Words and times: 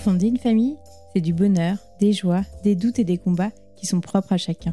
Fonder 0.00 0.28
une 0.28 0.38
famille, 0.38 0.78
c'est 1.12 1.20
du 1.20 1.34
bonheur, 1.34 1.76
des 1.98 2.14
joies, 2.14 2.40
des 2.64 2.74
doutes 2.74 2.98
et 2.98 3.04
des 3.04 3.18
combats 3.18 3.50
qui 3.76 3.84
sont 3.84 4.00
propres 4.00 4.32
à 4.32 4.38
chacun 4.38 4.72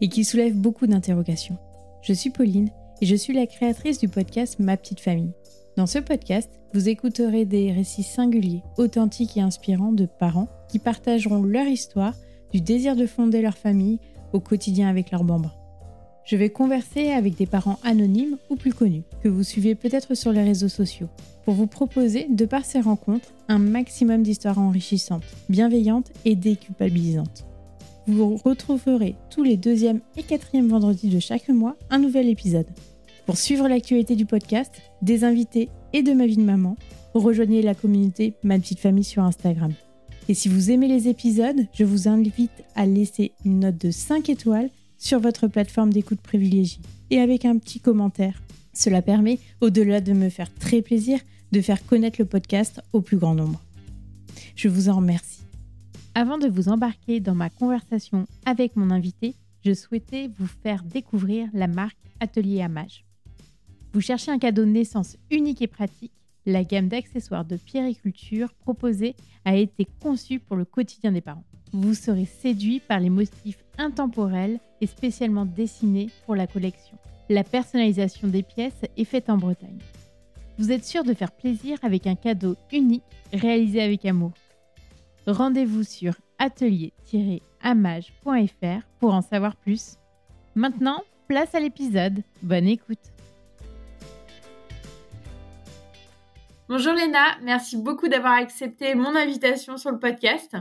et 0.00 0.08
qui 0.08 0.24
soulèvent 0.24 0.56
beaucoup 0.56 0.88
d'interrogations. 0.88 1.56
Je 2.02 2.12
suis 2.12 2.30
Pauline 2.30 2.70
et 3.00 3.06
je 3.06 3.14
suis 3.14 3.32
la 3.32 3.46
créatrice 3.46 4.00
du 4.00 4.08
podcast 4.08 4.58
Ma 4.58 4.76
petite 4.76 4.98
famille. 4.98 5.30
Dans 5.76 5.86
ce 5.86 6.00
podcast, 6.00 6.50
vous 6.74 6.88
écouterez 6.88 7.44
des 7.44 7.70
récits 7.70 8.02
singuliers, 8.02 8.64
authentiques 8.76 9.36
et 9.36 9.40
inspirants 9.40 9.92
de 9.92 10.06
parents 10.06 10.48
qui 10.68 10.80
partageront 10.80 11.44
leur 11.44 11.66
histoire 11.66 12.14
du 12.52 12.60
désir 12.60 12.96
de 12.96 13.06
fonder 13.06 13.42
leur 13.42 13.56
famille 13.56 14.00
au 14.32 14.40
quotidien 14.40 14.88
avec 14.88 15.12
leurs 15.12 15.22
bambins. 15.22 15.54
Je 16.24 16.34
vais 16.34 16.50
converser 16.50 17.12
avec 17.12 17.36
des 17.36 17.46
parents 17.46 17.78
anonymes 17.84 18.36
ou 18.50 18.56
plus 18.56 18.74
connus, 18.74 19.04
que 19.22 19.28
vous 19.28 19.44
suivez 19.44 19.76
peut-être 19.76 20.16
sur 20.16 20.32
les 20.32 20.42
réseaux 20.42 20.68
sociaux, 20.68 21.08
pour 21.46 21.54
vous 21.54 21.68
proposer, 21.68 22.26
de 22.28 22.44
par 22.44 22.64
ces 22.64 22.80
rencontres, 22.80 23.32
un 23.46 23.60
maximum 23.60 24.24
d'histoires 24.24 24.58
enrichissantes, 24.58 25.22
bienveillantes 25.48 26.10
et 26.24 26.34
déculpabilisantes. 26.34 27.46
Vous 28.08 28.36
retrouverez 28.36 29.14
tous 29.30 29.44
les 29.44 29.56
deuxième 29.56 30.00
et 30.16 30.24
quatrième 30.24 30.66
vendredis 30.66 31.08
de 31.08 31.20
chaque 31.20 31.48
mois 31.48 31.76
un 31.88 31.98
nouvel 31.98 32.28
épisode. 32.28 32.66
Pour 33.26 33.38
suivre 33.38 33.68
l'actualité 33.68 34.16
du 34.16 34.26
podcast, 34.26 34.72
des 35.02 35.22
invités 35.22 35.68
et 35.92 36.02
de 36.02 36.12
ma 36.14 36.26
vie 36.26 36.36
de 36.36 36.42
maman, 36.42 36.76
rejoignez 37.14 37.62
la 37.62 37.76
communauté 37.76 38.34
Ma 38.42 38.58
Petite 38.58 38.80
Famille 38.80 39.04
sur 39.04 39.22
Instagram. 39.22 39.72
Et 40.28 40.34
si 40.34 40.48
vous 40.48 40.72
aimez 40.72 40.88
les 40.88 41.06
épisodes, 41.06 41.64
je 41.72 41.84
vous 41.84 42.08
invite 42.08 42.64
à 42.74 42.86
laisser 42.86 43.34
une 43.44 43.60
note 43.60 43.78
de 43.78 43.92
5 43.92 44.30
étoiles 44.30 44.70
sur 44.98 45.20
votre 45.20 45.46
plateforme 45.46 45.92
d'écoute 45.92 46.20
privilégiée 46.20 46.82
et 47.10 47.20
avec 47.20 47.44
un 47.44 47.56
petit 47.58 47.78
commentaire. 47.78 48.42
Cela 48.72 49.00
permet, 49.00 49.38
au-delà 49.60 50.00
de 50.00 50.12
me 50.12 50.28
faire 50.28 50.52
très 50.52 50.82
plaisir, 50.82 51.20
de 51.52 51.60
faire 51.60 51.84
connaître 51.86 52.20
le 52.20 52.26
podcast 52.26 52.80
au 52.92 53.00
plus 53.00 53.16
grand 53.16 53.34
nombre. 53.34 53.60
Je 54.54 54.68
vous 54.68 54.88
en 54.88 54.96
remercie. 54.96 55.44
Avant 56.14 56.38
de 56.38 56.48
vous 56.48 56.68
embarquer 56.68 57.20
dans 57.20 57.34
ma 57.34 57.50
conversation 57.50 58.26
avec 58.46 58.76
mon 58.76 58.90
invité, 58.90 59.34
je 59.64 59.74
souhaitais 59.74 60.30
vous 60.38 60.46
faire 60.46 60.82
découvrir 60.82 61.48
la 61.52 61.66
marque 61.66 61.98
Atelier 62.20 62.62
Amage. 62.62 63.04
Vous 63.92 64.00
cherchez 64.00 64.30
un 64.30 64.38
cadeau 64.38 64.64
de 64.64 64.70
naissance 64.70 65.16
unique 65.30 65.62
et 65.62 65.66
pratique 65.66 66.12
La 66.46 66.64
gamme 66.64 66.88
d'accessoires 66.88 67.44
de 67.44 67.56
pierriculture 67.56 68.54
proposée 68.54 69.16
a 69.44 69.56
été 69.56 69.86
conçue 70.00 70.38
pour 70.38 70.56
le 70.56 70.64
quotidien 70.64 71.12
des 71.12 71.20
parents. 71.20 71.44
Vous 71.72 71.94
serez 71.94 72.26
séduit 72.26 72.80
par 72.80 73.00
les 73.00 73.10
motifs 73.10 73.64
intemporels 73.78 74.60
et 74.80 74.86
spécialement 74.86 75.44
dessinés 75.44 76.10
pour 76.24 76.36
la 76.36 76.46
collection. 76.46 76.96
La 77.28 77.42
personnalisation 77.42 78.28
des 78.28 78.42
pièces 78.42 78.82
est 78.96 79.04
faite 79.04 79.28
en 79.28 79.36
Bretagne. 79.36 79.80
Vous 80.58 80.72
êtes 80.72 80.84
sûr 80.84 81.04
de 81.04 81.12
faire 81.12 81.32
plaisir 81.32 81.78
avec 81.82 82.06
un 82.06 82.14
cadeau 82.14 82.56
unique 82.72 83.02
réalisé 83.32 83.82
avec 83.82 84.06
amour. 84.06 84.32
Rendez-vous 85.26 85.82
sur 85.82 86.14
atelier-amage.fr 86.38 88.86
pour 88.98 89.14
en 89.14 89.22
savoir 89.22 89.56
plus. 89.56 89.96
Maintenant, 90.54 91.02
place 91.28 91.54
à 91.54 91.60
l'épisode. 91.60 92.22
Bonne 92.42 92.68
écoute. 92.68 92.98
Bonjour 96.68 96.94
Léna, 96.94 97.38
merci 97.42 97.76
beaucoup 97.76 98.08
d'avoir 98.08 98.32
accepté 98.32 98.96
mon 98.96 99.14
invitation 99.14 99.76
sur 99.76 99.92
le 99.92 100.00
podcast. 100.00 100.56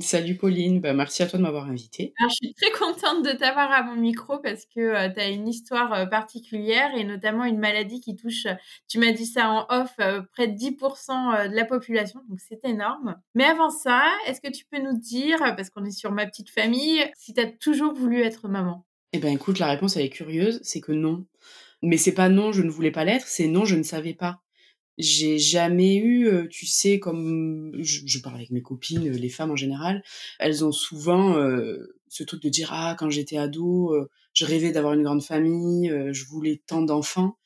Salut 0.00 0.36
Pauline, 0.36 0.80
bah, 0.80 0.94
merci 0.94 1.22
à 1.22 1.26
toi 1.26 1.38
de 1.38 1.42
m'avoir 1.42 1.68
invitée. 1.68 2.14
Alors, 2.18 2.30
je 2.30 2.46
suis 2.46 2.54
très 2.54 2.70
contente 2.70 3.22
de 3.22 3.32
t'avoir 3.32 3.70
à 3.70 3.82
mon 3.82 3.96
micro 3.96 4.38
parce 4.38 4.64
que 4.64 4.80
euh, 4.80 5.10
tu 5.12 5.20
as 5.20 5.28
une 5.28 5.46
histoire 5.46 5.92
euh, 5.92 6.06
particulière 6.06 6.90
et 6.96 7.04
notamment 7.04 7.44
une 7.44 7.58
maladie 7.58 8.00
qui 8.00 8.16
touche, 8.16 8.46
tu 8.88 8.98
m'as 8.98 9.12
dit 9.12 9.26
ça 9.26 9.50
en 9.50 9.66
off, 9.68 9.92
euh, 10.00 10.22
près 10.32 10.48
de 10.48 10.56
10% 10.56 11.50
de 11.50 11.54
la 11.54 11.66
population, 11.66 12.22
donc 12.30 12.40
c'est 12.40 12.64
énorme. 12.64 13.16
Mais 13.34 13.44
avant 13.44 13.68
ça, 13.68 14.10
est-ce 14.26 14.40
que 14.40 14.50
tu 14.50 14.64
peux 14.64 14.80
nous 14.80 14.98
dire, 14.98 15.38
parce 15.38 15.68
qu'on 15.68 15.84
est 15.84 15.90
sur 15.90 16.12
ma 16.12 16.24
petite 16.24 16.48
famille, 16.48 17.04
si 17.14 17.34
tu 17.34 17.40
as 17.42 17.46
toujours 17.46 17.92
voulu 17.92 18.22
être 18.22 18.48
maman? 18.48 18.86
Eh 19.12 19.18
ben 19.18 19.34
écoute, 19.34 19.58
la 19.58 19.68
réponse 19.68 19.98
elle 19.98 20.06
est 20.06 20.10
curieuse, 20.10 20.60
c'est 20.62 20.80
que 20.80 20.92
non. 20.92 21.26
Mais 21.82 21.98
c'est 21.98 22.14
pas 22.14 22.30
non, 22.30 22.52
je 22.52 22.62
ne 22.62 22.70
voulais 22.70 22.90
pas 22.90 23.04
l'être, 23.04 23.26
c'est 23.26 23.48
non, 23.48 23.66
je 23.66 23.76
ne 23.76 23.82
savais 23.82 24.14
pas 24.14 24.40
j'ai 24.98 25.38
jamais 25.38 25.96
eu, 25.96 26.28
euh, 26.28 26.46
tu 26.48 26.66
sais, 26.66 26.98
comme 26.98 27.72
je, 27.78 28.00
je, 28.06 28.18
parle 28.20 28.36
avec 28.36 28.50
mes 28.50 28.62
copines, 28.62 29.10
les 29.10 29.28
femmes 29.28 29.50
en 29.50 29.56
général, 29.56 30.02
elles 30.38 30.64
ont 30.64 30.72
souvent 30.72 31.36
euh, 31.36 31.96
ce 32.08 32.22
truc 32.22 32.42
de 32.42 32.48
dire 32.48 32.68
ah 32.72 32.94
quand 32.98 33.10
j'étais 33.10 33.36
ado, 33.36 33.92
euh, 33.94 34.08
je 34.32 34.44
rêvais 34.44 34.72
d'avoir 34.72 34.94
une 34.94 35.02
grande 35.02 35.22
famille, 35.22 35.92
je 36.12 36.24
voulais 36.26 36.62
tant 36.66 36.82
d'enfants. 36.82 37.36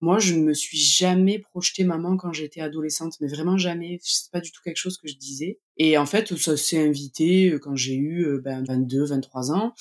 Moi, 0.00 0.18
je 0.18 0.34
ne 0.34 0.42
me 0.42 0.52
suis 0.52 0.76
jamais 0.76 1.38
projetée 1.38 1.82
maman 1.82 2.16
quand 2.16 2.32
j'étais 2.32 2.60
adolescente, 2.60 3.14
mais 3.20 3.28
vraiment 3.28 3.56
jamais. 3.56 3.98
C'est 4.02 4.30
pas 4.30 4.40
du 4.40 4.52
tout 4.52 4.60
quelque 4.62 4.76
chose 4.76 4.98
que 4.98 5.08
je 5.08 5.16
disais. 5.16 5.58
Et 5.78 5.96
en 5.96 6.04
fait, 6.06 6.36
ça 6.36 6.56
s'est 6.56 6.86
invité 6.86 7.56
quand 7.62 7.74
j'ai 7.74 7.96
eu 7.96 8.38
ben, 8.44 8.62
22, 8.62 9.06
23 9.06 9.52
ans. 9.52 9.74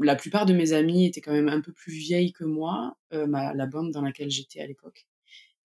La 0.00 0.14
plupart 0.14 0.46
de 0.46 0.52
mes 0.52 0.74
amies 0.74 1.06
étaient 1.06 1.22
quand 1.22 1.32
même 1.32 1.48
un 1.48 1.60
peu 1.60 1.72
plus 1.72 1.92
vieilles 1.92 2.32
que 2.32 2.44
moi, 2.44 2.98
ma, 3.12 3.54
la 3.54 3.66
bande 3.66 3.90
dans 3.92 4.02
laquelle 4.02 4.30
j'étais 4.30 4.60
à 4.60 4.66
l'époque. 4.66 5.06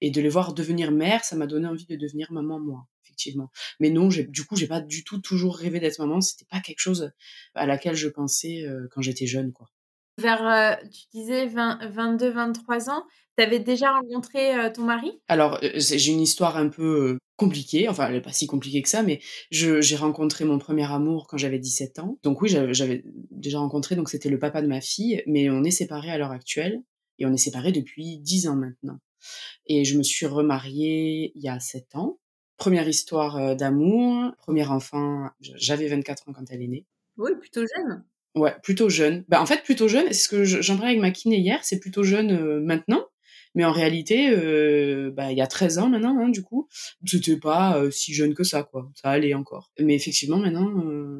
Et 0.01 0.11
de 0.11 0.21
les 0.21 0.29
voir 0.29 0.53
devenir 0.53 0.91
mère, 0.91 1.23
ça 1.23 1.35
m'a 1.35 1.47
donné 1.47 1.67
envie 1.67 1.85
de 1.85 1.95
devenir 1.95 2.31
maman 2.31 2.59
moi, 2.59 2.87
effectivement. 3.03 3.51
Mais 3.79 3.89
non, 3.89 4.07
du 4.07 4.45
coup, 4.45 4.55
j'ai 4.55 4.67
pas 4.67 4.81
du 4.81 5.03
tout 5.03 5.19
toujours 5.19 5.55
rêvé 5.55 5.79
d'être 5.79 5.99
maman. 5.99 6.21
C'était 6.21 6.45
pas 6.49 6.59
quelque 6.59 6.79
chose 6.79 7.11
à 7.53 7.65
laquelle 7.65 7.95
je 7.95 8.09
pensais 8.09 8.63
euh, 8.63 8.87
quand 8.91 9.01
j'étais 9.01 9.27
jeune, 9.27 9.51
quoi. 9.51 9.67
Vers, 10.17 10.45
euh, 10.45 10.75
tu 10.91 11.17
disais 11.17 11.47
22, 11.47 12.31
23 12.31 12.89
ans, 12.89 13.03
tu 13.37 13.43
avais 13.43 13.59
déjà 13.59 13.91
rencontré 13.91 14.53
euh, 14.55 14.69
ton 14.69 14.83
mari? 14.83 15.11
Alors, 15.27 15.59
j'ai 15.61 16.11
une 16.11 16.19
histoire 16.19 16.57
un 16.57 16.67
peu 16.67 17.17
compliquée, 17.37 17.89
enfin, 17.89 18.07
elle 18.07 18.13
n'est 18.13 18.21
pas 18.21 18.33
si 18.33 18.45
compliquée 18.45 18.83
que 18.83 18.89
ça, 18.89 19.01
mais 19.01 19.19
j'ai 19.49 19.95
rencontré 19.95 20.45
mon 20.45 20.59
premier 20.59 20.91
amour 20.91 21.25
quand 21.27 21.37
j'avais 21.37 21.57
17 21.57 21.99
ans. 21.99 22.19
Donc 22.21 22.41
oui, 22.41 22.49
j'avais 22.49 23.03
déjà 23.31 23.57
rencontré, 23.59 23.95
donc 23.95 24.09
c'était 24.09 24.29
le 24.29 24.37
papa 24.37 24.61
de 24.61 24.67
ma 24.67 24.79
fille, 24.79 25.23
mais 25.25 25.49
on 25.49 25.63
est 25.63 25.71
séparés 25.71 26.11
à 26.11 26.19
l'heure 26.19 26.31
actuelle, 26.31 26.83
et 27.17 27.25
on 27.25 27.33
est 27.33 27.37
séparés 27.37 27.71
depuis 27.71 28.19
10 28.19 28.47
ans 28.47 28.55
maintenant. 28.55 28.99
Et 29.67 29.85
je 29.85 29.97
me 29.97 30.03
suis 30.03 30.25
remariée 30.25 31.31
il 31.35 31.41
y 31.41 31.49
a 31.49 31.59
sept 31.59 31.95
ans. 31.95 32.19
Première 32.57 32.87
histoire 32.87 33.37
euh, 33.37 33.55
d'amour, 33.55 34.33
premier 34.37 34.67
enfant, 34.67 35.29
j'avais 35.39 35.87
24 35.87 36.29
ans 36.29 36.33
quand 36.33 36.45
elle 36.51 36.61
est 36.61 36.67
née. 36.67 36.85
Oui, 37.17 37.31
plutôt 37.39 37.61
jeune. 37.61 38.03
Ouais, 38.35 38.55
plutôt 38.63 38.89
jeune. 38.89 39.25
Bah, 39.27 39.41
en 39.41 39.45
fait, 39.45 39.63
plutôt 39.63 39.87
jeune, 39.87 40.07
c'est 40.07 40.13
ce 40.13 40.29
que 40.29 40.43
j'en 40.43 40.75
parlais 40.75 40.91
avec 40.91 41.01
ma 41.01 41.11
kiné 41.11 41.37
hier, 41.37 41.59
c'est 41.63 41.79
plutôt 41.79 42.03
jeune 42.03 42.31
euh, 42.31 42.61
maintenant. 42.61 43.05
Mais 43.55 43.65
en 43.65 43.71
réalité, 43.71 44.29
euh, 44.29 45.11
bah, 45.11 45.31
il 45.31 45.37
y 45.37 45.41
a 45.41 45.47
13 45.47 45.77
ans 45.79 45.89
maintenant, 45.89 46.17
hein, 46.19 46.29
du 46.29 46.41
coup, 46.41 46.67
c'était 47.05 47.37
pas 47.37 47.81
si 47.91 48.13
jeune 48.13 48.33
que 48.33 48.43
ça, 48.43 48.63
quoi. 48.63 48.89
Ça 48.95 49.09
allait 49.09 49.33
encore. 49.33 49.71
Mais 49.79 49.95
effectivement, 49.95 50.37
maintenant, 50.37 50.71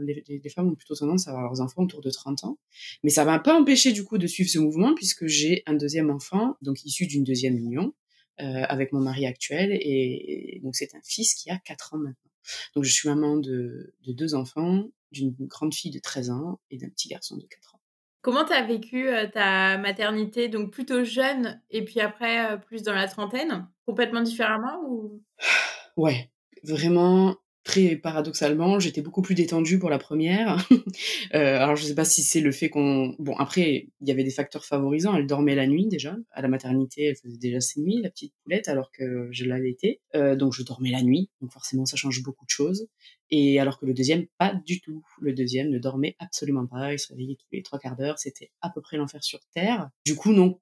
les, 0.02 0.24
les, 0.28 0.50
femmes 0.50 0.70
ont 0.70 0.75
plutôt 0.75 0.96
tendance 0.96 1.28
à 1.28 1.31
avoir 1.31 1.46
leurs 1.46 1.62
enfants 1.62 1.84
autour 1.84 2.02
de 2.02 2.09
30 2.09 2.44
ans. 2.46 2.58
Mais 3.03 3.09
ça 3.09 3.25
m'a 3.25 3.40
pas 3.40 3.59
empêché, 3.59 3.91
du 3.91 4.03
coup, 4.03 4.18
de 4.18 4.28
suivre 4.28 4.50
ce 4.50 4.59
mouvement, 4.59 4.96
puisque 4.96 5.25
j'ai 5.28 5.64
un 5.66 5.74
deuxième 5.74 6.09
enfant, 6.09 6.56
donc 6.62 6.84
issu 6.86 7.06
d'une 7.08 7.24
deuxième 7.24 7.58
union, 7.58 7.94
euh, 8.40 8.64
avec 8.70 8.91
mon 8.91 9.02
mari 9.02 9.25
actuel. 9.25 9.72
Et, 9.74 10.59
donc, 10.64 10.75
c'est 10.75 10.96
un 10.96 11.02
fils 11.03 11.36
qui 11.36 11.50
a 11.52 11.59
4 11.59 11.94
ans 11.94 11.97
maintenant. 11.97 12.31
Donc, 12.75 12.86
je 12.86 12.91
suis 12.91 13.08
maman 13.08 13.38
de, 13.38 13.94
de 14.06 14.14
deux 14.14 14.34
enfants, 14.36 14.86
d'une 15.12 15.36
grande 15.41 15.74
fille 15.74 15.91
de 15.91 16.00
13 16.00 16.30
ans 16.31 16.59
et 16.72 16.78
d'un 16.78 16.90
petit 16.90 17.09
garçon 17.09 17.38
de 17.38 17.46
4 17.46 17.75
ans. 17.75 17.81
Comment 18.22 18.46
tu 18.46 18.54
as 18.54 18.62
vécu 18.62 19.09
euh, 19.09 19.28
ta 19.28 19.78
maternité, 19.78 20.48
donc 20.48 20.72
plutôt 20.72 21.04
jeune, 21.04 21.59
et 21.72 21.84
puis 21.84 22.00
après 22.00 22.52
euh, 22.52 22.58
plus 22.58 22.84
dans 22.84 22.94
la 22.94 23.08
trentaine, 23.08 23.68
complètement 23.86 24.22
différemment 24.22 24.82
ou? 24.88 25.22
Ouais, 25.98 26.32
vraiment 26.64 27.36
très 27.63 27.95
paradoxalement, 27.95 28.79
j'étais 28.79 29.01
beaucoup 29.01 29.22
plus 29.22 29.35
détendue 29.35 29.77
pour 29.77 29.89
la 29.89 29.99
première. 29.99 30.67
euh, 31.35 31.57
alors 31.57 31.75
je 31.75 31.85
sais 31.85 31.95
pas 31.95 32.05
si 32.05 32.23
c'est 32.23 32.41
le 32.41 32.51
fait 32.51 32.69
qu'on... 32.69 33.16
Bon, 33.19 33.35
après, 33.38 33.88
il 34.01 34.07
y 34.07 34.11
avait 34.11 34.23
des 34.23 34.31
facteurs 34.31 34.66
favorisants. 34.66 35.16
Elle 35.16 35.27
dormait 35.27 35.55
la 35.55 35.67
nuit 35.67 35.88
déjà. 35.88 36.16
À 36.31 36.41
la 36.41 36.47
maternité, 36.47 37.05
elle 37.05 37.16
faisait 37.16 37.38
déjà 37.38 37.61
ses 37.61 37.81
nuits, 37.81 38.01
la 38.01 38.09
petite 38.09 38.33
poulette, 38.44 38.67
alors 38.67 38.91
que 38.91 39.27
je 39.31 39.45
été. 39.66 40.02
Euh, 40.16 40.35
donc 40.35 40.53
je 40.53 40.63
dormais 40.63 40.91
la 40.91 41.03
nuit. 41.03 41.29
Donc 41.41 41.52
forcément, 41.52 41.85
ça 41.85 41.97
change 41.97 42.23
beaucoup 42.23 42.46
de 42.46 42.49
choses. 42.49 42.87
Et 43.29 43.59
alors 43.59 43.79
que 43.79 43.85
le 43.85 43.93
deuxième, 43.93 44.25
pas 44.37 44.53
du 44.66 44.81
tout. 44.81 45.03
Le 45.19 45.34
deuxième 45.34 45.69
ne 45.69 45.79
dormait 45.79 46.16
absolument 46.19 46.66
pas. 46.66 46.93
Il 46.93 46.99
se 46.99 47.09
réveillait 47.09 47.35
tous 47.35 47.47
les 47.52 47.61
trois 47.61 47.79
quarts 47.79 47.96
d'heure. 47.96 48.17
C'était 48.17 48.52
à 48.61 48.69
peu 48.69 48.81
près 48.81 48.97
l'enfer 48.97 49.23
sur 49.23 49.40
Terre. 49.53 49.90
Du 50.05 50.16
coup, 50.16 50.34
non, 50.34 50.59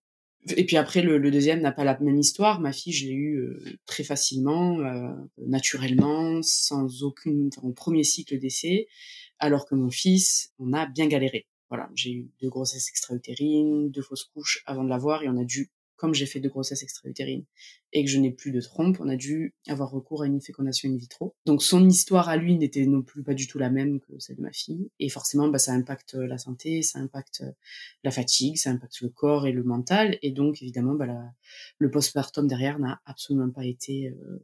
et 0.48 0.66
puis 0.66 0.78
après, 0.78 1.02
le, 1.02 1.18
le, 1.18 1.32
deuxième 1.32 1.62
n'a 1.62 1.72
pas 1.72 1.84
la 1.84 2.00
même 2.00 2.18
histoire. 2.18 2.60
Ma 2.62 2.72
fille, 2.72 2.94
je 2.94 3.06
l'ai 3.08 3.14
eu 3.14 3.40
euh, 3.40 3.60
très 3.86 4.04
facilement, 4.04 4.80
euh, 4.80 5.12
naturellement, 5.38 6.42
sans 6.42 7.04
aucune, 7.04 7.50
enfin, 7.58 7.72
premier 7.72 8.04
cycle 8.04 8.40
d'essai, 8.40 8.88
alors 9.40 9.66
que 9.66 9.76
mon 9.76 9.90
fils, 9.90 10.54
on 10.58 10.74
a 10.74 10.86
bien 10.86 11.08
galéré. 11.08 11.48
Voilà, 11.70 11.90
j'ai 11.94 12.12
eu 12.12 12.32
deux 12.42 12.50
grossesses 12.50 12.90
extra-utérines, 12.90 13.92
deux 13.92 14.02
fausses 14.02 14.24
couches 14.34 14.64
avant 14.66 14.84
de 14.84 14.90
l'avoir, 14.90 15.24
et 15.24 15.30
on 15.30 15.38
a 15.38 15.44
dû 15.44 15.72
comme 16.00 16.14
j'ai 16.14 16.26
fait 16.26 16.40
de 16.40 16.48
grossesse 16.48 16.82
extra-utérine 16.82 17.44
et 17.92 18.06
que 18.06 18.10
je 18.10 18.18
n'ai 18.20 18.32
plus 18.32 18.52
de 18.52 18.62
trompe, 18.62 18.98
on 19.02 19.10
a 19.10 19.18
dû 19.18 19.54
avoir 19.68 19.92
recours 19.92 20.24
à 20.24 20.28
une 20.28 20.40
fécondation 20.40 20.90
in 20.90 20.96
vitro. 20.96 21.36
Donc 21.46 21.62
son 21.62 21.86
histoire 21.86 22.30
à 22.30 22.38
lui 22.38 22.56
n'était 22.56 22.86
non 22.86 23.02
plus 23.02 23.22
pas 23.22 23.34
du 23.34 23.48
tout 23.48 23.60
la 23.60 23.70
même 23.70 24.00
que 24.00 24.18
celle 24.18 24.38
de 24.38 24.42
ma 24.42 24.54
fille. 24.54 24.90
Et 25.00 25.10
forcément, 25.10 25.50
bah, 25.50 25.60
ça 25.60 25.74
impacte 25.74 26.14
la 26.14 26.38
santé, 26.38 26.84
ça 26.84 27.00
impacte 27.00 27.44
la 28.06 28.12
fatigue, 28.12 28.56
ça 28.56 28.70
impacte 28.70 29.02
le 29.02 29.10
corps 29.10 29.46
et 29.46 29.52
le 29.52 29.64
mental. 29.64 30.18
Et 30.22 30.32
donc, 30.32 30.62
évidemment, 30.62 30.96
bah, 30.96 31.06
la, 31.06 31.34
le 31.80 31.92
postpartum 31.92 32.48
derrière 32.48 32.80
n'a 32.80 33.02
absolument 33.06 33.50
pas 33.50 33.66
été 33.66 34.08
euh, 34.08 34.42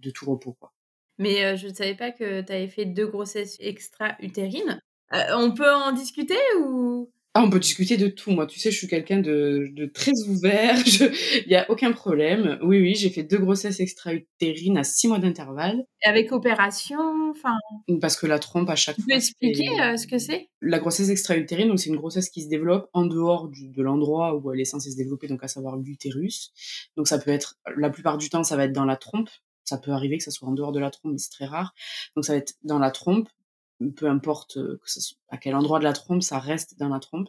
de 0.00 0.10
tout 0.10 0.28
repos. 0.28 0.54
Quoi. 0.54 0.72
Mais 1.18 1.56
je 1.56 1.68
ne 1.68 1.72
savais 1.72 1.94
pas 1.94 2.10
que 2.10 2.40
tu 2.42 2.52
avais 2.52 2.68
fait 2.68 2.84
deux 2.84 3.06
grossesses 3.06 3.56
extra-utérines. 3.60 4.82
on 5.12 5.54
peut 5.54 5.72
en 5.72 5.92
discuter 5.92 6.34
ou? 6.60 7.12
Ah, 7.38 7.42
on 7.42 7.50
peut 7.50 7.60
discuter 7.60 7.98
de 7.98 8.08
tout. 8.08 8.30
Moi, 8.30 8.46
tu 8.46 8.58
sais, 8.58 8.70
je 8.70 8.78
suis 8.78 8.86
quelqu'un 8.86 9.18
de, 9.18 9.68
de 9.70 9.84
très 9.84 10.12
ouvert. 10.26 10.74
Il 11.44 11.48
n'y 11.48 11.54
a 11.54 11.70
aucun 11.70 11.92
problème. 11.92 12.58
Oui, 12.62 12.80
oui, 12.80 12.94
j'ai 12.94 13.10
fait 13.10 13.24
deux 13.24 13.36
grossesses 13.36 13.78
extra-utérines 13.78 14.78
à 14.78 14.84
six 14.84 15.06
mois 15.06 15.18
d'intervalle. 15.18 15.84
Avec 16.02 16.32
opération, 16.32 16.98
enfin. 17.30 17.58
Parce 18.00 18.16
que 18.16 18.26
la 18.26 18.38
trompe 18.38 18.70
à 18.70 18.74
chaque 18.74 18.96
fois. 18.96 19.04
Tu 19.04 19.10
peux 19.10 19.16
expliquer 19.16 19.66
ce 19.98 20.06
que 20.06 20.16
c'est? 20.16 20.48
La 20.62 20.78
grossesse 20.78 21.10
extra-utérine, 21.10 21.68
donc 21.68 21.78
c'est 21.78 21.90
une 21.90 21.96
grossesse 21.96 22.30
qui 22.30 22.40
se 22.40 22.48
développe 22.48 22.88
en 22.94 23.04
dehors 23.04 23.50
de 23.50 23.82
l'endroit 23.82 24.34
où 24.34 24.50
elle 24.50 24.60
est 24.60 24.64
censée 24.64 24.90
se 24.90 24.96
développer, 24.96 25.28
donc 25.28 25.44
à 25.44 25.48
savoir 25.48 25.76
l'utérus. 25.76 26.54
Donc 26.96 27.06
ça 27.06 27.18
peut 27.18 27.32
être, 27.32 27.56
la 27.76 27.90
plupart 27.90 28.16
du 28.16 28.30
temps, 28.30 28.44
ça 28.44 28.56
va 28.56 28.64
être 28.64 28.72
dans 28.72 28.86
la 28.86 28.96
trompe. 28.96 29.28
Ça 29.64 29.76
peut 29.76 29.90
arriver 29.90 30.16
que 30.16 30.24
ça 30.24 30.30
soit 30.30 30.48
en 30.48 30.52
dehors 30.52 30.72
de 30.72 30.80
la 30.80 30.90
trompe, 30.90 31.12
mais 31.12 31.18
c'est 31.18 31.32
très 31.32 31.44
rare. 31.44 31.74
Donc 32.14 32.24
ça 32.24 32.32
va 32.32 32.38
être 32.38 32.54
dans 32.62 32.78
la 32.78 32.90
trompe 32.90 33.28
peu 33.96 34.06
importe 34.06 34.56
euh, 34.56 34.80
à 35.28 35.36
quel 35.36 35.54
endroit 35.54 35.78
de 35.78 35.84
la 35.84 35.92
trompe, 35.92 36.22
ça 36.22 36.38
reste 36.38 36.78
dans 36.78 36.88
la 36.88 37.00
trompe. 37.00 37.28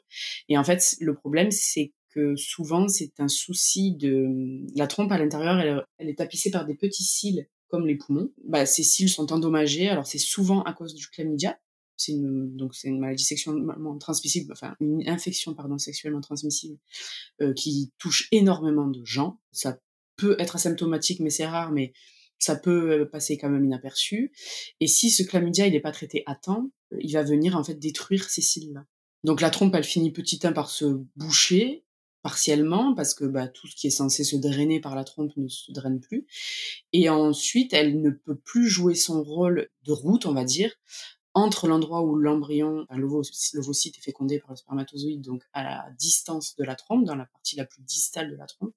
Et 0.49 0.57
en 0.57 0.63
fait, 0.63 0.95
le 0.99 1.13
problème, 1.13 1.51
c'est 1.51 1.94
que 2.09 2.35
souvent, 2.35 2.88
c'est 2.88 3.19
un 3.19 3.27
souci 3.27 3.95
de 3.95 4.65
la 4.75 4.88
trompe 4.88 5.11
à 5.11 5.17
l'intérieur, 5.17 5.59
elle, 5.59 5.83
elle, 5.97 6.09
est 6.09 6.17
tapissée 6.17 6.51
par 6.51 6.65
des 6.65 6.75
petits 6.75 7.03
cils 7.03 7.47
comme 7.69 7.85
les 7.85 7.95
poumons. 7.95 8.31
Bah, 8.45 8.65
ces 8.65 8.83
cils 8.83 9.09
sont 9.09 9.31
endommagés. 9.33 9.89
Alors, 9.89 10.07
c'est 10.07 10.17
souvent 10.17 10.63
à 10.63 10.73
cause 10.73 10.94
du 10.94 11.07
chlamydia. 11.07 11.59
C'est 11.97 12.11
une, 12.11 12.55
donc 12.55 12.75
c'est 12.75 12.89
une 12.89 12.99
maladie 12.99 13.23
sexuellement 13.23 13.97
transmissible, 13.97 14.53
enfin 14.53 14.75
une 14.79 15.09
infection 15.09 15.55
pardon 15.55 15.79
sexuellement 15.79 16.21
transmissible 16.21 16.77
euh, 17.41 17.53
qui 17.53 17.91
touche 17.97 18.27
énormément 18.31 18.88
de 18.88 19.03
gens. 19.03 19.39
Ça 19.51 19.79
peut 20.15 20.35
être 20.38 20.55
asymptomatique, 20.55 21.19
mais 21.19 21.31
c'est 21.31 21.47
rare. 21.47 21.71
Mais 21.71 21.94
ça 22.39 22.56
peut 22.56 22.92
euh, 22.92 23.06
passer 23.06 23.38
quand 23.38 23.50
même 23.50 23.66
inaperçu. 23.66 24.31
Et 24.80 24.88
si 24.88 25.10
ce 25.10 25.24
chlamydia 25.24 25.68
il 25.68 25.74
n'est 25.74 25.80
pas 25.80 25.92
traité 25.92 26.24
à 26.25 26.36
temps, 26.36 26.69
il 27.00 27.13
va 27.13 27.24
venir 27.24 27.56
en 27.56 27.63
fait 27.63 27.75
détruire 27.75 28.30
ces 28.30 28.42
cils-là. 28.42 28.86
Donc 29.24 29.42
la 29.42 29.50
trompe 29.50 29.75
elle 29.75 29.84
finit 29.84 30.12
petit 30.12 30.45
à 30.45 30.51
par 30.51 30.69
se 30.69 30.86
boucher 31.16 31.84
partiellement 32.22 32.94
parce 32.94 33.13
que 33.13 33.25
bah, 33.25 33.48
tout 33.48 33.68
ce 33.68 33.75
qui 33.75 33.88
est 33.88 33.92
censé 33.92 34.24
se 34.24 34.36
drainer 34.36 34.80
par 34.80 34.95
la 34.95 35.04
trompe 35.04 35.31
ne 35.38 35.48
se 35.48 35.72
draine 35.72 36.00
plus. 36.00 36.25
Et 36.94 37.10
ensuite 37.10 37.74
elle 37.74 38.01
ne 38.01 38.10
peut 38.10 38.38
plus 38.38 38.68
jouer 38.68 38.95
son 38.95 39.24
rôle 39.24 39.69
de 39.86 39.92
route, 39.92 40.25
on 40.25 40.33
va 40.33 40.44
dire, 40.44 40.74
entre 41.38 41.68
l'endroit 41.68 42.01
où 42.01 42.16
l'embryon, 42.16 42.88
l'ovocyte 42.90 43.98
est 43.98 44.01
fécondé 44.01 44.40
par 44.40 44.50
le 44.50 44.56
spermatozoïde, 44.56 45.22
donc 45.22 45.44
à 45.54 45.63
la 45.63 45.86
distance 46.00 46.56
de 46.56 46.63
la 46.63 46.75
trompe, 46.75 47.06
dans 47.06 47.16
la 47.16 47.28
partie 47.28 47.56
la 47.56 47.66
plus 47.66 47.83
distale 47.83 48.31
de 48.31 48.36
la 48.36 48.48
trompe, 48.48 48.74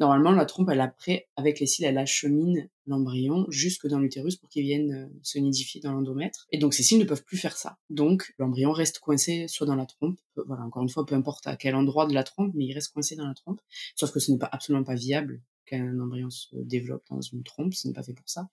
Normalement, 0.00 0.32
la 0.32 0.46
trompe, 0.46 0.68
elle 0.70 0.80
après, 0.80 1.28
avec 1.36 1.60
les 1.60 1.66
cils, 1.66 1.84
elle 1.84 1.98
achemine 1.98 2.68
l'embryon 2.86 3.46
jusque 3.48 3.86
dans 3.86 4.00
l'utérus 4.00 4.36
pour 4.36 4.48
qu'il 4.48 4.62
vienne 4.62 4.92
euh, 4.92 5.18
se 5.22 5.38
nidifier 5.38 5.80
dans 5.80 5.92
l'endomètre. 5.92 6.46
Et 6.50 6.58
donc, 6.58 6.74
ces 6.74 6.82
cils 6.82 6.98
ne 6.98 7.04
peuvent 7.04 7.24
plus 7.24 7.36
faire 7.36 7.56
ça. 7.56 7.78
Donc, 7.90 8.34
l'embryon 8.38 8.72
reste 8.72 8.98
coincé 8.98 9.46
soit 9.48 9.66
dans 9.66 9.76
la 9.76 9.86
trompe, 9.86 10.18
euh, 10.38 10.42
voilà, 10.46 10.62
encore 10.64 10.82
une 10.82 10.88
fois, 10.88 11.06
peu 11.06 11.14
importe 11.14 11.46
à 11.46 11.56
quel 11.56 11.74
endroit 11.76 12.06
de 12.06 12.14
la 12.14 12.24
trompe, 12.24 12.52
mais 12.54 12.64
il 12.64 12.72
reste 12.72 12.92
coincé 12.92 13.14
dans 13.14 13.26
la 13.26 13.34
trompe. 13.34 13.60
Sauf 13.94 14.10
que 14.10 14.18
ce 14.18 14.32
n'est 14.32 14.38
pas 14.38 14.48
absolument 14.50 14.84
pas 14.84 14.94
viable 14.94 15.40
qu'un 15.64 15.98
embryon 16.00 16.30
se 16.30 16.56
développe 16.56 17.04
dans 17.10 17.20
une 17.20 17.42
trompe, 17.44 17.74
ce 17.74 17.86
n'est 17.86 17.94
pas 17.94 18.02
fait 18.02 18.14
pour 18.14 18.28
ça. 18.28 18.48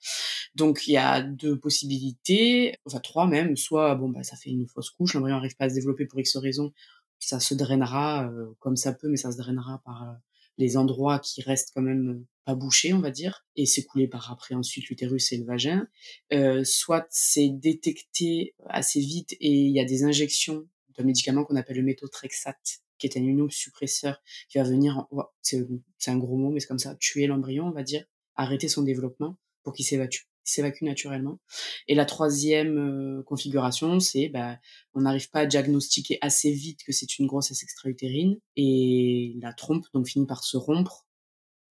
Donc 0.56 0.88
il 0.88 0.94
y 0.94 0.98
a 0.98 1.22
deux 1.22 1.58
possibilités, 1.58 2.76
enfin 2.86 3.00
trois 3.00 3.28
même, 3.28 3.56
soit 3.56 3.96
bon 3.96 4.10
bah 4.10 4.24
ça 4.24 4.36
fait 4.36 4.50
une 4.50 4.68
fausse 4.68 4.90
couche, 4.92 5.14
l'embryon 5.14 5.38
n'arrive 5.38 5.56
pas 5.56 5.66
à 5.66 5.70
se 5.70 5.76
développer 5.76 6.06
pour 6.06 6.20
X 6.20 6.38
raison, 6.38 6.72
ça 7.20 7.40
se 7.40 7.54
drainera 7.54 8.30
euh, 8.30 8.54
comme 8.60 8.76
ça 8.76 8.94
peut, 8.94 9.10
mais 9.10 9.18
ça 9.18 9.32
se 9.32 9.38
drainera 9.38 9.82
par 9.84 10.18
les 10.60 10.76
endroits 10.76 11.20
qui 11.20 11.42
restent 11.42 11.72
quand 11.74 11.82
même 11.82 12.26
pas 12.46 12.54
bouchés, 12.54 12.94
on 12.94 13.00
va 13.00 13.12
dire, 13.12 13.46
et 13.56 13.66
s'écouler 13.66 14.08
par 14.08 14.30
après 14.32 14.56
ensuite 14.56 14.90
l'utérus 14.90 15.32
et 15.32 15.38
le 15.38 15.46
vagin. 15.46 15.88
Euh, 16.34 16.64
soit 16.66 17.08
c'est 17.10 17.50
détecté 17.50 18.54
assez 18.68 19.00
vite 19.00 19.34
et 19.40 19.52
il 19.52 19.72
y 19.72 19.80
a 19.80 19.86
des 19.86 20.04
injections 20.04 20.68
d'un 20.98 21.06
médicament 21.06 21.46
qu'on 21.46 21.56
appelle 21.56 21.78
le 21.78 21.84
méthotrexate, 21.84 22.82
qui 22.98 23.08
est 23.08 23.18
un 23.18 23.22
immunosuppresseur 23.22 24.22
qui 24.50 24.58
va 24.58 24.66
venir, 24.66 25.08
c'est 25.42 25.66
un 26.08 26.18
gros 26.18 26.38
mot, 26.38 26.52
mais 26.52 26.60
c'est 26.60 26.68
comme 26.68 26.78
ça, 26.78 26.96
tuer 27.00 27.26
l'embryon, 27.26 27.66
on 27.68 27.72
va 27.72 27.84
dire, 27.84 28.04
arrêter 28.36 28.68
son 28.68 28.84
développement 28.84 29.38
pour 29.64 29.74
qu'il 29.74 29.86
s'évacue 29.86 30.29
s'évacue 30.44 30.84
naturellement. 30.84 31.40
Et 31.88 31.96
la 31.96 32.06
troisième 32.06 32.78
euh, 32.78 33.24
configuration, 33.24 34.00
c'est 34.00 34.30
bah, 34.30 34.58
on 34.94 35.02
n'arrive 35.02 35.30
pas 35.30 35.42
à 35.42 35.46
diagnostiquer 35.46 36.18
assez 36.22 36.52
vite 36.52 36.84
que 36.84 36.92
c'est 36.92 37.20
une 37.20 37.28
grossesse 37.28 37.64
extra-utérine 37.64 38.40
et 38.56 39.36
la 39.42 39.54
trompe 39.54 39.86
donc 39.94 40.08
finit 40.08 40.26
par 40.26 40.44
se 40.44 40.58
rompre 40.58 41.06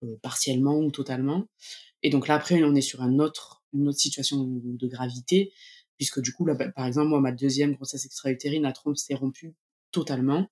euh, 0.05 0.17
partiellement 0.23 0.79
ou 0.79 0.91
totalement. 0.91 1.47
Et 2.03 2.11
donc 2.11 2.29
là 2.29 2.37
après 2.37 2.63
on 2.63 2.75
est 2.75 2.81
sur 2.81 3.03
un 3.03 3.19
autre, 3.19 3.63
une 3.73 3.89
autre 3.89 3.99
situation 3.99 4.45
de 4.45 4.87
gravité 4.87 5.53
puisque 5.97 6.21
du 6.21 6.33
coup 6.33 6.47
là, 6.47 6.55
par 6.55 6.87
exemple 6.87 7.09
moi 7.09 7.21
ma 7.21 7.33
deuxième 7.33 7.75
grossesse 7.75 8.07
extra-utérine 8.07 8.63
la 8.63 8.73
trompe 8.73 8.97
s'est 8.97 9.15
rompue 9.15 9.55
totalement. 9.91 10.49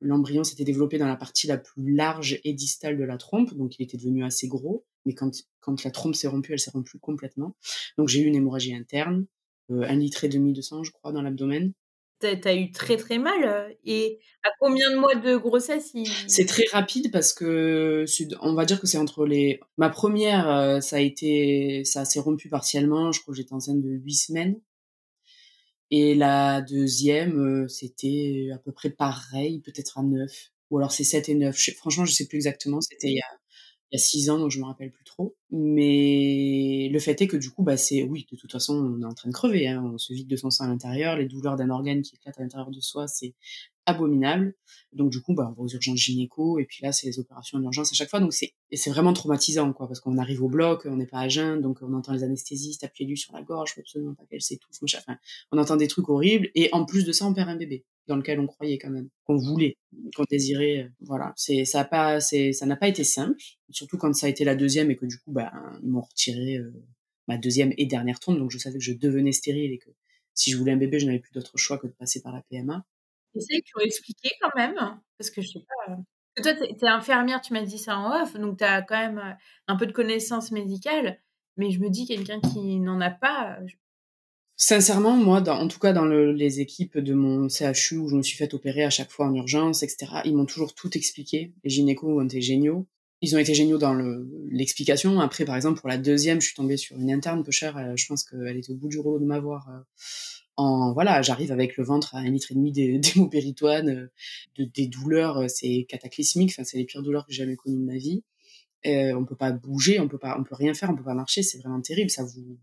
L'embryon 0.00 0.44
s'était 0.44 0.64
développé 0.64 0.98
dans 0.98 1.06
la 1.06 1.16
partie 1.16 1.46
la 1.46 1.58
plus 1.58 1.94
large 1.94 2.40
et 2.44 2.52
distale 2.52 2.96
de 2.96 3.04
la 3.04 3.18
trompe, 3.18 3.54
donc 3.54 3.78
il 3.78 3.82
était 3.82 3.96
devenu 3.96 4.24
assez 4.24 4.48
gros. 4.48 4.86
Mais 5.06 5.14
quand, 5.14 5.30
quand 5.60 5.84
la 5.84 5.90
trompe 5.90 6.14
s'est 6.14 6.28
rompue, 6.28 6.52
elle 6.52 6.60
s'est 6.60 6.70
rompue 6.70 6.98
complètement. 6.98 7.56
Donc 7.98 8.08
j'ai 8.08 8.20
eu 8.20 8.26
une 8.26 8.36
hémorragie 8.36 8.74
interne, 8.74 9.26
euh, 9.70 9.82
un 9.82 9.96
litre 9.96 10.24
et 10.24 10.28
demi 10.28 10.52
de 10.52 10.60
sang, 10.60 10.82
je 10.84 10.92
crois, 10.92 11.12
dans 11.12 11.22
l'abdomen. 11.22 11.72
T'as 12.40 12.54
eu 12.54 12.70
très 12.70 12.96
très 12.96 13.18
mal. 13.18 13.44
Euh, 13.44 13.68
et 13.84 14.20
à 14.44 14.50
combien 14.60 14.90
de 14.92 14.96
mois 14.96 15.14
de 15.14 15.36
grossesse 15.36 15.92
C'est 16.28 16.46
très 16.46 16.64
rapide 16.70 17.10
parce 17.10 17.32
que 17.32 18.04
on 18.40 18.54
va 18.54 18.64
dire 18.64 18.80
que 18.80 18.86
c'est 18.86 18.98
entre 18.98 19.26
les. 19.26 19.60
Ma 19.76 19.90
première, 19.90 20.48
euh, 20.48 20.80
ça 20.80 20.96
a 20.96 21.00
été, 21.00 21.84
ça 21.84 22.04
s'est 22.04 22.20
rompu 22.20 22.48
partiellement. 22.48 23.12
Je 23.12 23.20
crois 23.20 23.32
que 23.32 23.38
j'étais 23.38 23.54
enceinte 23.54 23.80
de 23.82 23.90
huit 23.90 24.14
semaines. 24.14 24.60
Et 25.90 26.14
la 26.14 26.62
deuxième, 26.62 27.64
euh, 27.64 27.68
c'était 27.68 28.48
à 28.54 28.58
peu 28.58 28.72
près 28.72 28.90
pareil, 28.90 29.60
peut-être 29.60 29.98
à 29.98 30.02
9. 30.02 30.30
Ou 30.70 30.78
alors 30.78 30.90
c'est 30.92 31.04
7 31.04 31.28
et 31.28 31.34
9. 31.34 31.54
franchement, 31.76 32.06
je 32.06 32.12
sais 32.12 32.26
plus 32.26 32.36
exactement. 32.36 32.80
C'était 32.80 33.08
il 33.08 33.16
y 33.16 33.20
a, 33.20 33.26
il 33.92 33.96
y 33.96 34.00
a 34.00 34.02
6 34.02 34.30
ans, 34.30 34.38
donc 34.38 34.50
je 34.50 34.58
me 34.58 34.64
rappelle 34.64 34.90
plus 34.90 35.04
trop. 35.04 35.36
Mais 35.50 36.88
le 36.90 36.98
fait 36.98 37.20
est 37.20 37.26
que 37.26 37.36
du 37.36 37.50
coup, 37.50 37.62
bah, 37.62 37.76
c'est, 37.76 38.02
oui, 38.02 38.26
de 38.32 38.36
toute 38.38 38.50
façon, 38.50 38.74
on 38.74 39.02
est 39.02 39.04
en 39.04 39.12
train 39.12 39.28
de 39.28 39.34
crever. 39.34 39.68
Hein. 39.68 39.82
On 39.94 39.98
se 39.98 40.14
vide 40.14 40.28
de 40.28 40.36
son 40.36 40.50
sang 40.50 40.64
à 40.64 40.68
l'intérieur. 40.68 41.16
Les 41.16 41.26
douleurs 41.26 41.56
d'un 41.56 41.68
organe 41.68 42.00
qui 42.00 42.14
éclate 42.14 42.38
à 42.38 42.42
l'intérieur 42.42 42.70
de 42.70 42.80
soi, 42.80 43.06
c'est 43.06 43.34
abominable. 43.86 44.54
Donc 44.92 45.10
du 45.10 45.20
coup, 45.20 45.34
bah, 45.34 45.48
on 45.50 45.52
va 45.54 45.62
aux 45.62 45.68
urgences 45.68 45.98
gynéco 45.98 46.58
et 46.58 46.64
puis 46.64 46.78
là, 46.82 46.92
c'est 46.92 47.06
les 47.06 47.18
opérations 47.18 47.58
d'urgence 47.58 47.92
à 47.92 47.94
chaque 47.94 48.10
fois. 48.10 48.20
Donc 48.20 48.32
c'est 48.32 48.52
c'est 48.72 48.90
vraiment 48.90 49.12
traumatisant, 49.12 49.72
quoi, 49.72 49.86
parce 49.86 50.00
qu'on 50.00 50.18
arrive 50.18 50.42
au 50.42 50.48
bloc, 50.48 50.86
on 50.86 50.96
n'est 50.96 51.06
pas 51.06 51.20
à 51.20 51.28
jeun, 51.28 51.60
donc 51.60 51.78
on 51.82 51.92
entend 51.94 52.12
les 52.12 52.24
anesthésistes 52.24 52.84
appuyer 52.84 53.08
lui 53.08 53.16
sur 53.16 53.32
la 53.32 53.42
gorge, 53.42 53.74
absolument 53.78 54.14
pas 54.14 54.24
qu'elle 54.26 54.42
s'étouffe. 54.42 54.78
Enfin, 54.82 55.18
on 55.50 55.58
entend 55.58 55.76
des 55.76 55.88
trucs 55.88 56.08
horribles 56.08 56.50
et 56.54 56.68
en 56.72 56.84
plus 56.84 57.04
de 57.04 57.12
ça, 57.12 57.26
on 57.26 57.34
perd 57.34 57.48
un 57.48 57.56
bébé 57.56 57.84
dans 58.08 58.16
lequel 58.16 58.40
on 58.40 58.46
croyait 58.46 58.78
quand 58.78 58.90
même, 58.90 59.08
qu'on 59.24 59.36
voulait, 59.36 59.76
qu'on 60.16 60.24
désirait. 60.28 60.84
Euh, 60.84 60.88
voilà, 61.00 61.32
c'est 61.36 61.64
ça 61.64 61.84
pas, 61.84 62.20
c'est 62.20 62.52
ça 62.52 62.66
n'a 62.66 62.76
pas 62.76 62.88
été 62.88 63.04
simple, 63.04 63.36
surtout 63.70 63.98
quand 63.98 64.12
ça 64.14 64.26
a 64.26 64.28
été 64.28 64.44
la 64.44 64.54
deuxième 64.54 64.90
et 64.90 64.96
que 64.96 65.06
du 65.06 65.18
coup, 65.18 65.32
bah, 65.32 65.52
ils 65.82 65.88
m'ont 65.88 66.00
retiré 66.00 66.56
euh, 66.56 66.72
ma 67.28 67.38
deuxième 67.38 67.72
et 67.76 67.86
dernière 67.86 68.20
trompe, 68.20 68.38
donc 68.38 68.50
je 68.50 68.58
savais 68.58 68.78
que 68.78 68.84
je 68.84 68.92
devenais 68.92 69.32
stérile 69.32 69.72
et 69.72 69.78
que 69.78 69.90
si 70.34 70.50
je 70.50 70.56
voulais 70.56 70.72
un 70.72 70.76
bébé, 70.76 70.98
je 70.98 71.06
n'avais 71.06 71.18
plus 71.18 71.32
d'autre 71.32 71.56
choix 71.58 71.78
que 71.78 71.86
de 71.86 71.92
passer 71.92 72.22
par 72.22 72.32
la 72.32 72.42
PMA. 72.42 72.84
Essaye 73.34 73.62
tu 73.62 73.72
expliquer 73.82 74.30
quand 74.40 74.50
même, 74.56 74.76
parce 75.18 75.30
que 75.30 75.40
je 75.40 75.48
sais 75.48 75.60
pas. 75.60 75.92
Euh, 75.92 76.42
toi, 76.42 76.54
tu 76.54 76.64
es, 76.64 76.88
infirmière, 76.88 77.40
tu 77.40 77.52
m'as 77.52 77.62
dit 77.62 77.78
ça 77.78 77.96
en 77.96 78.22
off, 78.22 78.36
donc 78.36 78.58
tu 78.58 78.64
as 78.64 78.82
quand 78.82 78.98
même 78.98 79.18
euh, 79.18 79.32
un 79.68 79.76
peu 79.76 79.86
de 79.86 79.92
connaissances 79.92 80.50
médicales, 80.50 81.18
mais 81.56 81.70
je 81.70 81.80
me 81.80 81.88
dis 81.88 82.06
quelqu'un 82.06 82.40
qui 82.40 82.78
n'en 82.78 83.00
a 83.00 83.10
pas. 83.10 83.58
Euh, 83.60 83.66
Sincèrement, 84.56 85.16
moi, 85.16 85.42
en 85.48 85.66
tout 85.66 85.78
cas 85.78 85.92
dans 85.92 86.04
les 86.04 86.60
équipes 86.60 86.98
de 86.98 87.14
mon 87.14 87.48
CHU 87.48 87.96
où 87.96 88.08
je 88.08 88.16
me 88.16 88.22
suis 88.22 88.36
fait 88.36 88.54
opérer 88.54 88.84
à 88.84 88.90
chaque 88.90 89.10
fois 89.10 89.26
en 89.26 89.34
urgence, 89.34 89.82
etc., 89.82 90.20
ils 90.24 90.36
m'ont 90.36 90.46
toujours 90.46 90.74
tout 90.74 90.96
expliqué. 90.96 91.52
Les 91.64 91.70
gynécos 91.70 92.20
ont 92.20 92.24
été 92.24 92.40
géniaux. 92.40 92.86
Ils 93.22 93.34
ont 93.34 93.38
été 93.38 93.54
géniaux 93.54 93.78
dans 93.78 93.94
l'explication. 94.50 95.20
Après, 95.20 95.44
par 95.44 95.56
exemple, 95.56 95.80
pour 95.80 95.88
la 95.88 95.96
deuxième, 95.96 96.40
je 96.40 96.46
suis 96.46 96.54
tombée 96.54 96.76
sur 96.76 96.96
une 96.96 97.10
interne 97.10 97.42
peu 97.42 97.50
chère. 97.50 97.96
Je 97.96 98.06
pense 98.06 98.24
qu'elle 98.24 98.56
était 98.56 98.72
au 98.72 98.76
bout 98.76 98.88
du 98.88 98.98
rouleau 98.98 99.18
de 99.18 99.24
m'avoir 99.24 99.68
en 100.56 100.92
voilà, 100.92 101.22
j'arrive 101.22 101.52
avec 101.52 101.76
le 101.76 101.84
ventre 101.84 102.14
à 102.14 102.18
un 102.18 102.30
litre 102.30 102.52
et 102.52 102.54
demi 102.54 102.72
d'hémopéritoine, 102.72 103.88
euh, 103.88 104.12
de, 104.56 104.64
des 104.64 104.86
douleurs, 104.86 105.38
euh, 105.38 105.48
c'est 105.48 105.86
cataclysmique, 105.88 106.50
enfin 106.50 106.64
c'est 106.64 106.78
les 106.78 106.84
pires 106.84 107.02
douleurs 107.02 107.26
que 107.26 107.32
j'ai 107.32 107.42
jamais 107.42 107.56
connues 107.56 107.78
de 107.78 107.84
ma 107.84 107.96
vie. 107.96 108.22
Euh, 108.86 109.14
on 109.14 109.24
peut 109.24 109.36
pas 109.36 109.52
bouger, 109.52 110.00
on 110.00 110.08
peut 110.08 110.18
pas, 110.18 110.36
on 110.38 110.44
peut 110.44 110.54
rien 110.54 110.74
faire, 110.74 110.90
on 110.90 110.96
peut 110.96 111.04
pas 111.04 111.14
marcher, 111.14 111.42
c'est 111.42 111.58
vraiment 111.58 111.80
terrible, 111.80 112.10
ça 112.10 112.24
vous, 112.24 112.58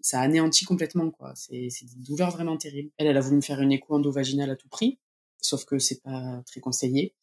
ça 0.00 0.20
anéantit 0.20 0.64
complètement 0.64 1.10
quoi. 1.10 1.32
C'est, 1.36 1.68
c'est 1.70 1.86
des 1.86 2.02
douleurs 2.02 2.30
vraiment 2.30 2.56
terribles. 2.56 2.90
Elle, 2.96 3.06
elle 3.06 3.16
a 3.16 3.20
voulu 3.20 3.36
me 3.36 3.42
faire 3.42 3.60
une 3.60 3.72
écho 3.72 3.94
endovaginale 3.94 4.50
à 4.50 4.56
tout 4.56 4.68
prix, 4.68 4.98
sauf 5.40 5.64
que 5.64 5.78
c'est 5.78 6.02
pas 6.02 6.42
très 6.46 6.60
conseillé. 6.60 7.14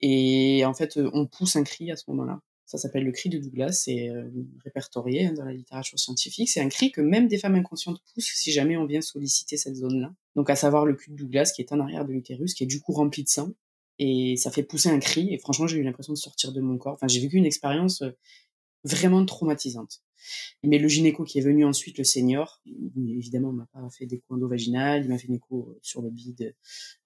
Et 0.00 0.64
en 0.64 0.74
fait, 0.74 0.98
on 1.12 1.26
pousse 1.26 1.56
un 1.56 1.64
cri 1.64 1.90
à 1.90 1.96
ce 1.96 2.04
moment-là. 2.08 2.40
Ça 2.72 2.78
s'appelle 2.78 3.04
le 3.04 3.12
cri 3.12 3.28
de 3.28 3.36
Douglas, 3.36 3.72
c'est 3.84 4.08
euh, 4.08 4.30
répertorié 4.64 5.30
dans 5.32 5.44
la 5.44 5.52
littérature 5.52 5.98
scientifique. 5.98 6.48
C'est 6.48 6.62
un 6.62 6.70
cri 6.70 6.90
que 6.90 7.02
même 7.02 7.28
des 7.28 7.36
femmes 7.36 7.54
inconscientes 7.54 8.00
poussent 8.14 8.32
si 8.34 8.50
jamais 8.50 8.78
on 8.78 8.86
vient 8.86 9.02
solliciter 9.02 9.58
cette 9.58 9.74
zone-là. 9.74 10.10
Donc 10.36 10.48
à 10.48 10.56
savoir 10.56 10.86
le 10.86 10.94
cul 10.94 11.10
de 11.10 11.16
Douglas 11.16 11.52
qui 11.54 11.60
est 11.60 11.70
en 11.70 11.80
arrière 11.80 12.06
de 12.06 12.12
l'utérus, 12.14 12.54
qui 12.54 12.64
est 12.64 12.66
du 12.66 12.80
coup 12.80 12.92
rempli 12.92 13.24
de 13.24 13.28
sang. 13.28 13.50
Et 13.98 14.38
ça 14.38 14.50
fait 14.50 14.62
pousser 14.62 14.88
un 14.88 15.00
cri. 15.00 15.34
Et 15.34 15.38
franchement, 15.38 15.66
j'ai 15.66 15.76
eu 15.76 15.82
l'impression 15.82 16.14
de 16.14 16.18
sortir 16.18 16.50
de 16.50 16.62
mon 16.62 16.78
corps. 16.78 16.94
Enfin, 16.94 17.08
j'ai 17.08 17.20
vécu 17.20 17.36
une 17.36 17.44
expérience 17.44 18.00
euh, 18.00 18.16
vraiment 18.84 19.24
traumatisante. 19.24 20.02
Mais 20.62 20.78
le 20.78 20.88
gynéco 20.88 21.24
qui 21.24 21.38
est 21.38 21.42
venu 21.42 21.64
ensuite, 21.64 21.98
le 21.98 22.04
senior, 22.04 22.62
évidemment, 22.96 23.52
m'a 23.52 23.66
pas 23.72 23.88
fait 23.90 24.06
d'écho 24.06 24.24
endovaginal, 24.30 25.04
il 25.04 25.08
m'a 25.08 25.18
fait 25.18 25.26
une 25.26 25.34
écho 25.34 25.76
sur 25.82 26.02
le 26.02 26.10
bide 26.10 26.54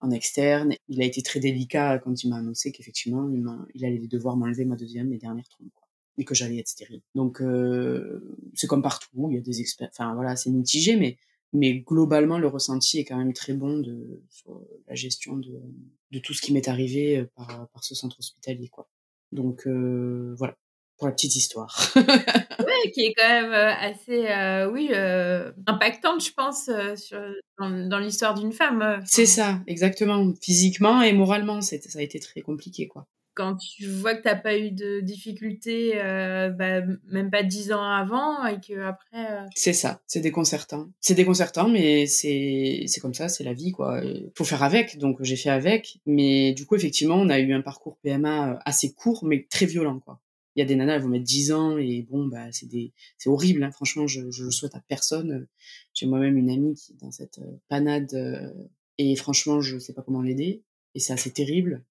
en 0.00 0.10
externe. 0.10 0.74
Il 0.88 1.00
a 1.00 1.04
été 1.04 1.22
très 1.22 1.40
délicat 1.40 1.98
quand 1.98 2.22
il 2.22 2.28
m'a 2.28 2.36
annoncé 2.36 2.72
qu'effectivement, 2.72 3.28
il, 3.30 3.44
il, 3.74 3.84
allait 3.84 4.06
devoir 4.06 4.36
m'enlever 4.36 4.64
ma 4.64 4.76
deuxième 4.76 5.12
et 5.12 5.18
dernière 5.18 5.48
trompe, 5.48 5.70
quoi, 5.74 5.88
et 6.18 6.24
que 6.24 6.34
j'allais 6.34 6.58
être 6.58 6.68
stérile. 6.68 7.02
Donc, 7.14 7.40
euh, 7.40 8.36
c'est 8.54 8.66
comme 8.66 8.82
partout, 8.82 9.28
il 9.30 9.34
y 9.34 9.38
a 9.38 9.42
des 9.42 9.60
experts, 9.60 9.90
enfin 9.92 10.14
voilà, 10.14 10.36
c'est 10.36 10.50
mitigé, 10.50 10.96
mais 10.96 11.16
mais 11.52 11.78
globalement, 11.78 12.38
le 12.38 12.48
ressenti 12.48 12.98
est 12.98 13.04
quand 13.04 13.16
même 13.16 13.32
très 13.32 13.54
bon 13.54 13.78
de, 13.78 14.22
sur 14.28 14.60
la 14.88 14.94
gestion 14.94 15.38
de, 15.38 15.62
de 16.10 16.18
tout 16.18 16.34
ce 16.34 16.42
qui 16.42 16.52
m'est 16.52 16.68
arrivé 16.68 17.24
par, 17.34 17.68
par 17.68 17.84
ce 17.84 17.94
centre 17.94 18.18
hospitalier, 18.18 18.68
quoi. 18.68 18.90
Donc 19.32 19.66
euh, 19.66 20.34
voilà, 20.36 20.56
pour 20.96 21.06
la 21.06 21.12
petite 21.12 21.36
histoire. 21.36 21.92
ouais, 21.96 22.90
qui 22.92 23.06
est 23.06 23.14
quand 23.14 23.28
même 23.28 23.52
euh, 23.52 23.72
assez, 23.72 24.26
euh, 24.28 24.70
oui, 24.70 24.88
euh, 24.92 25.52
impactante, 25.66 26.24
je 26.24 26.32
pense, 26.32 26.70
sur, 26.96 27.20
dans, 27.58 27.98
l'histoire 27.98 28.34
d'une 28.34 28.52
femme. 28.52 29.00
C'est 29.04 29.26
ça, 29.26 29.60
exactement. 29.66 30.32
Physiquement 30.40 31.02
et 31.02 31.12
moralement, 31.12 31.60
ça 31.60 31.76
a 31.76 32.02
été 32.02 32.20
très 32.20 32.40
compliqué, 32.40 32.88
quoi. 32.88 33.06
Quand 33.34 33.56
tu 33.56 33.86
vois 33.86 34.14
que 34.14 34.22
tu 34.22 34.28
n'as 34.28 34.36
pas 34.36 34.56
eu 34.56 34.70
de 34.70 35.00
difficultés, 35.00 35.92
bah, 35.94 36.80
même 37.12 37.30
pas 37.30 37.42
dix 37.42 37.70
ans 37.70 37.84
avant, 37.84 38.46
et 38.46 38.58
que 38.58 38.80
après. 38.80 39.28
C'est 39.54 39.74
ça, 39.74 40.00
c'est 40.06 40.20
déconcertant. 40.20 40.88
C'est 41.00 41.12
déconcertant, 41.12 41.68
mais 41.68 42.06
c'est 42.06 42.86
comme 43.02 43.12
ça, 43.12 43.28
c'est 43.28 43.44
la 43.44 43.52
vie, 43.52 43.72
quoi. 43.72 44.00
Il 44.02 44.30
faut 44.34 44.44
faire 44.44 44.62
avec, 44.62 44.96
donc 44.96 45.18
j'ai 45.20 45.36
fait 45.36 45.50
avec. 45.50 45.98
Mais 46.06 46.54
du 46.54 46.64
coup, 46.64 46.76
effectivement, 46.76 47.16
on 47.16 47.28
a 47.28 47.38
eu 47.38 47.52
un 47.52 47.60
parcours 47.60 47.98
PMA 48.02 48.58
assez 48.64 48.94
court, 48.94 49.22
mais 49.22 49.46
très 49.50 49.66
violent, 49.66 50.00
quoi 50.00 50.18
il 50.56 50.60
y 50.60 50.62
a 50.62 50.64
des 50.64 50.74
nanas, 50.74 50.94
elles 50.94 51.02
vont 51.02 51.08
mettre 51.08 51.24
10 51.24 51.52
ans 51.52 51.76
et 51.76 52.06
bon, 52.10 52.26
bah, 52.26 52.50
c'est 52.50 52.66
des, 52.66 52.94
c'est 53.18 53.28
horrible, 53.28 53.62
hein. 53.62 53.70
franchement, 53.70 54.06
je, 54.06 54.30
je 54.30 54.44
le 54.44 54.50
souhaite 54.50 54.74
à 54.74 54.80
personne. 54.88 55.46
J'ai 55.92 56.06
moi-même 56.06 56.38
une 56.38 56.48
amie 56.48 56.74
qui 56.74 56.92
est 56.92 56.96
dans 56.96 57.10
cette 57.10 57.38
euh, 57.38 57.60
panade 57.68 58.14
euh, 58.14 58.50
et 58.96 59.14
franchement, 59.16 59.60
je 59.60 59.78
sais 59.78 59.92
pas 59.92 60.02
comment 60.02 60.22
l'aider 60.22 60.64
et 60.94 60.98
c'est 60.98 61.12
assez 61.12 61.30
terrible. 61.30 61.84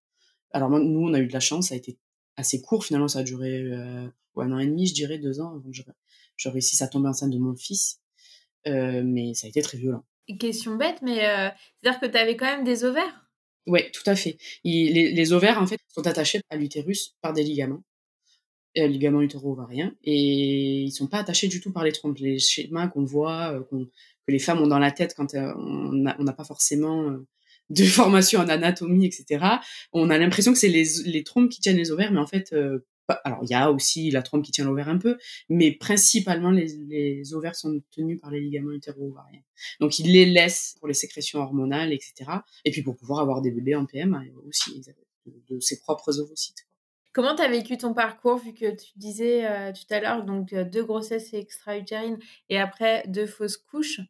Alors, 0.50 0.72
nous, 0.72 1.00
on 1.00 1.14
a 1.14 1.20
eu 1.20 1.28
de 1.28 1.34
la 1.34 1.40
chance, 1.40 1.70
ça 1.70 1.76
a 1.76 1.78
été 1.78 2.00
assez 2.38 2.60
court, 2.60 2.84
finalement, 2.84 3.08
ça 3.08 3.20
a 3.20 3.24
duré 3.24 3.62
euh, 3.62 4.08
un 4.38 4.52
an 4.52 4.58
et 4.58 4.66
demi, 4.66 4.88
je 4.88 4.96
dirais, 4.96 5.20
deux 5.20 5.40
ans 5.40 5.52
avant 5.52 5.70
que 5.70 5.78
je, 6.38 6.50
réussisse 6.50 6.82
à 6.82 6.88
tomber 6.88 7.08
enceinte 7.08 7.32
de 7.32 7.38
mon 7.38 7.56
fils. 7.56 8.02
Euh, 8.68 9.04
mais 9.06 9.36
ça 9.36 9.46
a 9.46 9.50
été 9.50 9.62
très 9.62 9.78
violent. 9.78 10.04
Question 10.40 10.76
bête, 10.76 11.04
mais 11.04 11.18
c'est-à-dire 11.20 12.00
que 12.00 12.08
tu 12.08 12.18
avais 12.18 12.36
quand 12.36 12.48
même 12.48 12.64
des 12.64 12.84
ovaires? 12.84 13.30
Oui, 13.68 13.82
tout 13.92 14.04
à 14.08 14.16
fait. 14.16 14.38
les, 14.64 15.12
les, 15.12 15.34
ovaires, 15.34 15.62
en 15.62 15.68
fait, 15.68 15.80
sont 15.94 16.08
attachés 16.08 16.42
à 16.50 16.58
l'utérus 16.58 17.16
par 17.22 17.34
des 17.34 17.44
ligaments 17.44 17.84
euh, 18.78 18.88
ligaments 18.88 19.22
utero-ovariens, 19.22 19.96
et 20.04 20.84
ils 20.84 20.92
sont 20.92 21.08
pas 21.08 21.20
attachés 21.20 21.48
du 21.48 21.62
tout 21.62 21.72
par 21.72 21.84
les 21.84 21.92
trompes. 21.92 22.18
Les 22.20 22.40
schémas 22.40 22.88
qu'on 22.88 23.04
voit, 23.04 23.54
euh, 23.54 23.62
que 24.28 24.32
les 24.32 24.40
femmes 24.40 24.62
ont 24.62 24.68
dans 24.68 24.80
la 24.80 24.92
tête 24.92 25.14
quand 25.16 25.34
euh, 25.36 25.54
on 25.56 25.94
n'a 25.94 26.34
pas 26.34 26.44
forcément 26.44 27.10
euh, 27.10 27.26
de 27.70 27.84
formation 27.86 28.40
en 28.40 28.50
anatomie, 28.50 29.06
etc. 29.06 29.46
On 29.94 30.10
a 30.10 30.18
l'impression 30.18 30.54
que 30.54 30.60
c'est 30.60 30.70
les, 30.70 30.86
les 31.06 31.24
trompes 31.24 31.50
qui 31.50 31.62
tiennent 31.62 31.78
les 31.78 31.92
ovaires, 31.92 32.12
mais 32.12 32.20
en 32.20 32.28
fait, 32.28 32.54
alors 33.24 33.40
il 33.44 33.50
y 33.50 33.54
a 33.54 33.72
aussi 33.72 34.10
la 34.12 34.22
trompe 34.22 34.44
qui 34.44 34.52
tient 34.52 34.66
l'ovaire 34.66 34.90
un 34.90 34.98
peu, 34.98 35.18
mais 35.50 35.72
principalement 35.72 36.52
les, 36.52 36.68
les 36.88 37.34
ovaires 37.34 37.56
sont 37.56 37.82
tenus 37.92 38.20
par 38.20 38.32
les 38.32 38.42
ligaments 38.42 38.72
utero-ovariens. 38.72 39.42
Donc 39.80 40.00
ils 40.00 40.12
les 40.12 40.26
laissent 40.26 40.76
pour 40.80 40.88
les 40.88 40.94
sécrétions 40.94 41.40
hormonales, 41.40 41.94
etc. 41.94 42.32
Et 42.66 42.72
puis 42.72 42.82
pour 42.82 42.96
pouvoir 42.96 43.20
avoir 43.20 43.42
des 43.42 43.52
bébés 43.52 43.76
en 43.76 43.86
PM 43.86 44.20
aussi, 44.48 44.82
de, 44.82 45.56
de 45.56 45.60
ses 45.60 45.80
propres 45.80 46.20
ovocytes. 46.20 46.65
Comment 47.16 47.34
tu 47.34 47.44
as 47.44 47.48
vécu 47.48 47.78
ton 47.78 47.94
parcours, 47.94 48.40
vu 48.40 48.54
que 48.54 48.76
tu 48.76 48.88
disais 48.98 49.46
euh, 49.46 49.72
tout 49.72 49.94
à 49.94 50.02
l'heure, 50.02 50.26
donc 50.26 50.52
euh, 50.52 50.66
deux 50.66 50.84
grossesses 50.84 51.34
extra-utérines 51.34 52.20
et 52.50 52.58
après 52.60 53.06
deux 53.08 53.26
fausses 53.26 53.56
couches? 53.56 54.02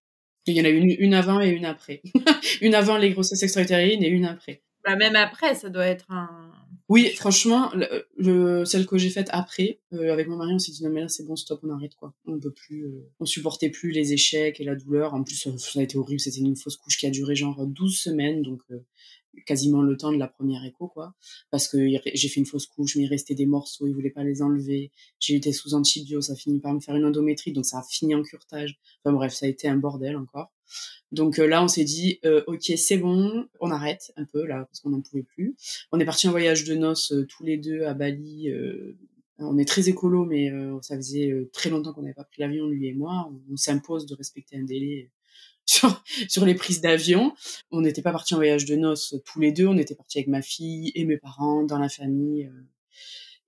Il 0.47 0.55
y 0.55 0.61
en 0.61 0.65
a 0.65 0.69
une, 0.69 0.89
une 0.97 1.13
avant 1.13 1.39
et 1.39 1.49
une 1.49 1.65
après. 1.65 2.01
une 2.61 2.73
avant 2.73 2.97
les 2.97 3.11
grossesses 3.11 3.43
extra-utérines 3.43 4.03
et 4.03 4.07
une 4.07 4.25
après. 4.25 4.63
Bah, 4.83 4.95
même 4.95 5.15
après, 5.15 5.53
ça 5.53 5.69
doit 5.69 5.85
être 5.85 6.09
un. 6.09 6.51
Oui, 6.89 7.11
franchement, 7.15 7.71
le, 8.17 8.65
celle 8.65 8.87
que 8.87 8.97
j'ai 8.97 9.11
faite 9.11 9.29
après, 9.31 9.81
euh, 9.93 10.11
avec 10.11 10.27
mon 10.27 10.37
mari, 10.37 10.53
on 10.55 10.59
s'est 10.59 10.71
dit 10.71 10.83
non 10.83 10.89
mais 10.89 11.01
là 11.01 11.07
c'est 11.07 11.25
bon, 11.25 11.35
stop, 11.35 11.59
on 11.63 11.69
arrête 11.69 11.93
quoi. 11.95 12.15
On 12.25 12.39
peut 12.39 12.53
plus, 12.53 12.87
on 13.19 13.25
supportait 13.25 13.69
plus 13.69 13.91
les 13.91 14.13
échecs 14.13 14.59
et 14.59 14.63
la 14.63 14.75
douleur. 14.75 15.13
En 15.13 15.23
plus, 15.23 15.47
ça 15.57 15.79
a 15.79 15.83
été 15.83 15.97
horrible, 15.97 16.19
c'était 16.19 16.39
une 16.39 16.55
fausse 16.55 16.77
couche 16.77 16.97
qui 16.97 17.05
a 17.05 17.11
duré 17.11 17.35
genre 17.35 17.65
12 17.65 17.95
semaines, 17.95 18.41
donc 18.41 18.61
quasiment 19.45 19.81
le 19.81 19.97
temps 19.97 20.11
de 20.11 20.17
la 20.17 20.27
première 20.27 20.63
écho, 20.65 20.87
quoi. 20.87 21.13
Parce 21.51 21.67
que 21.67 21.77
j'ai 22.13 22.29
fait 22.29 22.39
une 22.39 22.45
fausse 22.45 22.67
couche, 22.67 22.95
mais 22.95 23.03
il 23.03 23.07
restait 23.07 23.35
des 23.35 23.45
morceaux, 23.45 23.87
il 23.87 23.93
voulait 23.93 24.09
pas 24.09 24.23
les 24.23 24.41
enlever. 24.41 24.91
J'ai 25.19 25.35
été 25.35 25.51
sous 25.53 25.73
antibio, 25.73 26.21
ça 26.21 26.35
finit 26.35 26.59
par 26.59 26.73
me 26.73 26.79
faire 26.79 26.95
une 26.95 27.05
endométrie, 27.05 27.51
donc 27.51 27.65
ça 27.65 27.79
a 27.79 27.83
fini 27.83 28.15
en 28.15 28.23
curtage. 28.23 28.79
Enfin 29.03 29.13
bref, 29.13 29.33
ça 29.33 29.45
a 29.45 29.49
été 29.49 29.67
un 29.67 29.77
bordel 29.77 30.17
encore. 30.17 30.51
Donc 31.11 31.39
euh, 31.39 31.47
là, 31.47 31.63
on 31.63 31.67
s'est 31.67 31.83
dit, 31.83 32.19
euh, 32.25 32.43
ok, 32.47 32.63
c'est 32.77 32.97
bon, 32.97 33.47
on 33.59 33.71
arrête 33.71 34.11
un 34.17 34.25
peu 34.25 34.45
là, 34.45 34.65
parce 34.65 34.79
qu'on 34.81 34.89
n'en 34.89 35.01
pouvait 35.01 35.23
plus. 35.23 35.55
On 35.91 35.99
est 35.99 36.05
parti 36.05 36.27
en 36.27 36.31
voyage 36.31 36.63
de 36.65 36.75
noces 36.75 37.11
euh, 37.13 37.25
tous 37.27 37.43
les 37.43 37.57
deux 37.57 37.83
à 37.83 37.93
Bali. 37.93 38.49
on 39.39 39.57
est 39.57 39.65
très 39.65 39.89
écolo, 39.89 40.25
mais 40.25 40.51
ça 40.81 40.95
faisait 40.95 41.31
très 41.53 41.69
longtemps 41.69 41.93
qu'on 41.93 42.01
n'avait 42.01 42.13
pas 42.13 42.23
pris 42.23 42.41
l'avion, 42.41 42.67
lui 42.67 42.87
et 42.87 42.93
moi. 42.93 43.31
on 43.51 43.57
s'impose 43.57 44.05
de 44.05 44.15
respecter 44.15 44.57
un 44.57 44.63
délai 44.63 45.11
sur, 45.65 46.03
sur 46.27 46.45
les 46.45 46.55
prises 46.55 46.81
d'avion. 46.81 47.33
On 47.71 47.81
n'était 47.81 48.01
pas 48.01 48.11
partis 48.11 48.33
en 48.33 48.37
voyage 48.37 48.65
de 48.65 48.75
noces 48.75 49.15
tous 49.25 49.39
les 49.39 49.51
deux, 49.51 49.67
on 49.67 49.77
était 49.77 49.95
partis 49.95 50.19
avec 50.19 50.27
ma 50.27 50.41
fille 50.41 50.91
et 50.95 51.05
mes 51.05 51.17
parents 51.17 51.63
dans 51.63 51.79
la 51.79 51.89
famille. 51.89 52.45
Euh. 52.45 52.61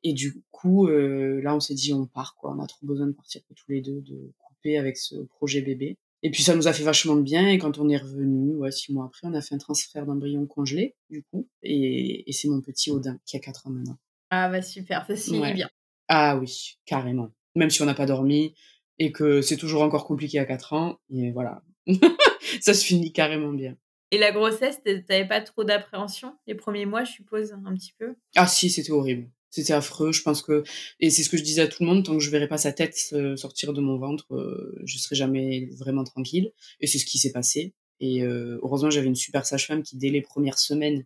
Et 0.04 0.14
du 0.14 0.44
coup, 0.52 0.88
euh, 0.88 1.42
là, 1.42 1.56
on 1.56 1.60
s'est 1.60 1.74
dit, 1.74 1.94
on 1.94 2.06
part, 2.06 2.36
quoi. 2.36 2.56
On 2.56 2.62
a 2.62 2.68
trop 2.68 2.86
besoin 2.86 3.08
de 3.08 3.14
partir 3.14 3.42
tous 3.56 3.72
les 3.72 3.82
deux, 3.82 4.02
de 4.02 4.32
couper 4.38 4.78
avec 4.78 4.96
ce 4.96 5.16
projet 5.16 5.62
bébé. 5.62 5.98
Et 6.24 6.32
puis 6.32 6.44
ça 6.44 6.56
nous 6.56 6.68
a 6.68 6.74
fait 6.74 6.84
vachement 6.84 7.16
de 7.16 7.22
bien. 7.22 7.48
Et 7.48 7.58
quand 7.58 7.78
on 7.78 7.90
est 7.90 7.98
revenu, 7.98 8.56
ouais, 8.56 8.72
six 8.72 8.94
mois 8.94 9.06
après, 9.06 9.28
on 9.28 9.34
a 9.34 9.42
fait 9.42 9.56
un 9.56 9.60
transfert 9.60 10.06
d'embryon 10.06 10.46
congelé, 10.46 10.96
du 11.10 11.24
coup. 11.24 11.48
Et, 11.64 12.30
et 12.30 12.34
c'est 12.34 12.48
mon 12.48 12.62
petit 12.62 12.92
Odin 12.92 13.20
qui 13.26 13.38
a 13.38 13.40
quatre 13.40 13.68
ans 13.68 13.72
maintenant. 13.72 13.98
Ah 14.30 14.50
bah 14.50 14.62
super, 14.62 15.06
ça 15.08 15.16
se 15.16 15.32
finit 15.32 15.54
bien. 15.54 15.70
Ah 16.08 16.38
oui, 16.38 16.78
carrément. 16.86 17.32
Même 17.56 17.70
si 17.70 17.82
on 17.82 17.86
n'a 17.86 17.94
pas 17.94 18.06
dormi 18.06 18.54
et 19.00 19.12
que 19.12 19.42
c'est 19.42 19.58
toujours 19.58 19.82
encore 19.82 20.06
compliqué 20.06 20.40
à 20.40 20.46
quatre 20.46 20.74
ans. 20.74 21.00
Et 21.14 21.32
voilà, 21.32 21.64
ça 22.62 22.74
se 22.74 22.86
finit 22.86 23.12
carrément 23.12 23.54
bien. 23.54 23.76
Et 24.12 24.18
la 24.18 24.32
grossesse, 24.32 24.80
t'avais 24.84 25.28
pas 25.28 25.42
trop 25.42 25.64
d'appréhension 25.64 26.34
les 26.48 26.56
premiers 26.56 26.86
mois, 26.86 27.04
je 27.04 27.12
suppose, 27.12 27.54
un 27.66 27.76
petit 27.76 27.94
peu? 27.98 28.16
Ah 28.36 28.48
si, 28.48 28.70
c'était 28.70 28.92
horrible. 28.92 29.30
C'était 29.50 29.74
affreux. 29.74 30.12
Je 30.12 30.22
pense 30.22 30.42
que 30.42 30.64
et 31.00 31.10
c'est 31.10 31.24
ce 31.24 31.30
que 31.30 31.38
je 31.38 31.44
disais 31.44 31.62
à 31.62 31.68
tout 31.68 31.84
le 31.84 31.90
monde 31.90 32.06
tant 32.06 32.14
que 32.14 32.24
je 32.24 32.30
verrai 32.30 32.48
pas 32.48 32.58
sa 32.58 32.72
tête 32.72 32.96
sortir 33.36 33.74
de 33.74 33.82
mon 33.82 33.98
ventre, 33.98 34.34
euh, 34.34 34.80
je 34.86 34.98
serai 34.98 35.16
jamais 35.16 35.70
vraiment 35.78 36.04
tranquille. 36.04 36.52
Et 36.80 36.88
c'est 36.88 37.00
ce 37.00 37.06
qui 37.06 37.18
s'est 37.18 37.32
passé. 37.32 37.74
Et 38.00 38.24
euh, 38.24 38.60
heureusement, 38.62 38.90
j'avais 38.90 39.08
une 39.08 39.16
super 39.16 39.46
sage-femme 39.46 39.84
qui 39.84 39.98
dès 39.98 40.10
les 40.10 40.22
premières 40.22 40.60
semaines, 40.60 41.06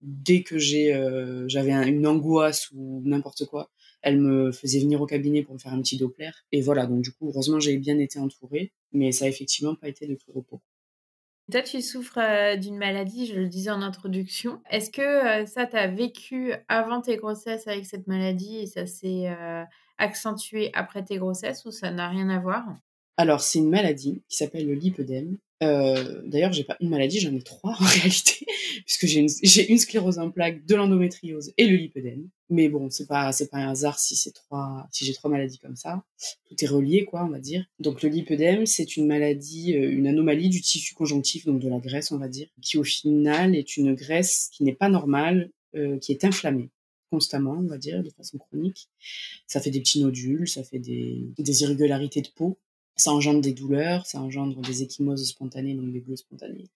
dès 0.00 0.42
que 0.42 0.58
j'ai 0.58 0.94
euh, 0.94 1.46
j'avais 1.48 1.72
une 1.72 2.06
angoisse 2.06 2.70
ou 2.72 3.02
n'importe 3.04 3.44
quoi, 3.46 3.70
elle 4.02 4.20
me 4.20 4.52
faisait 4.52 4.80
venir 4.80 5.00
au 5.00 5.06
cabinet 5.06 5.42
pour 5.42 5.54
me 5.54 5.58
faire 5.58 5.72
un 5.72 5.80
petit 5.80 5.96
Doppler. 5.96 6.30
Et 6.52 6.60
voilà, 6.60 6.86
donc 6.86 7.02
du 7.02 7.12
coup, 7.12 7.28
heureusement, 7.28 7.60
j'ai 7.60 7.76
bien 7.76 7.98
été 7.98 8.18
entourée, 8.18 8.72
mais 8.92 9.12
ça 9.12 9.26
a 9.26 9.28
effectivement 9.28 9.74
pas 9.74 9.88
été 9.88 10.06
de 10.06 10.14
tout 10.14 10.32
repos. 10.32 10.60
Toi, 11.50 11.62
tu 11.62 11.82
souffres 11.82 12.18
euh, 12.18 12.56
d'une 12.56 12.76
maladie, 12.76 13.26
je 13.26 13.34
le 13.34 13.48
disais 13.48 13.70
en 13.70 13.82
introduction. 13.82 14.62
Est-ce 14.70 14.90
que 14.90 15.42
euh, 15.42 15.46
ça, 15.46 15.66
tu 15.66 15.76
as 15.76 15.88
vécu 15.88 16.52
avant 16.68 17.00
tes 17.00 17.16
grossesses 17.16 17.66
avec 17.66 17.86
cette 17.86 18.06
maladie 18.06 18.58
et 18.58 18.66
ça 18.66 18.86
s'est 18.86 19.26
euh, 19.26 19.64
accentué 19.98 20.70
après 20.74 21.04
tes 21.04 21.18
grossesses 21.18 21.64
ou 21.64 21.72
ça 21.72 21.90
n'a 21.90 22.08
rien 22.08 22.28
à 22.28 22.38
voir? 22.38 22.66
Alors, 23.16 23.40
c'est 23.40 23.58
une 23.58 23.68
maladie 23.68 24.22
qui 24.28 24.36
s'appelle 24.36 24.66
le 24.66 24.74
lipœdème. 24.74 25.38
Euh, 25.62 26.22
D'ailleurs, 26.24 26.52
j'ai 26.52 26.64
pas 26.64 26.76
une 26.80 26.88
maladie, 26.88 27.20
j'en 27.20 27.34
ai 27.34 27.42
trois 27.42 27.72
en 27.80 27.84
réalité, 27.84 28.46
puisque 28.86 29.06
j'ai 29.06 29.20
une, 29.20 29.28
une, 29.68 29.78
sclérose 29.78 30.18
en 30.18 30.30
plaques, 30.30 30.64
de 30.64 30.74
l'endométriose 30.74 31.52
et 31.56 31.66
le 31.66 31.76
lipœdème. 31.76 32.28
Mais 32.50 32.68
bon, 32.68 32.90
c'est 32.90 33.06
pas 33.06 33.32
c'est 33.32 33.48
pas 33.48 33.58
un 33.58 33.70
hasard 33.70 33.98
si 33.98 34.16
c'est 34.16 34.32
trois 34.32 34.88
si 34.90 35.04
j'ai 35.04 35.14
trois 35.14 35.30
maladies 35.30 35.58
comme 35.58 35.76
ça. 35.76 36.04
Tout 36.48 36.56
est 36.62 36.66
relié, 36.66 37.04
quoi, 37.04 37.24
on 37.24 37.28
va 37.28 37.38
dire. 37.38 37.64
Donc 37.78 38.02
le 38.02 38.08
lipœdème, 38.08 38.66
c'est 38.66 38.96
une 38.96 39.06
maladie, 39.06 39.76
euh, 39.76 39.90
une 39.90 40.08
anomalie 40.08 40.48
du 40.48 40.60
tissu 40.60 40.94
conjonctif, 40.94 41.46
donc 41.46 41.60
de 41.60 41.68
la 41.68 41.78
graisse, 41.78 42.10
on 42.10 42.18
va 42.18 42.28
dire, 42.28 42.48
qui 42.60 42.76
au 42.76 42.84
final 42.84 43.54
est 43.54 43.76
une 43.76 43.94
graisse 43.94 44.50
qui 44.52 44.64
n'est 44.64 44.74
pas 44.74 44.88
normale, 44.88 45.50
euh, 45.76 45.98
qui 45.98 46.12
est 46.12 46.24
inflammée 46.24 46.70
constamment, 47.10 47.56
on 47.58 47.66
va 47.66 47.78
dire, 47.78 48.02
de 48.04 48.10
façon 48.10 48.38
chronique. 48.38 48.88
Ça 49.48 49.60
fait 49.60 49.70
des 49.70 49.80
petits 49.80 50.00
nodules, 50.00 50.48
ça 50.48 50.62
fait 50.62 50.78
des, 50.78 51.32
des 51.38 51.62
irrégularités 51.62 52.22
de 52.22 52.28
peau 52.28 52.58
ça 53.00 53.12
engendre 53.12 53.40
des 53.40 53.52
douleurs, 53.52 54.06
ça 54.06 54.20
engendre 54.20 54.60
des 54.60 54.82
échymoses 54.82 55.26
spontanées, 55.26 55.74
donc 55.74 55.90
des 55.90 56.00
bleus 56.00 56.16
spontanés. 56.16 56.68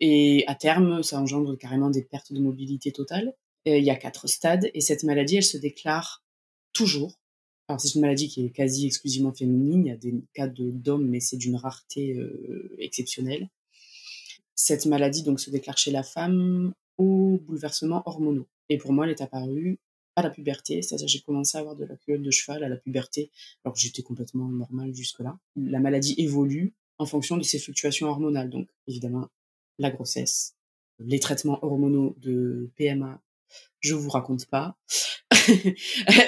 Et 0.00 0.44
à 0.46 0.54
terme, 0.54 1.02
ça 1.02 1.20
engendre 1.20 1.56
carrément 1.56 1.90
des 1.90 2.02
pertes 2.02 2.32
de 2.32 2.40
mobilité 2.40 2.92
totale. 2.92 3.32
Il 3.66 3.84
y 3.84 3.90
a 3.90 3.96
quatre 3.96 4.26
stades 4.26 4.70
et 4.74 4.80
cette 4.80 5.04
maladie, 5.04 5.36
elle 5.36 5.44
se 5.44 5.56
déclare 5.56 6.24
toujours. 6.72 7.18
Alors 7.68 7.80
c'est 7.80 7.94
une 7.94 8.02
maladie 8.02 8.28
qui 8.28 8.44
est 8.44 8.50
quasi 8.50 8.86
exclusivement 8.86 9.32
féminine. 9.32 9.86
Il 9.86 9.88
y 9.88 9.92
a 9.92 9.96
des 9.96 10.14
cas 10.34 10.48
d'hommes, 10.48 11.08
mais 11.08 11.20
c'est 11.20 11.38
d'une 11.38 11.56
rareté 11.56 12.14
euh, 12.14 12.76
exceptionnelle. 12.78 13.48
Cette 14.54 14.86
maladie 14.86 15.22
donc 15.22 15.40
se 15.40 15.50
déclare 15.50 15.78
chez 15.78 15.90
la 15.90 16.02
femme 16.02 16.74
aux 16.98 17.38
bouleversements 17.42 18.02
hormonaux. 18.06 18.46
Et 18.68 18.78
pour 18.78 18.92
moi, 18.92 19.06
elle 19.06 19.12
est 19.12 19.22
apparue 19.22 19.78
à 20.16 20.22
la 20.22 20.30
puberté, 20.30 20.80
c'est-à-dire 20.82 21.08
j'ai 21.08 21.20
commencé 21.20 21.58
à 21.58 21.60
avoir 21.60 21.74
de 21.74 21.84
la 21.84 21.96
culotte 21.96 22.22
de 22.22 22.30
cheval 22.30 22.62
à 22.62 22.68
la 22.68 22.76
puberté, 22.76 23.30
alors 23.64 23.76
j'étais 23.76 24.02
complètement 24.02 24.48
normale 24.48 24.94
jusque-là. 24.94 25.38
La 25.56 25.80
maladie 25.80 26.14
évolue 26.18 26.72
en 26.98 27.06
fonction 27.06 27.36
de 27.36 27.42
ces 27.42 27.58
fluctuations 27.58 28.08
hormonales, 28.08 28.48
donc 28.48 28.68
évidemment 28.86 29.28
la 29.78 29.90
grossesse, 29.90 30.54
les 31.00 31.18
traitements 31.18 31.58
hormonaux 31.64 32.14
de 32.20 32.70
PMA, 32.76 33.20
je 33.80 33.94
vous 33.94 34.10
raconte 34.10 34.46
pas. 34.46 34.76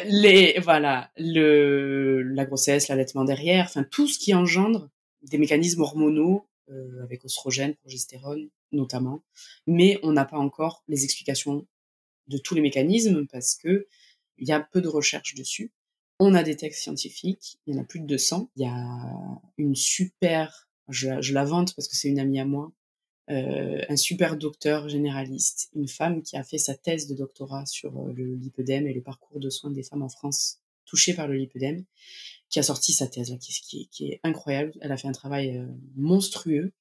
les 0.06 0.58
voilà, 0.62 1.11
le 1.16 2.23
la 2.23 2.44
grossesse, 2.44 2.88
l'allaitement 2.88 3.25
derrière, 3.25 3.66
enfin 3.66 3.85
tout 3.85 4.08
ce 4.08 4.18
qui 4.18 4.35
engendre 4.35 4.90
des 5.23 5.38
mécanismes 5.38 5.82
hormonaux 5.82 6.46
euh, 6.70 7.02
avec 7.02 7.25
oestrogène, 7.25 7.75
progestérone 7.76 8.49
notamment, 8.73 9.23
mais 9.66 9.99
on 10.02 10.12
n'a 10.12 10.25
pas 10.25 10.38
encore 10.38 10.82
les 10.88 11.04
explications 11.04 11.66
de 12.26 12.38
tous 12.38 12.54
les 12.54 12.61
mécanismes 12.61 13.26
parce 13.26 13.54
que 13.54 13.87
il 14.38 14.49
y 14.49 14.52
a 14.52 14.61
peu 14.61 14.80
de 14.80 14.88
recherches 14.88 15.35
dessus. 15.35 15.73
On 16.18 16.35
a 16.35 16.42
des 16.42 16.56
textes 16.56 16.82
scientifiques, 16.82 17.58
il 17.66 17.75
y 17.75 17.78
en 17.78 17.82
a 17.82 17.85
plus 17.85 18.00
de 18.00 18.06
200. 18.06 18.50
Il 18.56 18.62
y 18.62 18.66
a 18.66 19.40
une 19.58 19.75
super, 19.75 20.68
je, 20.88 21.20
je 21.20 21.32
la 21.32 21.44
vante 21.44 21.75
parce 21.75 21.88
que 21.88 21.96
c'est 21.96 22.08
une 22.08 22.18
amie 22.18 22.40
à 22.40 22.44
moi, 22.44 22.73
euh, 23.30 23.83
un 23.88 23.97
super 23.97 24.37
docteur 24.37 24.88
généraliste, 24.88 25.71
une 25.75 25.88
femme 25.88 26.23
qui 26.23 26.37
a 26.37 26.45
fait 26.45 26.59
sa 26.59 26.75
thèse 26.75 27.09
de 27.09 27.14
doctorat 27.14 27.66
sur 27.66 27.99
euh, 27.99 28.12
le 28.12 28.35
lipœdème 28.35 28.87
et 28.87 28.95
le 28.95 29.02
parcours 29.02 29.40
de 29.40 29.50
soins 29.50 29.71
des 29.71 29.83
femmes 29.83 30.02
en 30.02 30.09
France 30.09 30.61
touchées 30.85 31.14
par 31.14 31.26
le 31.26 31.35
lipœdème, 31.35 31.85
qui 32.49 32.61
a 32.61 32.62
sorti 32.62 32.92
sa 32.92 33.09
thèse 33.09 33.30
là, 33.30 33.37
qui, 33.38 33.88
qui, 33.90 34.06
est 34.06 34.21
incroyable. 34.23 34.73
Elle 34.80 34.92
a 34.92 34.97
fait 34.97 35.09
un 35.09 35.12
travail 35.12 35.56
euh, 35.56 35.66
monstrueux 35.97 36.73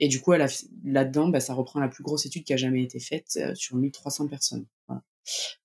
et 0.00 0.08
du 0.08 0.20
coup, 0.20 0.32
là-dedans, 0.32 1.28
bah, 1.28 1.38
ça 1.38 1.54
reprend 1.54 1.78
la 1.78 1.86
plus 1.86 2.02
grosse 2.02 2.26
étude 2.26 2.42
qui 2.42 2.52
a 2.52 2.56
jamais 2.56 2.82
été 2.82 2.98
faite 2.98 3.38
sur 3.54 3.76
1300 3.76 4.26
personnes, 4.26 4.66
voilà. 4.88 5.04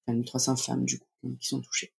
enfin 0.05 0.15
1300 0.15 0.57
femmes 0.57 0.85
du 0.85 0.99
coup 0.99 1.07
qui 1.39 1.47
sont 1.47 1.59
touchées. 1.59 1.91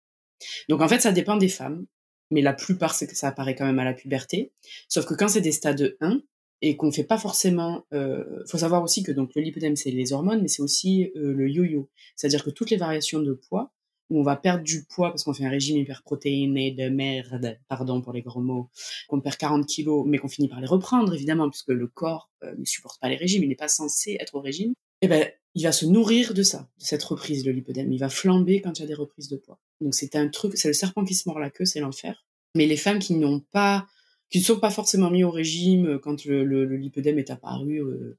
Donc 0.69 0.81
en 0.81 0.87
fait, 0.87 0.99
ça 0.99 1.11
dépend 1.11 1.37
des 1.37 1.49
femmes, 1.49 1.87
mais 2.29 2.41
la 2.41 2.53
plupart 2.53 2.93
c'est 2.93 3.07
que 3.07 3.15
ça 3.15 3.29
apparaît 3.29 3.55
quand 3.55 3.65
même 3.65 3.79
à 3.79 3.83
la 3.83 3.93
puberté. 3.93 4.51
Sauf 4.87 5.05
que 5.05 5.15
quand 5.15 5.27
c'est 5.27 5.41
des 5.41 5.51
stades 5.51 5.97
1, 5.99 6.21
et 6.61 6.75
qu'on 6.75 6.91
fait 6.91 7.03
pas 7.03 7.17
forcément. 7.17 7.85
Euh, 7.93 8.43
faut 8.47 8.57
savoir 8.57 8.83
aussi 8.83 9.03
que 9.03 9.11
donc 9.11 9.31
le 9.35 9.41
lipodème 9.41 9.75
c'est 9.75 9.91
les 9.91 10.13
hormones, 10.13 10.41
mais 10.41 10.47
c'est 10.47 10.61
aussi 10.61 11.11
euh, 11.15 11.33
le 11.33 11.49
yo-yo, 11.49 11.89
c'est-à-dire 12.15 12.43
que 12.43 12.49
toutes 12.49 12.69
les 12.69 12.77
variations 12.77 13.21
de 13.21 13.33
poids 13.33 13.71
où 14.09 14.19
on 14.19 14.23
va 14.23 14.37
perdre 14.37 14.63
du 14.63 14.85
poids 14.85 15.09
parce 15.09 15.23
qu'on 15.23 15.33
fait 15.33 15.45
un 15.45 15.49
régime 15.49 15.77
hyperprotéiné 15.77 16.71
de 16.71 16.87
merde, 16.89 17.59
pardon 17.67 18.01
pour 18.01 18.13
les 18.13 18.21
gros 18.21 18.39
mots, 18.39 18.69
qu'on 19.09 19.19
perd 19.19 19.35
40 19.35 19.65
kilos, 19.65 20.05
mais 20.07 20.17
qu'on 20.17 20.29
finit 20.29 20.47
par 20.47 20.61
les 20.61 20.67
reprendre 20.67 21.13
évidemment 21.13 21.49
puisque 21.49 21.69
le 21.69 21.87
corps 21.87 22.29
euh, 22.43 22.55
ne 22.57 22.65
supporte 22.65 23.01
pas 23.01 23.09
les 23.09 23.17
régimes, 23.17 23.43
il 23.43 23.49
n'est 23.49 23.55
pas 23.55 23.67
censé 23.67 24.17
être 24.19 24.35
au 24.35 24.41
régime. 24.41 24.73
Eh 25.01 25.07
ben 25.07 25.29
il 25.55 25.63
va 25.63 25.71
se 25.71 25.87
nourrir 25.87 26.35
de 26.35 26.43
ça, 26.43 26.69
de 26.79 26.85
cette 26.85 27.03
reprise 27.03 27.43
le 27.43 27.51
lipodème. 27.51 27.91
Il 27.91 27.99
va 27.99 28.09
flamber 28.09 28.61
quand 28.61 28.77
il 28.77 28.83
y 28.83 28.85
a 28.85 28.87
des 28.87 28.93
reprises 28.93 29.27
de 29.27 29.37
poids. 29.37 29.59
Donc 29.81 29.95
c'est 29.95 30.15
un 30.15 30.27
truc, 30.27 30.55
c'est 30.55 30.67
le 30.67 30.73
serpent 30.75 31.03
qui 31.03 31.15
se 31.15 31.27
mord 31.27 31.39
la 31.39 31.49
queue, 31.49 31.65
c'est 31.65 31.79
l'enfer. 31.79 32.25
Mais 32.55 32.67
les 32.67 32.77
femmes 32.77 32.99
qui 32.99 33.15
n'ont 33.15 33.39
pas 33.39 33.87
qui 34.29 34.39
ne 34.39 34.43
sont 34.43 34.59
pas 34.59 34.71
forcément 34.71 35.09
mis 35.09 35.23
au 35.23 35.31
régime 35.31 35.87
euh, 35.87 35.99
quand 35.99 36.25
le, 36.25 36.43
le, 36.43 36.65
le 36.65 36.77
lipodème 36.77 37.19
est 37.19 37.29
apparu 37.29 37.81
euh, 37.81 38.17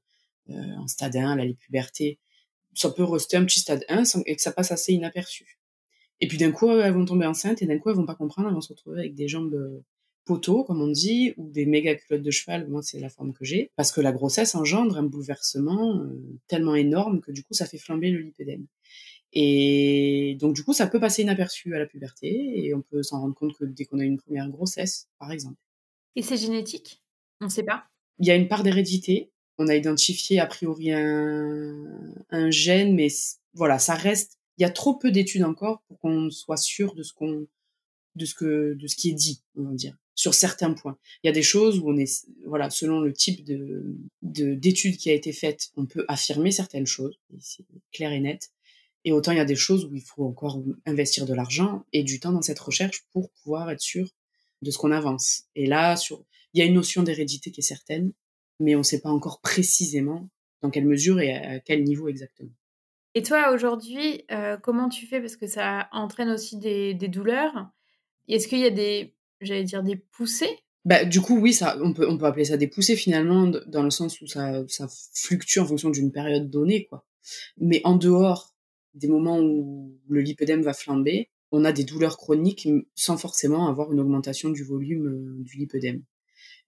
euh, 0.49 0.75
en 0.77 0.87
stade 0.87 1.15
1, 1.15 1.35
la 1.35 1.53
puberté. 1.53 2.19
Ça 2.73 2.89
peut 2.89 3.03
rester 3.03 3.37
un 3.37 3.45
petit 3.45 3.59
stade 3.59 3.85
1 3.89 4.05
sans, 4.05 4.21
et 4.25 4.35
que 4.35 4.41
ça 4.41 4.51
passe 4.51 4.71
assez 4.71 4.93
inaperçu. 4.93 5.59
Et 6.21 6.27
puis 6.27 6.37
d'un 6.37 6.51
coup, 6.51 6.69
elles 6.69 6.93
vont 6.93 7.05
tomber 7.05 7.25
enceintes 7.25 7.61
et 7.61 7.65
d'un 7.65 7.77
coup, 7.77 7.89
elles 7.89 7.95
vont 7.95 8.05
pas 8.05 8.15
comprendre, 8.15 8.47
elles 8.47 8.53
vont 8.53 8.61
se 8.61 8.73
retrouver 8.73 8.99
avec 8.99 9.15
des 9.15 9.27
jambes 9.27 9.53
euh, 9.53 9.83
poteaux, 10.25 10.63
comme 10.63 10.81
on 10.81 10.87
dit, 10.87 11.33
ou 11.37 11.49
des 11.49 11.65
méga 11.65 11.95
culottes 11.95 12.23
de 12.23 12.31
cheval. 12.31 12.67
Moi, 12.67 12.81
c'est 12.81 12.99
la 12.99 13.09
forme 13.09 13.33
que 13.33 13.45
j'ai. 13.45 13.71
Parce 13.75 13.91
que 13.91 14.01
la 14.01 14.11
grossesse 14.11 14.55
engendre 14.55 14.97
un 14.97 15.03
bouleversement 15.03 16.05
tellement 16.47 16.75
énorme 16.75 17.21
que 17.21 17.31
du 17.31 17.43
coup, 17.43 17.53
ça 17.53 17.65
fait 17.65 17.77
flamber 17.77 18.11
le 18.11 18.19
lipodème. 18.19 18.67
Et 19.33 20.37
donc, 20.39 20.55
du 20.55 20.63
coup, 20.63 20.73
ça 20.73 20.87
peut 20.87 20.99
passer 20.99 21.21
inaperçu 21.21 21.75
à 21.75 21.79
la 21.79 21.85
puberté 21.85 22.65
et 22.65 22.73
on 22.73 22.81
peut 22.81 23.03
s'en 23.03 23.21
rendre 23.21 23.35
compte 23.35 23.55
que 23.57 23.65
dès 23.65 23.85
qu'on 23.85 23.99
a 23.99 24.03
une 24.03 24.17
première 24.17 24.49
grossesse, 24.49 25.07
par 25.19 25.31
exemple. 25.31 25.57
Et 26.15 26.21
c'est 26.21 26.37
génétique? 26.37 27.01
On 27.41 27.45
ne 27.45 27.49
sait 27.49 27.63
pas. 27.63 27.85
Il 28.19 28.27
y 28.27 28.31
a 28.31 28.35
une 28.35 28.47
part 28.47 28.63
d'hérédité. 28.63 29.31
On 29.57 29.67
a 29.67 29.75
identifié 29.75 30.39
a 30.39 30.45
priori 30.45 30.91
un, 30.91 32.49
gène, 32.49 32.95
mais 32.95 33.07
voilà, 33.53 33.79
ça 33.79 33.95
reste. 33.95 34.37
Il 34.57 34.61
y 34.61 34.65
a 34.65 34.69
trop 34.69 34.95
peu 34.95 35.11
d'études 35.11 35.43
encore 35.43 35.81
pour 35.87 35.99
qu'on 35.99 36.29
soit 36.29 36.57
sûr 36.57 36.95
de 36.95 37.03
ce 37.03 37.13
qu'on, 37.13 37.47
de 38.15 38.25
ce 38.25 38.33
que, 38.33 38.73
de 38.73 38.87
ce 38.87 38.95
qui 38.95 39.09
est 39.09 39.13
dit, 39.13 39.41
on 39.57 39.63
va 39.63 39.73
dire, 39.73 39.97
sur 40.15 40.33
certains 40.33 40.73
points. 40.73 40.97
Il 41.23 41.27
y 41.27 41.29
a 41.29 41.33
des 41.33 41.43
choses 41.43 41.79
où 41.79 41.89
on 41.89 41.97
est, 41.97 42.27
voilà, 42.45 42.69
selon 42.69 42.99
le 42.99 43.13
type 43.13 43.43
de, 43.45 43.95
d'études 44.21 44.97
qui 44.97 45.09
a 45.09 45.13
été 45.13 45.31
faite, 45.31 45.69
on 45.77 45.85
peut 45.85 46.05
affirmer 46.07 46.51
certaines 46.51 46.87
choses, 46.87 47.19
c'est 47.39 47.65
clair 47.91 48.11
et 48.11 48.19
net. 48.19 48.51
Et 49.05 49.13
autant 49.13 49.31
il 49.31 49.37
y 49.37 49.41
a 49.41 49.45
des 49.45 49.55
choses 49.55 49.85
où 49.85 49.95
il 49.95 50.01
faut 50.01 50.25
encore 50.25 50.61
investir 50.85 51.25
de 51.25 51.33
l'argent 51.33 51.85
et 51.93 52.03
du 52.03 52.19
temps 52.19 52.33
dans 52.33 52.41
cette 52.41 52.59
recherche 52.59 53.05
pour 53.13 53.29
pouvoir 53.31 53.71
être 53.71 53.79
sûr 53.79 54.09
de 54.61 54.71
ce 54.71 54.77
qu'on 54.77 54.91
avance. 54.91 55.43
Et 55.55 55.65
là, 55.65 55.95
sur, 55.95 56.25
il 56.53 56.59
y 56.59 56.61
a 56.61 56.65
une 56.65 56.73
notion 56.73 57.03
d'hérédité 57.03 57.51
qui 57.51 57.61
est 57.61 57.63
certaine, 57.63 58.11
mais 58.59 58.75
on 58.75 58.79
ne 58.79 58.83
sait 58.83 59.01
pas 59.01 59.09
encore 59.09 59.41
précisément 59.41 60.29
dans 60.61 60.69
quelle 60.69 60.85
mesure 60.85 61.19
et 61.19 61.33
à 61.33 61.59
quel 61.59 61.83
niveau 61.83 62.07
exactement. 62.09 62.51
Et 63.15 63.23
toi, 63.23 63.51
aujourd'hui, 63.53 64.23
euh, 64.31 64.57
comment 64.57 64.89
tu 64.89 65.07
fais? 65.07 65.19
Parce 65.19 65.35
que 65.35 65.47
ça 65.47 65.87
entraîne 65.91 66.29
aussi 66.29 66.57
des, 66.57 66.93
des 66.93 67.07
douleurs. 67.07 67.69
Est-ce 68.27 68.47
qu'il 68.47 68.59
y 68.59 68.65
a 68.65 68.69
des, 68.69 69.15
j'allais 69.41 69.63
dire, 69.63 69.81
des 69.81 69.95
poussées? 69.95 70.59
Bah, 70.85 71.05
du 71.05 71.19
coup, 71.21 71.39
oui, 71.39 71.53
ça, 71.53 71.77
on 71.81 71.93
peut, 71.93 72.07
on 72.07 72.17
peut 72.17 72.25
appeler 72.25 72.45
ça 72.45 72.57
des 72.57 72.67
poussées 72.67 72.95
finalement, 72.95 73.47
dans 73.67 73.83
le 73.83 73.89
sens 73.89 74.21
où 74.21 74.27
ça, 74.27 74.63
ça 74.67 74.87
fluctue 75.13 75.59
en 75.59 75.65
fonction 75.65 75.89
d'une 75.89 76.11
période 76.11 76.49
donnée, 76.49 76.85
quoi. 76.85 77.05
Mais 77.57 77.81
en 77.83 77.95
dehors 77.95 78.53
des 78.93 79.07
moments 79.07 79.39
où 79.39 79.99
le 80.07 80.21
lipœdème 80.21 80.61
va 80.61 80.73
flamber, 80.73 81.29
on 81.51 81.65
a 81.65 81.71
des 81.71 81.83
douleurs 81.83 82.17
chroniques 82.17 82.67
sans 82.95 83.17
forcément 83.17 83.67
avoir 83.67 83.91
une 83.91 83.99
augmentation 83.99 84.49
du 84.49 84.63
volume 84.63 85.07
euh, 85.07 85.43
du 85.43 85.57
lipœdème. 85.57 86.03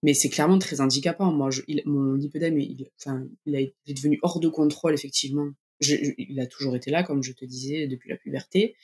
Mais 0.03 0.13
c'est 0.13 0.29
clairement 0.29 0.57
très 0.57 0.81
handicapant. 0.81 1.31
Moi, 1.31 1.49
mon 1.85 2.13
lipœdème, 2.13 2.59
il, 2.59 2.89
enfin, 2.99 3.23
il, 3.45 3.55
est 3.55 3.75
devenu 3.87 4.19
hors 4.23 4.39
de 4.39 4.47
contrôle, 4.47 4.93
effectivement. 4.95 5.49
il 5.81 6.39
a 6.39 6.47
toujours 6.47 6.75
été 6.75 6.89
là, 6.89 7.03
comme 7.03 7.21
je 7.21 7.33
te 7.33 7.45
disais, 7.45 7.87
depuis 7.87 8.09
la 8.09 8.17
puberté. 8.17 8.75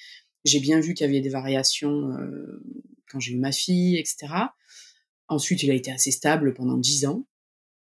J'ai 0.46 0.60
bien 0.60 0.80
vu 0.80 0.94
qu'il 0.94 1.08
y 1.08 1.10
avait 1.10 1.22
des 1.22 1.30
variations 1.30 2.12
euh, 2.12 2.64
quand 3.10 3.20
j'ai 3.20 3.34
eu 3.34 3.40
ma 3.40 3.52
fille, 3.52 3.98
etc. 3.98 4.28
Ensuite, 5.28 5.64
il 5.64 5.72
a 5.72 5.74
été 5.74 5.92
assez 5.92 6.12
stable 6.12 6.54
pendant 6.54 6.78
dix 6.78 7.08
ans. 7.08 7.26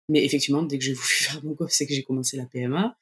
Mais 0.08 0.24
effectivement, 0.24 0.62
dès 0.62 0.78
que 0.78 0.84
j'ai 0.84 0.92
voulu 0.94 1.08
faire 1.08 1.44
mon 1.44 1.52
gosse 1.52 1.72
c'est 1.72 1.86
que 1.86 1.94
j'ai 1.94 2.04
commencé 2.04 2.36
la 2.36 2.46
PMA, 2.46 2.96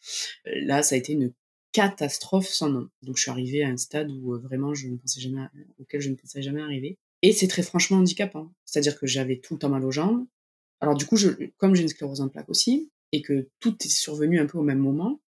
euh, 0.47 0.51
là, 0.63 0.83
ça 0.83 0.95
a 0.95 0.99
été 0.99 1.13
une 1.13 1.33
catastrophe 1.73 2.49
sans 2.49 2.69
nom. 2.69 2.89
Donc 3.03 3.17
je 3.17 3.23
suis 3.23 3.31
arrivée 3.31 3.65
à 3.65 3.69
un 3.69 3.77
stade 3.77 4.11
où 4.11 4.35
euh, 4.35 4.39
vraiment 4.39 4.75
je 4.75 4.89
ne 4.89 4.97
pensais 4.97 5.21
jamais, 5.21 5.43
auquel 5.79 6.01
je 6.01 6.11
ne 6.11 6.15
pensais 6.15 6.43
jamais 6.43 6.63
arriver. 6.63 6.99
Et 7.23 7.33
c'est 7.33 7.49
très 7.49 7.63
franchement 7.63 7.99
handicapant. 7.99 8.53
C'est-à-dire 8.65 8.99
que 8.99 9.07
j'avais 9.07 9.39
tout 9.39 9.55
le 9.55 9.59
temps 9.59 9.69
mal 9.69 9.85
aux 9.85 9.91
jambes. 9.91 10.27
Alors 10.81 10.95
du 10.95 11.07
coup, 11.07 11.17
je, 11.17 11.29
comme 11.57 11.75
j'ai 11.75 11.83
une 11.83 11.89
sclérose 11.89 12.21
en 12.21 12.29
plaques 12.29 12.49
aussi, 12.49 12.91
et 13.13 13.23
que 13.23 13.49
tout 13.61 13.77
est 13.85 13.91
survenu 13.91 14.41
un 14.41 14.47
peu 14.47 14.59
au 14.59 14.63
même 14.63 14.79
moment, 14.79 15.21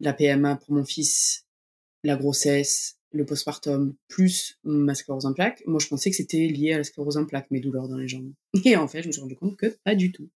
la 0.00 0.12
PMA 0.12 0.56
pour 0.56 0.74
mon 0.74 0.84
fils, 0.84 1.46
la 2.02 2.16
grossesse, 2.16 2.98
le 3.12 3.24
postpartum, 3.24 3.94
plus 4.08 4.58
ma 4.64 4.94
sclérose 4.94 5.26
en 5.26 5.32
plaques, 5.32 5.62
moi 5.66 5.78
je 5.78 5.86
pensais 5.86 6.10
que 6.10 6.16
c'était 6.16 6.48
lié 6.48 6.72
à 6.72 6.78
la 6.78 6.84
sclérose 6.84 7.16
en 7.16 7.24
plaques, 7.24 7.50
mes 7.50 7.60
douleurs 7.60 7.88
dans 7.88 7.98
les 7.98 8.08
jambes. 8.08 8.32
Et 8.64 8.76
en 8.76 8.88
fait, 8.88 9.02
je 9.02 9.08
me 9.08 9.12
suis 9.12 9.20
rendu 9.20 9.36
compte 9.36 9.56
que 9.56 9.66
pas 9.84 9.94
du 9.94 10.12
tout. 10.12 10.28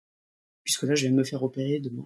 Puisque 0.62 0.82
là, 0.82 0.94
je 0.94 1.02
viens 1.02 1.12
de 1.12 1.16
me 1.16 1.24
faire 1.24 1.42
opérer 1.42 1.80
de 1.80 1.90
ma 1.90 2.02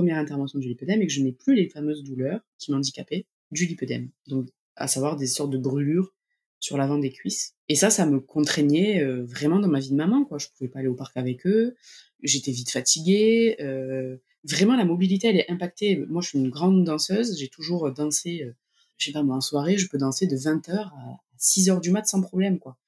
première 0.00 0.16
intervention 0.16 0.58
du 0.58 0.68
lipœdème 0.68 1.02
et 1.02 1.06
que 1.06 1.12
je 1.12 1.20
n'ai 1.20 1.32
plus 1.32 1.54
les 1.54 1.68
fameuses 1.68 2.02
douleurs 2.02 2.40
qui 2.58 2.72
m'handicapaient 2.72 3.26
du 3.50 3.66
lipœdème. 3.66 4.08
Donc, 4.28 4.48
à 4.74 4.88
savoir 4.88 5.16
des 5.16 5.26
sortes 5.26 5.50
de 5.50 5.58
brûlures 5.58 6.14
sur 6.58 6.78
l'avant 6.78 6.96
des 6.96 7.10
cuisses. 7.10 7.54
Et 7.68 7.74
ça, 7.74 7.90
ça 7.90 8.06
me 8.06 8.18
contraignait 8.18 9.02
euh, 9.02 9.24
vraiment 9.24 9.58
dans 9.58 9.68
ma 9.68 9.78
vie 9.78 9.90
de 9.90 9.96
maman, 9.96 10.24
quoi. 10.24 10.38
Je 10.38 10.46
pouvais 10.56 10.70
pas 10.70 10.78
aller 10.78 10.88
au 10.88 10.94
parc 10.94 11.18
avec 11.18 11.46
eux. 11.46 11.76
J'étais 12.22 12.50
vite 12.50 12.70
fatiguée. 12.70 13.56
Euh, 13.60 14.16
vraiment, 14.44 14.74
la 14.74 14.86
mobilité, 14.86 15.28
elle 15.28 15.36
est 15.36 15.50
impactée. 15.50 15.96
Moi, 16.08 16.22
je 16.22 16.28
suis 16.28 16.38
une 16.38 16.48
grande 16.48 16.82
danseuse. 16.82 17.38
J'ai 17.38 17.48
toujours 17.48 17.92
dansé, 17.92 18.42
euh, 18.42 18.54
je 18.96 19.06
sais 19.06 19.12
pas, 19.12 19.22
moi, 19.22 19.36
en 19.36 19.42
soirée, 19.42 19.76
je 19.76 19.86
peux 19.86 19.98
danser 19.98 20.26
de 20.26 20.36
20h 20.36 20.72
à 20.72 21.20
6h 21.38 21.82
du 21.82 21.90
mat 21.90 22.06
sans 22.06 22.22
problème, 22.22 22.58
quoi. 22.58 22.78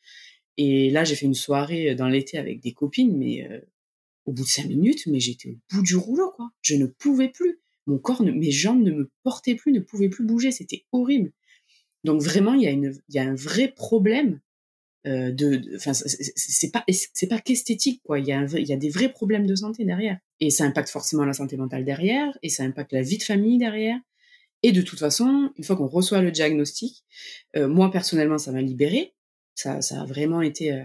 Et 0.57 0.88
là, 0.88 1.05
j'ai 1.05 1.14
fait 1.14 1.27
une 1.27 1.35
soirée 1.35 1.94
dans 1.94 2.09
l'été 2.09 2.38
avec 2.38 2.61
des 2.61 2.72
copines, 2.72 3.18
mais 3.18 3.48
au 4.24 4.32
bout 4.32 4.44
de 4.44 4.48
cinq 4.48 4.66
minutes, 4.66 5.06
mais 5.06 5.20
j'étais 5.20 5.50
au 5.50 5.76
bout 5.76 5.82
du 5.82 5.96
rouleau, 5.96 6.30
quoi. 6.37 6.50
Je 6.62 6.74
ne 6.74 6.87
pouvais 6.87 7.28
plus. 7.28 7.61
Mon 7.87 7.98
corps, 7.98 8.22
mes 8.22 8.50
jambes 8.50 8.82
ne 8.82 8.92
me 8.92 9.11
portaient 9.22 9.56
plus, 9.56 9.72
ne 9.72 9.80
pouvaient 9.80 10.08
plus 10.08 10.24
bouger. 10.24 10.52
C'était 10.52 10.85
horrible. 10.92 11.32
Donc 12.04 12.22
vraiment, 12.22 12.54
il 12.54 12.62
y 12.62 12.66
a 12.66 12.70
une, 12.70 12.94
il 13.08 13.14
y 13.14 13.18
a 13.18 13.24
un 13.24 13.35
vrai 13.35 13.68
problème 13.68 14.40
euh, 15.06 15.32
de, 15.32 15.61
enfin, 15.74 15.92
c'est 15.94 16.70
pas, 16.70 16.85
c'est 16.88 17.26
pas 17.26 17.40
qu'esthétique, 17.40 18.02
quoi. 18.04 18.20
Il 18.20 18.26
y 18.26 18.32
a 18.32 18.44
il 18.56 18.66
y 18.66 18.72
a 18.72 18.76
des 18.76 18.88
vrais 18.88 19.11
problèmes 19.11 19.46
de 19.46 19.54
santé 19.56 19.85
derrière. 19.85 20.18
Et 20.40 20.50
ça 20.50 20.64
impacte 20.64 20.90
forcément 20.90 21.24
la 21.24 21.32
santé 21.32 21.56
mentale 21.56 21.85
derrière, 21.85 22.37
et 22.42 22.48
ça 22.48 22.62
impacte 22.62 22.92
la 22.92 23.02
vie 23.02 23.18
de 23.18 23.22
famille 23.24 23.58
derrière. 23.58 23.98
Et 24.62 24.70
de 24.70 24.82
toute 24.82 25.00
façon, 25.00 25.52
une 25.56 25.64
fois 25.64 25.76
qu'on 25.76 25.88
reçoit 25.88 26.22
le 26.22 26.30
diagnostic, 26.30 27.04
euh, 27.56 27.66
moi 27.66 27.90
personnellement, 27.90 28.38
ça 28.38 28.52
m'a 28.52 28.62
libéré. 28.62 29.14
Ça, 29.54 29.82
ça 29.82 30.02
a 30.02 30.04
vraiment 30.04 30.40
été 30.40 30.72
euh, 30.72 30.85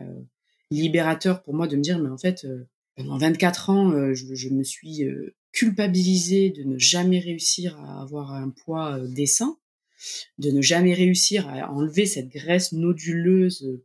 libérateur 0.71 1.43
pour 1.43 1.53
moi 1.53 1.67
de 1.67 1.75
me 1.75 1.81
dire, 1.81 1.99
mais 1.99 2.09
en 2.09 2.17
fait, 2.17 2.45
euh, 2.45 2.67
pendant 2.97 3.17
24 3.19 3.69
ans, 3.69 3.91
euh, 3.91 4.13
je, 4.15 4.49
me 4.49 4.63
suis 4.63 5.03
euh, 5.03 5.35
culpabilisée 5.51 6.49
de 6.49 6.63
ne 6.63 6.79
jamais 6.79 7.19
réussir 7.19 7.79
à 7.79 8.01
avoir 8.01 8.33
un 8.33 8.49
poids 8.49 8.97
euh, 8.97 9.07
décent. 9.07 9.59
de 10.39 10.51
ne 10.51 10.61
jamais 10.61 10.93
réussir 10.93 11.47
à 11.47 11.71
enlever 11.71 12.07
cette 12.07 12.29
graisse 12.29 12.71
noduleuse 12.71 13.79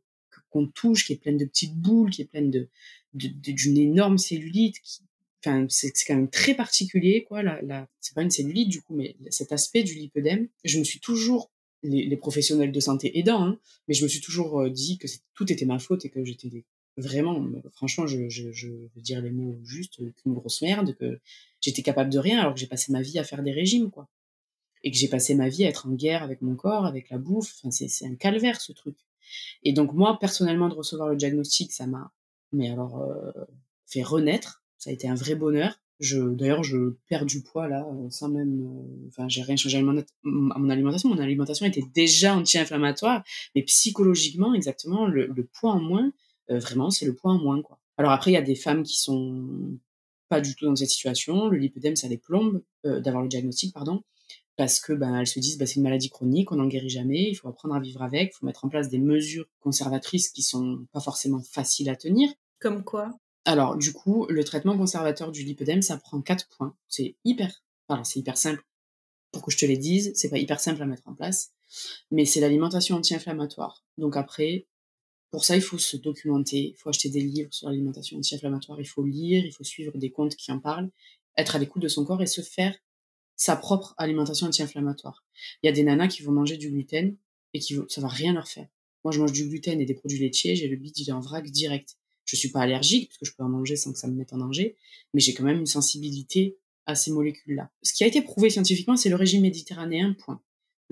qu'on 0.51 0.67
touche, 0.67 1.07
qui 1.07 1.13
est 1.13 1.17
pleine 1.17 1.37
de 1.37 1.45
petites 1.45 1.77
boules, 1.77 2.11
qui 2.11 2.23
est 2.23 2.27
pleine 2.27 2.51
de 2.51 2.69
d'une 3.15 3.77
énorme 3.77 4.17
cellulite. 4.17 4.81
Qui, 4.81 5.03
enfin, 5.45 5.67
c'est 5.69 5.93
quand 6.07 6.17
même 6.17 6.31
très 6.31 6.55
particulier, 6.55 7.25
quoi. 7.25 7.43
La, 7.43 7.61
la 7.61 7.89
c'est 8.01 8.15
pas 8.15 8.23
une 8.23 8.31
cellulite 8.31 8.71
du 8.71 8.81
coup, 8.81 8.95
mais 8.95 9.17
cet 9.29 9.53
aspect 9.53 9.83
du 9.83 9.95
lipœdème. 9.95 10.49
Je 10.65 10.79
me 10.79 10.85
suis 10.85 11.01
toujours 11.01 11.51
les, 11.83 12.17
professionnels 12.17 12.73
de 12.73 12.81
santé 12.81 13.19
aidant, 13.19 13.45
hein, 13.45 13.59
mais 13.89 13.95
je 13.95 14.03
me 14.05 14.09
suis 14.09 14.21
toujours 14.23 14.71
dit 14.71 14.97
que 14.97 15.07
tout 15.35 15.53
était 15.53 15.67
ma 15.67 15.79
faute 15.79 16.07
et 16.07 16.11
que 16.11 16.25
j'étais 16.25 16.49
vraiment, 16.97 17.45
franchement, 17.73 18.07
je, 18.07 18.29
je, 18.29 18.53
je 18.53 18.69
veux 18.69 19.03
dire 19.03 19.21
les 19.23 19.31
mots 19.31 19.57
justes, 19.65 20.01
qu'une 20.17 20.35
grosse 20.35 20.63
merde, 20.63 20.95
que 20.97 21.21
j'étais 21.61 21.83
capable 21.83 22.11
de 22.11 22.19
rien 22.19 22.41
alors 22.41 22.55
que 22.55 22.61
j'ai 22.61 22.67
passé 22.67 22.93
ma 22.93 23.03
vie 23.03 23.19
à 23.19 23.25
faire 23.25 23.43
des 23.43 23.53
régimes, 23.53 23.91
quoi. 23.91 24.09
Et 24.85 24.91
que 24.91 24.97
j'ai 24.97 25.09
passé 25.09 25.35
ma 25.35 25.49
vie 25.49 25.65
à 25.65 25.69
être 25.69 25.87
en 25.87 25.93
guerre 25.93 26.23
avec 26.23 26.43
mon 26.43 26.57
corps, 26.57 26.87
avec 26.87 27.09
la 27.11 27.19
bouffe. 27.19 27.55
Enfin, 27.63 27.71
c'est 27.71 28.07
un 28.07 28.17
calvaire, 28.17 28.61
ce 28.61 28.73
truc. 28.73 28.97
Et 29.63 29.73
donc, 29.73 29.93
moi, 29.93 30.19
personnellement, 30.19 30.69
de 30.69 30.75
recevoir 30.75 31.09
le 31.09 31.17
diagnostic, 31.17 31.73
ça 31.73 31.87
m'a, 31.87 32.13
mais 32.53 32.69
alors, 32.71 33.01
euh, 33.01 33.31
fait 33.87 34.03
renaître. 34.03 34.65
Ça 34.79 34.91
a 34.91 34.93
été 34.93 35.09
un 35.09 35.15
vrai 35.15 35.37
bonheur. 35.37 35.79
Je, 36.01 36.19
d'ailleurs, 36.19 36.65
je 36.65 36.97
perds 37.09 37.27
du 37.27 37.43
poids, 37.43 37.69
là, 37.69 37.87
sans 38.11 38.29
même, 38.29 38.61
euh, 38.61 39.09
enfin, 39.09 39.29
j'ai 39.29 39.43
rien 39.43 39.55
changé 39.55 39.79
à 39.79 39.83
mon 39.83 40.69
alimentation. 40.71 41.09
Mon 41.09 41.19
alimentation 41.19 41.65
était 41.65 41.85
déjà 41.95 42.35
anti-inflammatoire, 42.35 43.23
mais 43.55 43.63
psychologiquement, 43.63 44.53
exactement, 44.53 45.07
le, 45.07 45.27
le 45.29 45.45
poids 45.45 45.71
en 45.71 45.81
moins, 45.81 46.13
euh, 46.53 46.59
vraiment, 46.59 46.91
c'est 46.91 47.07
le 47.07 47.15
point 47.15 47.35
en 47.35 47.39
moins, 47.39 47.63
quoi. 47.63 47.79
Alors 47.97 48.13
après, 48.13 48.31
il 48.31 48.35
y 48.35 48.39
a 48.39 48.43
des 48.43 48.55
femmes 48.55 48.83
qui 48.83 48.99
sont 48.99 49.79
pas 50.29 50.41
du 50.41 50.55
tout 50.55 50.65
dans 50.65 50.77
cette 50.77 50.89
situation. 50.89 51.49
Le 51.49 51.59
lipodème, 51.59 51.97
ça 51.97 52.09
les 52.09 52.19
plombe 52.19 52.63
euh, 52.87 53.01
d'avoir 53.01 53.23
le 53.23 53.29
diagnostic, 53.29 53.75
pardon, 53.75 54.03
parce 54.57 54.81
que 54.81 54.93
ben 54.93 55.15
elles 55.19 55.27
se 55.27 55.41
disent 55.41 55.59
bah, 55.59 55.67
c'est 55.67 55.77
une 55.77 55.83
maladie 55.83 56.11
chronique, 56.11 56.53
on 56.53 56.57
n'en 56.57 56.67
guérit 56.67 56.89
jamais, 56.89 57.29
il 57.29 57.35
faut 57.35 57.49
apprendre 57.49 57.75
à 57.75 57.81
vivre 57.81 58.03
avec, 58.03 58.33
il 58.33 58.39
faut 58.39 58.47
mettre 58.47 58.65
en 58.65 58.69
place 58.69 58.89
des 58.89 58.99
mesures 58.99 59.47
conservatrices 59.61 60.31
qui 60.31 60.43
sont 60.43 60.87
pas 60.93 61.01
forcément 61.01 61.43
faciles 61.43 61.91
à 61.91 61.97
tenir. 61.97 62.31
Comme 62.61 62.83
quoi? 62.85 63.11
Alors 63.45 63.77
du 63.77 63.93
coup, 63.93 64.27
le 64.29 64.45
traitement 64.45 64.77
conservateur 64.77 65.33
du 65.33 65.43
lipodème, 65.43 65.83
ça 65.83 65.97
prend 65.97 66.21
quatre 66.23 66.49
points. 66.49 66.75
C'est 66.89 67.17
hyper, 67.25 67.63
alors 67.89 68.07
c'est 68.07 68.21
hyper 68.21 68.37
simple. 68.37 68.65
Pour 69.33 69.43
que 69.43 69.51
je 69.51 69.59
te 69.59 69.67
les 69.67 69.79
dise, 69.79 70.13
c'est 70.15 70.31
pas 70.31 70.39
hyper 70.39 70.61
simple 70.61 70.83
à 70.83 70.87
mettre 70.87 71.09
en 71.09 71.15
place, 71.15 71.53
mais 72.11 72.25
c'est 72.25 72.41
l'alimentation 72.41 72.97
anti-inflammatoire. 72.97 73.85
Donc 73.99 74.17
après, 74.17 74.67
pour 75.33 75.47
ça, 75.47 75.57
il 75.57 75.63
faut 75.63 75.79
se 75.79 75.97
documenter, 75.97 76.59
il 76.59 76.77
faut 76.77 76.91
acheter 76.91 77.09
des 77.09 77.23
livres 77.23 77.53
sur 77.53 77.67
l'alimentation 77.67 78.19
anti-inflammatoire, 78.19 78.79
il 78.79 78.87
faut 78.87 79.03
lire, 79.03 79.45
il 79.45 79.51
faut 79.51 79.65
suivre 79.65 79.97
des 79.97 80.11
comptes 80.11 80.37
qui 80.37 80.53
en 80.53 80.59
parlent, 80.59 80.91
être 81.39 81.57
à 81.57 81.59
l'écoute 81.59 81.83
de 81.83 81.89
son 81.89 82.05
corps 82.05 82.21
et 82.21 82.27
se 82.27 82.43
faire 82.43 82.77
sa 83.35 83.57
propre 83.57 83.95
alimentation 83.97 84.47
anti-inflammatoire. 84.47 85.25
Il 85.63 85.67
y 85.67 85.71
a 85.71 85.73
des 85.73 85.85
nanas 85.85 86.09
qui 86.09 86.23
vont 86.23 86.33
manger 86.33 86.59
du 86.59 86.71
gluten 86.71 87.17
et 87.55 87.61
qui 87.61 87.75
ça 87.89 88.03
va 88.03 88.09
rien 88.09 88.35
leur 88.35 88.47
faire. 88.47 88.69
Moi, 89.05 89.13
je 89.13 89.21
mange 89.21 89.33
du 89.33 89.49
gluten 89.49 89.81
et 89.81 89.87
des 89.87 89.95
produits 89.95 90.19
laitiers, 90.19 90.55
j'ai 90.55 90.69
le 90.69 90.77
bide, 90.77 90.99
il 90.99 91.09
est 91.09 91.13
en 91.13 91.21
vrac 91.21 91.51
direct. 91.51 91.97
Je 92.27 92.37
suis 92.37 92.51
pas 92.51 92.61
allergique 92.61 93.09
parce 93.09 93.19
que 93.19 93.25
je 93.25 93.35
peux 93.35 93.43
en 93.43 93.49
manger 93.49 93.77
sans 93.77 93.91
que 93.91 93.99
ça 93.99 94.09
me 94.09 94.15
mette 94.15 94.35
en 94.35 94.39
danger, 94.39 94.77
mais 95.15 95.21
j'ai 95.21 95.33
quand 95.33 95.45
même 95.45 95.61
une 95.61 95.67
sensibilité 95.67 96.59
à 96.85 96.95
ces 96.95 97.11
molécules-là. 97.11 97.71
Ce 97.83 97.95
qui 97.95 98.05
a 98.05 98.07
été 98.07 98.21
prouvé 98.21 98.51
scientifiquement, 98.51 98.99
c'est 98.99 99.09
le 99.09 99.17
régime 99.17 99.41
méditerranéen, 99.41 100.13
point. 100.13 100.43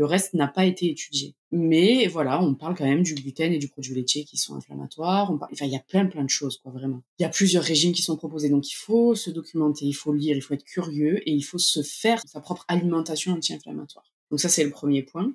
Le 0.00 0.06
reste 0.06 0.32
n'a 0.32 0.48
pas 0.48 0.64
été 0.64 0.88
étudié. 0.88 1.34
Mais 1.52 2.06
voilà, 2.06 2.42
on 2.42 2.54
parle 2.54 2.74
quand 2.74 2.86
même 2.86 3.02
du 3.02 3.14
gluten 3.14 3.52
et 3.52 3.58
du 3.58 3.68
produit 3.68 3.94
laitier 3.94 4.24
qui 4.24 4.38
sont 4.38 4.54
inflammatoires. 4.54 5.30
Enfin, 5.30 5.66
il 5.66 5.72
y 5.72 5.76
a 5.76 5.84
plein 5.86 6.06
plein 6.06 6.24
de 6.24 6.30
choses, 6.30 6.56
quoi, 6.56 6.72
vraiment. 6.72 7.02
Il 7.18 7.22
y 7.22 7.26
a 7.26 7.28
plusieurs 7.28 7.62
régimes 7.62 7.92
qui 7.92 8.00
sont 8.00 8.16
proposés, 8.16 8.48
donc 8.48 8.70
il 8.70 8.76
faut 8.76 9.14
se 9.14 9.28
documenter, 9.28 9.84
il 9.84 9.92
faut 9.92 10.14
lire, 10.14 10.34
il 10.34 10.40
faut 10.40 10.54
être 10.54 10.64
curieux 10.64 11.18
et 11.28 11.32
il 11.32 11.42
faut 11.42 11.58
se 11.58 11.82
faire 11.82 12.18
sa 12.26 12.40
propre 12.40 12.64
alimentation 12.68 13.34
anti-inflammatoire. 13.34 14.10
Donc 14.30 14.40
ça, 14.40 14.48
c'est 14.48 14.64
le 14.64 14.70
premier 14.70 15.02
point. 15.02 15.34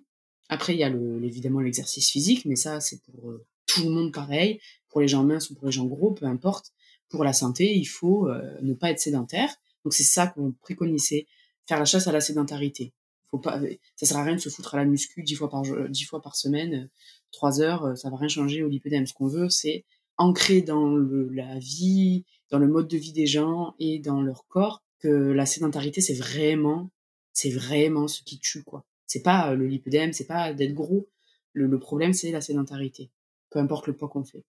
Après, 0.49 0.73
il 0.73 0.79
y 0.79 0.83
a 0.83 0.91
évidemment 1.21 1.59
l'exercice 1.59 2.09
physique, 2.09 2.45
mais 2.45 2.55
ça, 2.55 2.79
c'est 2.79 3.03
pour 3.03 3.29
euh, 3.29 3.45
tout 3.67 3.83
le 3.83 3.91
monde 3.91 4.11
pareil. 4.11 4.59
Pour 4.89 4.99
les 4.99 5.07
gens 5.07 5.23
minces 5.23 5.51
ou 5.51 5.53
pour 5.53 5.67
les 5.67 5.73
gens 5.73 5.85
gros, 5.85 6.09
peu 6.09 6.25
importe. 6.25 6.71
Pour 7.09 7.23
la 7.23 7.33
santé, 7.33 7.71
il 7.77 7.85
faut 7.85 8.29
euh, 8.29 8.41
ne 8.63 8.73
pas 8.73 8.89
être 8.89 8.99
sédentaire. 8.99 9.53
Donc 9.83 9.93
c'est 9.93 10.01
ça 10.01 10.25
qu'on 10.25 10.53
préconisait, 10.53 11.27
faire 11.67 11.77
la 11.77 11.85
chasse 11.85 12.07
à 12.07 12.11
la 12.11 12.19
sédentarité 12.19 12.93
faut 13.35 13.41
pas, 13.41 13.59
ça 13.95 14.05
sert 14.05 14.17
à 14.17 14.23
rien 14.23 14.35
de 14.35 14.39
se 14.39 14.49
foutre 14.49 14.75
à 14.75 14.77
la 14.77 14.85
muscu 14.85 15.23
dix 15.23 15.35
fois 15.35 15.49
par 15.49 15.63
dix 15.89 16.03
fois 16.03 16.21
par 16.21 16.35
semaine, 16.35 16.73
euh, 16.73 16.87
trois 17.31 17.61
heures, 17.61 17.85
euh, 17.85 17.95
ça 17.95 18.09
va 18.09 18.17
rien 18.17 18.27
changer 18.27 18.63
au 18.63 18.69
lipédème. 18.69 19.05
Ce 19.05 19.13
qu'on 19.13 19.27
veut, 19.27 19.49
c'est 19.49 19.85
ancrer 20.17 20.61
dans 20.61 20.95
la 20.97 21.59
vie, 21.59 22.25
dans 22.49 22.59
le 22.59 22.67
mode 22.67 22.87
de 22.87 22.97
vie 22.97 23.11
des 23.11 23.27
gens 23.27 23.75
et 23.79 23.99
dans 23.99 24.21
leur 24.21 24.47
corps 24.47 24.83
que 24.99 25.07
la 25.07 25.45
sédentarité, 25.45 25.99
c'est 26.01 26.13
vraiment, 26.13 26.89
c'est 27.33 27.49
vraiment 27.49 28.07
ce 28.07 28.23
qui 28.23 28.39
tue, 28.39 28.63
quoi. 28.63 28.85
C'est 29.07 29.21
pas 29.21 29.51
euh, 29.51 29.55
le 29.55 29.67
lipédème, 29.67 30.13
c'est 30.13 30.25
pas 30.25 30.53
d'être 30.53 30.73
gros. 30.73 31.09
Le, 31.53 31.67
le 31.67 31.79
problème, 31.79 32.13
c'est 32.13 32.31
la 32.31 32.41
sédentarité. 32.41 33.11
Peu 33.49 33.59
importe 33.59 33.87
le 33.87 33.95
poids 33.95 34.09
qu'on 34.09 34.23
fait. 34.25 34.43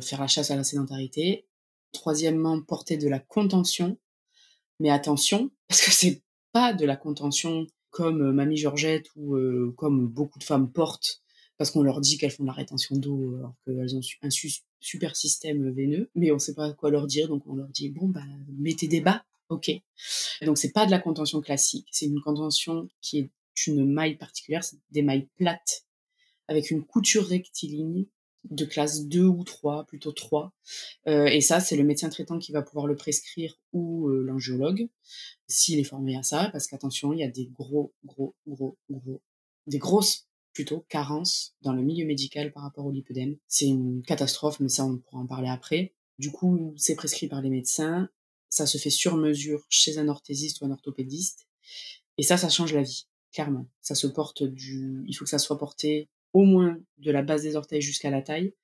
faire 0.00 0.20
la 0.20 0.28
chasse 0.28 0.50
à 0.50 0.56
la 0.56 0.64
sédentarité. 0.64 1.46
Troisièmement, 1.92 2.60
porter 2.60 2.96
de 2.96 3.08
la 3.08 3.18
contention. 3.18 3.98
Mais 4.78 4.90
attention, 4.90 5.50
parce 5.68 5.82
que 5.82 5.90
c'est 5.90 6.22
pas 6.52 6.72
de 6.72 6.84
la 6.84 6.96
contention 6.96 7.66
comme 7.92 8.22
euh, 8.22 8.32
Mamie 8.32 8.56
Georgette 8.56 9.06
ou 9.14 9.36
euh, 9.36 9.72
comme 9.76 10.08
beaucoup 10.08 10.40
de 10.40 10.44
femmes 10.44 10.72
portent 10.72 11.22
parce 11.58 11.70
qu'on 11.70 11.82
leur 11.82 12.00
dit 12.00 12.18
qu'elles 12.18 12.32
font 12.32 12.44
la 12.44 12.52
rétention 12.52 12.96
d'eau 12.96 13.36
alors 13.36 13.54
qu'elles 13.64 13.94
ont 13.94 14.00
un 14.22 14.30
super 14.80 15.14
système 15.14 15.70
veineux, 15.70 16.10
mais 16.16 16.32
on 16.32 16.40
sait 16.40 16.54
pas 16.54 16.72
quoi 16.72 16.90
leur 16.90 17.06
dire, 17.06 17.28
donc 17.28 17.46
on 17.46 17.54
leur 17.54 17.68
dit 17.68 17.90
bon 17.90 18.08
bah 18.08 18.24
mettez 18.58 18.88
des 18.88 19.00
bas, 19.00 19.24
ok. 19.48 19.70
Donc 20.44 20.58
c'est 20.58 20.72
pas 20.72 20.86
de 20.86 20.90
la 20.90 20.98
contention 20.98 21.40
classique, 21.40 21.86
c'est 21.92 22.06
une 22.06 22.20
contention 22.20 22.88
qui 23.00 23.18
est 23.18 23.30
une 23.68 23.84
maille 23.84 24.16
particulière, 24.16 24.64
c'est 24.64 24.78
des 24.90 25.02
mailles 25.02 25.28
plates 25.36 25.86
avec 26.48 26.70
une 26.70 26.84
couture 26.84 27.26
rectiligne 27.26 28.06
de 28.50 28.64
classe 28.64 29.06
2 29.06 29.24
ou 29.24 29.44
3, 29.44 29.86
plutôt 29.86 30.12
3. 30.12 30.52
Euh, 31.06 31.26
et 31.26 31.40
ça, 31.40 31.60
c'est 31.60 31.76
le 31.76 31.84
médecin 31.84 32.08
traitant 32.08 32.38
qui 32.38 32.52
va 32.52 32.62
pouvoir 32.62 32.86
le 32.86 32.96
prescrire 32.96 33.58
ou 33.72 34.08
euh, 34.08 34.22
l'angiologue 34.22 34.88
s'il 35.48 35.78
est 35.78 35.84
formé 35.84 36.16
à 36.16 36.22
ça, 36.22 36.48
parce 36.50 36.66
qu'attention, 36.66 37.12
il 37.12 37.20
y 37.20 37.24
a 37.24 37.28
des 37.28 37.46
gros, 37.46 37.92
gros, 38.04 38.34
gros, 38.46 38.78
gros, 38.90 39.20
des 39.66 39.78
grosses 39.78 40.26
plutôt 40.52 40.84
carences 40.88 41.54
dans 41.62 41.72
le 41.72 41.82
milieu 41.82 42.06
médical 42.06 42.52
par 42.52 42.62
rapport 42.62 42.86
au 42.86 42.90
lipodème. 42.90 43.36
C'est 43.48 43.66
une 43.66 44.02
catastrophe, 44.02 44.60
mais 44.60 44.68
ça 44.68 44.84
on 44.84 44.98
pourra 44.98 45.22
en 45.22 45.26
parler 45.26 45.48
après. 45.48 45.94
Du 46.18 46.30
coup, 46.30 46.74
c'est 46.76 46.94
prescrit 46.94 47.26
par 47.26 47.40
les 47.40 47.50
médecins, 47.50 48.08
ça 48.48 48.66
se 48.66 48.78
fait 48.78 48.90
sur 48.90 49.16
mesure 49.16 49.64
chez 49.68 49.98
un 49.98 50.08
orthésiste 50.08 50.60
ou 50.60 50.66
un 50.66 50.70
orthopédiste, 50.70 51.46
et 52.18 52.22
ça, 52.22 52.36
ça 52.36 52.48
change 52.48 52.74
la 52.74 52.82
vie, 52.82 53.06
clairement. 53.32 53.66
Ça 53.80 53.94
se 53.94 54.06
porte 54.06 54.42
du, 54.42 55.04
il 55.06 55.14
faut 55.14 55.24
que 55.24 55.30
ça 55.30 55.38
soit 55.38 55.58
porté 55.58 56.08
au 56.32 56.44
moins 56.44 56.78
de 56.98 57.10
la 57.10 57.22
base 57.22 57.42
des 57.42 57.56
orteils 57.56 57.82
jusqu'à 57.82 58.10
la 58.10 58.22
taille. 58.22 58.54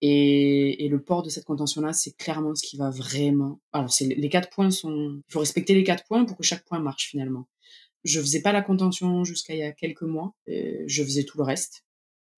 Et, 0.00 0.84
et, 0.84 0.88
le 0.88 1.02
port 1.02 1.22
de 1.22 1.28
cette 1.28 1.44
contention-là, 1.44 1.92
c'est 1.92 2.16
clairement 2.16 2.54
ce 2.54 2.62
qui 2.62 2.76
va 2.76 2.90
vraiment. 2.90 3.60
Alors, 3.72 3.92
c'est 3.92 4.06
les 4.06 4.28
quatre 4.28 4.50
points 4.50 4.70
sont. 4.70 5.20
Il 5.28 5.32
faut 5.32 5.40
respecter 5.40 5.74
les 5.74 5.84
quatre 5.84 6.04
points 6.06 6.24
pour 6.24 6.36
que 6.36 6.42
chaque 6.44 6.64
point 6.64 6.80
marche 6.80 7.08
finalement. 7.08 7.48
Je 8.04 8.20
faisais 8.20 8.40
pas 8.42 8.52
la 8.52 8.62
contention 8.62 9.24
jusqu'à 9.24 9.54
il 9.54 9.58
y 9.58 9.62
a 9.62 9.72
quelques 9.72 10.02
mois. 10.02 10.34
je 10.46 11.02
faisais 11.02 11.24
tout 11.24 11.38
le 11.38 11.44
reste. 11.44 11.84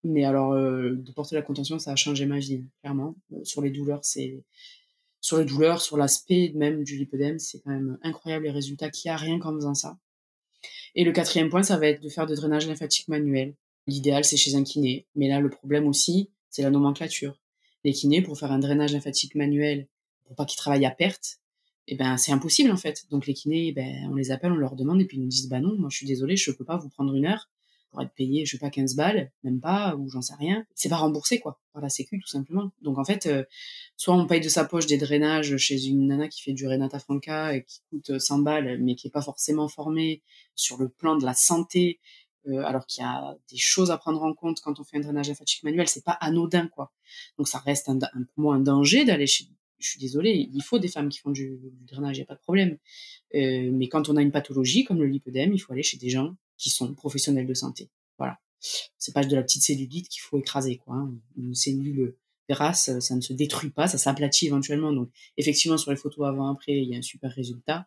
Mais 0.03 0.25
alors, 0.25 0.53
euh, 0.53 0.95
de 0.95 1.11
porter 1.13 1.35
la 1.35 1.41
contention, 1.41 1.79
ça 1.79 1.91
a 1.93 1.95
changé 1.95 2.25
ma 2.25 2.39
vie, 2.39 2.65
clairement. 2.81 3.15
Euh, 3.31 3.43
sur 3.43 3.61
les 3.61 3.69
douleurs, 3.69 4.03
c'est 4.03 4.43
sur 5.21 5.37
les 5.37 5.45
douleurs, 5.45 5.81
sur 5.81 5.95
l'aspect 5.95 6.51
même 6.55 6.83
du 6.83 6.97
lipodème, 6.97 7.39
c'est 7.39 7.61
quand 7.61 7.71
même 7.71 7.97
incroyable 8.01 8.43
les 8.45 8.51
résultats 8.51 8.89
qu'il 8.89 9.07
y 9.07 9.11
a 9.11 9.15
rien 9.15 9.39
qu'en 9.39 9.53
faisant 9.55 9.73
ça. 9.73 9.97
Et 10.95 11.05
le 11.05 11.13
quatrième 11.13 11.49
point, 11.49 11.63
ça 11.63 11.77
va 11.77 11.87
être 11.87 12.01
de 12.03 12.09
faire 12.09 12.25
de 12.25 12.35
drainage 12.35 12.67
lymphatique 12.67 13.07
manuel. 13.07 13.55
L'idéal, 13.87 14.23
c'est 14.23 14.37
chez 14.37 14.55
un 14.55 14.63
kiné. 14.63 15.07
Mais 15.15 15.27
là, 15.27 15.39
le 15.39 15.49
problème 15.49 15.87
aussi, 15.87 16.29
c'est 16.49 16.61
la 16.61 16.69
nomenclature. 16.69 17.39
Les 17.83 17.93
kinés, 17.93 18.21
pour 18.21 18.37
faire 18.37 18.51
un 18.51 18.59
drainage 18.59 18.93
lymphatique 18.93 19.35
manuel, 19.35 19.87
pour 20.25 20.35
pas 20.35 20.45
qu'ils 20.45 20.57
travaillent 20.57 20.85
à 20.85 20.91
perte, 20.91 21.39
eh 21.87 21.95
ben, 21.95 22.17
c'est 22.17 22.31
impossible, 22.31 22.71
en 22.71 22.77
fait. 22.77 23.05
Donc, 23.11 23.27
les 23.27 23.33
kinés, 23.33 23.73
ben, 23.73 24.07
on 24.09 24.15
les 24.15 24.31
appelle, 24.31 24.51
on 24.51 24.57
leur 24.57 24.75
demande, 24.75 25.01
et 25.01 25.05
puis 25.05 25.17
ils 25.17 25.21
nous 25.21 25.27
disent, 25.27 25.49
bah 25.49 25.59
non, 25.59 25.75
moi, 25.77 25.89
je 25.91 25.97
suis 25.97 26.07
désolé, 26.07 26.37
je 26.37 26.51
peux 26.51 26.63
pas 26.63 26.77
vous 26.77 26.89
prendre 26.89 27.13
une 27.13 27.25
heure 27.25 27.49
pour 27.91 28.01
être 28.01 28.13
payé, 28.13 28.45
je 28.45 28.51
sais 28.51 28.57
pas, 28.57 28.71
15 28.71 28.95
balles, 28.95 29.31
même 29.43 29.59
pas, 29.59 29.95
ou 29.95 30.09
j'en 30.09 30.21
sais 30.21 30.33
rien. 30.33 30.65
C'est 30.73 30.89
pas 30.89 30.95
remboursé, 30.95 31.39
quoi, 31.39 31.59
par 31.73 31.81
la 31.81 31.89
sécu, 31.89 32.19
tout 32.19 32.27
simplement. 32.27 32.71
Donc, 32.81 32.97
en 32.97 33.03
fait, 33.03 33.27
euh, 33.27 33.43
soit 33.97 34.15
on 34.15 34.25
paye 34.25 34.41
de 34.41 34.49
sa 34.49 34.65
poche 34.65 34.87
des 34.87 34.97
drainages 34.97 35.57
chez 35.57 35.85
une 35.85 36.07
nana 36.07 36.27
qui 36.27 36.41
fait 36.41 36.53
du 36.53 36.67
Renata 36.67 36.97
Franca 36.99 37.55
et 37.55 37.63
qui 37.63 37.81
coûte 37.89 38.17
100 38.17 38.39
balles, 38.39 38.79
mais 38.81 38.95
qui 38.95 39.07
est 39.07 39.11
pas 39.11 39.21
forcément 39.21 39.67
formée 39.67 40.23
sur 40.55 40.77
le 40.77 40.89
plan 40.89 41.17
de 41.17 41.25
la 41.25 41.33
santé 41.33 41.99
euh, 42.47 42.63
alors 42.63 42.85
qu'il 42.85 43.03
y 43.03 43.05
a 43.05 43.37
des 43.49 43.57
choses 43.57 43.91
à 43.91 43.97
prendre 43.97 44.21
en 44.23 44.33
compte 44.33 44.59
quand 44.61 44.79
on 44.79 44.83
fait 44.83 44.97
un 44.97 45.01
drainage 45.01 45.29
lymphatique 45.29 45.63
manuel, 45.63 45.87
c'est 45.87 46.03
pas 46.03 46.11
anodin 46.11 46.67
quoi. 46.67 46.91
Donc 47.37 47.47
ça 47.47 47.59
reste 47.59 47.89
un, 47.89 47.97
un, 47.97 48.23
pour 48.23 48.39
moi 48.39 48.55
un 48.55 48.59
danger 48.59 49.05
d'aller 49.05 49.27
chez. 49.27 49.45
Je 49.79 49.89
suis 49.89 49.99
désolée, 49.99 50.49
il 50.53 50.63
faut 50.63 50.79
des 50.79 50.87
femmes 50.87 51.09
qui 51.09 51.19
font 51.19 51.31
du, 51.31 51.57
du 51.61 51.85
drainage, 51.85 52.15
il 52.15 52.19
n'y 52.21 52.23
a 52.23 52.27
pas 52.27 52.35
de 52.35 52.41
problème. 52.41 52.77
Euh, 53.35 53.69
mais 53.73 53.89
quand 53.89 54.07
on 54.07 54.15
a 54.15 54.21
une 54.21 54.31
pathologie 54.31 54.85
comme 54.85 54.99
le 54.99 55.07
lipodème, 55.07 55.53
il 55.53 55.59
faut 55.59 55.73
aller 55.73 55.83
chez 55.83 55.97
des 55.97 56.09
gens 56.09 56.35
qui 56.57 56.69
sont 56.69 56.93
professionnels 56.93 57.47
de 57.47 57.53
santé. 57.53 57.89
Voilà. 58.17 58.39
C'est 58.97 59.13
pas 59.13 59.25
de 59.25 59.35
la 59.35 59.43
petite 59.43 59.63
cellulite 59.63 60.07
qu'il 60.07 60.21
faut 60.21 60.39
écraser 60.39 60.77
quoi. 60.77 60.95
Hein. 60.95 61.13
Une 61.37 61.53
cellule 61.53 62.15
grasse, 62.49 62.97
ça 62.99 63.15
ne 63.15 63.21
se 63.21 63.33
détruit 63.33 63.71
pas, 63.71 63.87
ça 63.87 63.97
s'aplatit 63.97 64.47
éventuellement. 64.47 64.93
Donc 64.93 65.09
effectivement 65.37 65.77
sur 65.77 65.91
les 65.91 65.97
photos 65.97 66.27
avant 66.27 66.49
après, 66.49 66.77
il 66.77 66.89
y 66.89 66.95
a 66.95 66.97
un 66.97 67.01
super 67.01 67.31
résultat. 67.31 67.85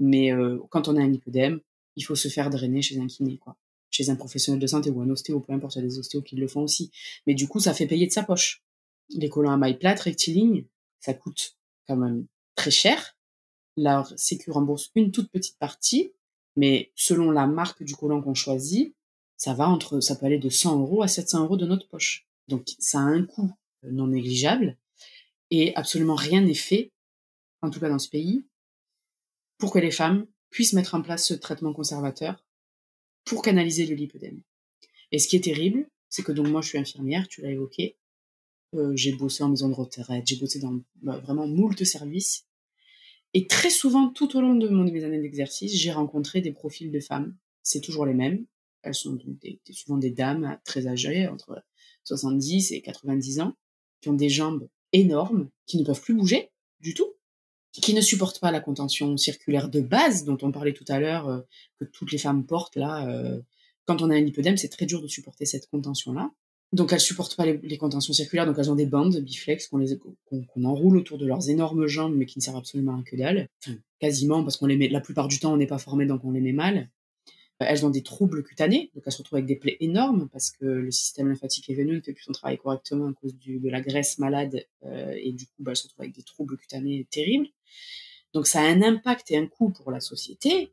Mais 0.00 0.32
euh, 0.32 0.58
quand 0.70 0.88
on 0.88 0.96
a 0.96 1.00
un 1.00 1.08
lipodème, 1.08 1.60
il 1.96 2.04
faut 2.04 2.16
se 2.16 2.28
faire 2.28 2.50
drainer 2.50 2.82
chez 2.82 2.98
un 2.98 3.06
kiné 3.06 3.38
quoi 3.38 3.56
chez 3.90 4.10
un 4.10 4.16
professionnel 4.16 4.60
de 4.60 4.66
santé 4.66 4.90
ou 4.90 5.00
un 5.00 5.10
ostéo, 5.10 5.40
peu 5.40 5.52
importe, 5.52 5.76
il 5.76 5.78
y 5.78 5.84
a 5.84 5.88
des 5.88 5.98
ostéos 5.98 6.22
qui 6.22 6.36
le 6.36 6.48
font 6.48 6.62
aussi. 6.62 6.90
Mais 7.26 7.34
du 7.34 7.48
coup, 7.48 7.60
ça 7.60 7.74
fait 7.74 7.86
payer 7.86 8.06
de 8.06 8.12
sa 8.12 8.22
poche. 8.22 8.62
Les 9.10 9.28
collants 9.28 9.52
à 9.52 9.56
maille 9.56 9.78
plate, 9.78 10.00
rectilignes, 10.00 10.66
ça 11.00 11.14
coûte 11.14 11.56
quand 11.86 11.96
même 11.96 12.26
très 12.54 12.70
cher. 12.70 13.16
La 13.76 14.04
Sécu 14.16 14.50
rembourse 14.50 14.90
une 14.94 15.12
toute 15.12 15.30
petite 15.30 15.58
partie, 15.58 16.12
mais 16.56 16.92
selon 16.94 17.30
la 17.30 17.46
marque 17.46 17.82
du 17.82 17.94
collant 17.94 18.20
qu'on 18.20 18.34
choisit, 18.34 18.94
ça 19.36 19.54
va 19.54 19.68
entre, 19.68 20.00
ça 20.00 20.16
peut 20.16 20.26
aller 20.26 20.38
de 20.38 20.50
100 20.50 20.80
euros 20.80 21.02
à 21.02 21.08
700 21.08 21.44
euros 21.44 21.56
de 21.56 21.66
notre 21.66 21.88
poche. 21.88 22.26
Donc, 22.48 22.66
ça 22.78 22.98
a 22.98 23.02
un 23.02 23.24
coût 23.24 23.52
non 23.84 24.08
négligeable 24.08 24.76
et 25.50 25.74
absolument 25.76 26.14
rien 26.16 26.40
n'est 26.40 26.54
fait, 26.54 26.92
en 27.62 27.70
tout 27.70 27.80
cas 27.80 27.88
dans 27.88 27.98
ce 27.98 28.08
pays, 28.08 28.44
pour 29.58 29.72
que 29.72 29.78
les 29.78 29.90
femmes 29.90 30.26
puissent 30.50 30.72
mettre 30.72 30.94
en 30.94 31.02
place 31.02 31.26
ce 31.26 31.34
traitement 31.34 31.72
conservateur 31.72 32.44
pour 33.28 33.42
canaliser 33.42 33.86
le 33.86 33.94
lipœdème. 33.94 34.40
Et 35.12 35.18
ce 35.18 35.28
qui 35.28 35.36
est 35.36 35.44
terrible, 35.44 35.88
c'est 36.08 36.22
que 36.22 36.32
donc 36.32 36.48
moi 36.48 36.62
je 36.62 36.68
suis 36.68 36.78
infirmière, 36.78 37.28
tu 37.28 37.42
l'as 37.42 37.50
évoqué, 37.50 37.96
euh, 38.74 38.94
j'ai 38.96 39.12
bossé 39.12 39.42
en 39.44 39.50
maison 39.50 39.68
de 39.68 39.74
retraite, 39.74 40.24
j'ai 40.26 40.36
bossé 40.36 40.58
dans 40.58 40.80
bah, 41.02 41.18
vraiment 41.18 41.46
moult 41.46 41.84
services, 41.84 42.46
et 43.34 43.46
très 43.46 43.70
souvent 43.70 44.08
tout 44.08 44.36
au 44.36 44.40
long 44.40 44.54
de 44.54 44.68
mes 44.68 45.04
années 45.04 45.20
d'exercice, 45.20 45.74
j'ai 45.74 45.92
rencontré 45.92 46.40
des 46.40 46.52
profils 46.52 46.90
de 46.90 47.00
femmes, 47.00 47.36
c'est 47.62 47.80
toujours 47.80 48.06
les 48.06 48.14
mêmes, 48.14 48.46
elles 48.82 48.94
sont 48.94 49.18
souvent 49.72 49.98
des 49.98 50.10
dames 50.10 50.58
très 50.64 50.86
âgées, 50.86 51.28
entre 51.28 51.62
70 52.04 52.72
et 52.72 52.80
90 52.80 53.40
ans, 53.40 53.54
qui 54.00 54.08
ont 54.08 54.14
des 54.14 54.30
jambes 54.30 54.68
énormes, 54.92 55.50
qui 55.66 55.78
ne 55.78 55.84
peuvent 55.84 56.00
plus 56.00 56.14
bouger 56.14 56.50
du 56.80 56.94
tout, 56.94 57.12
qui 57.80 57.94
ne 57.94 58.00
supportent 58.00 58.40
pas 58.40 58.50
la 58.50 58.60
contention 58.60 59.16
circulaire 59.16 59.68
de 59.68 59.80
base 59.80 60.24
dont 60.24 60.38
on 60.42 60.52
parlait 60.52 60.72
tout 60.72 60.84
à 60.88 61.00
l'heure, 61.00 61.28
euh, 61.28 61.40
que 61.78 61.84
toutes 61.84 62.12
les 62.12 62.18
femmes 62.18 62.44
portent 62.44 62.76
là. 62.76 63.08
Euh, 63.08 63.40
quand 63.86 64.02
on 64.02 64.10
a 64.10 64.14
un 64.14 64.20
lipodème, 64.20 64.56
c'est 64.56 64.68
très 64.68 64.86
dur 64.86 65.02
de 65.02 65.08
supporter 65.08 65.46
cette 65.46 65.68
contention-là. 65.68 66.30
Donc 66.72 66.92
elles 66.92 67.00
supportent 67.00 67.36
pas 67.36 67.46
les, 67.46 67.78
contentions 67.78 68.12
circulaires, 68.12 68.44
donc 68.44 68.56
elles 68.58 68.70
ont 68.70 68.74
des 68.74 68.84
bandes 68.84 69.18
biflex 69.20 69.68
qu'on 69.68 70.64
enroule 70.64 70.98
autour 70.98 71.16
de 71.16 71.26
leurs 71.26 71.48
énormes 71.48 71.86
jambes, 71.86 72.14
mais 72.14 72.26
qui 72.26 72.38
ne 72.38 72.42
servent 72.42 72.58
absolument 72.58 72.98
à 72.98 73.02
que 73.02 73.16
dalle. 73.16 73.48
Quasiment, 74.00 74.42
parce 74.42 74.58
qu'on 74.58 74.66
les 74.66 74.76
met, 74.76 74.88
la 74.88 75.00
plupart 75.00 75.28
du 75.28 75.38
temps, 75.40 75.54
on 75.54 75.56
n'est 75.56 75.66
pas 75.66 75.78
formé, 75.78 76.04
donc 76.04 76.24
on 76.24 76.30
les 76.30 76.42
met 76.42 76.52
mal. 76.52 76.90
Elles 77.60 77.84
ont 77.84 77.90
des 77.90 78.02
troubles 78.02 78.44
cutanés, 78.44 78.90
donc 78.94 79.02
elles 79.04 79.12
se 79.12 79.18
retrouvent 79.18 79.38
avec 79.38 79.46
des 79.46 79.56
plaies 79.56 79.76
énormes 79.80 80.28
parce 80.28 80.50
que 80.50 80.64
le 80.64 80.90
système 80.92 81.28
lymphatique 81.28 81.68
et 81.68 81.74
veineux 81.74 81.96
ne 81.96 82.00
fait 82.00 82.12
plus 82.12 82.22
son 82.22 82.32
travail 82.32 82.56
correctement 82.56 83.08
à 83.08 83.12
cause 83.12 83.34
de 83.36 83.68
la 83.68 83.80
graisse 83.80 84.18
malade 84.18 84.64
euh, 84.84 85.12
et 85.20 85.32
du 85.32 85.46
coup 85.46 85.54
bah, 85.58 85.72
elles 85.72 85.76
se 85.76 85.84
retrouvent 85.84 86.02
avec 86.02 86.14
des 86.14 86.22
troubles 86.22 86.56
cutanés 86.56 87.06
terribles. 87.10 87.48
Donc 88.32 88.46
ça 88.46 88.60
a 88.60 88.64
un 88.64 88.82
impact 88.82 89.32
et 89.32 89.38
un 89.38 89.46
coût 89.46 89.70
pour 89.70 89.90
la 89.90 89.98
société 89.98 90.70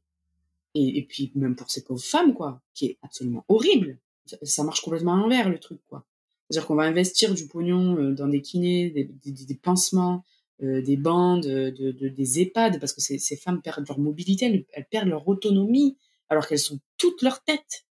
et, 0.75 1.03
puis 1.03 1.31
même 1.35 1.55
pour 1.55 1.71
ces 1.71 1.83
pauvres 1.83 2.03
femmes 2.03 2.33
quoi, 2.33 2.61
qui 2.73 2.85
est 2.85 2.97
absolument 3.01 3.45
horrible. 3.47 3.97
Ça, 4.43 4.63
marche 4.63 4.81
complètement 4.81 5.13
à 5.13 5.17
l'envers 5.17 5.49
le 5.49 5.57
truc 5.57 5.79
quoi. 5.87 6.05
C'est-à-dire 6.49 6.67
qu'on 6.67 6.75
va 6.75 6.83
investir 6.83 7.33
du 7.33 7.47
pognon 7.47 7.97
euh, 7.97 8.11
dans 8.11 8.27
des 8.27 8.41
kinés, 8.41 8.91
des, 8.91 9.31
des, 9.31 9.55
pansements, 9.55 10.23
euh, 10.61 10.81
des 10.81 10.97
bandes, 10.97 11.45
de, 11.45 11.71
de, 11.71 12.07
des 12.09 12.41
EHPAD, 12.41 12.79
parce 12.79 12.93
que 12.93 13.01
ces, 13.01 13.35
femmes 13.35 13.61
perdent 13.61 13.87
leur 13.87 13.97
mobilité, 13.97 14.65
elles 14.73 14.85
perdent 14.85 15.07
leur 15.07 15.27
autonomie, 15.27 15.97
alors 16.29 16.47
qu'elles 16.47 16.59
sont 16.59 16.79
toutes 16.97 17.21
leur 17.21 17.43
tête. 17.43 17.85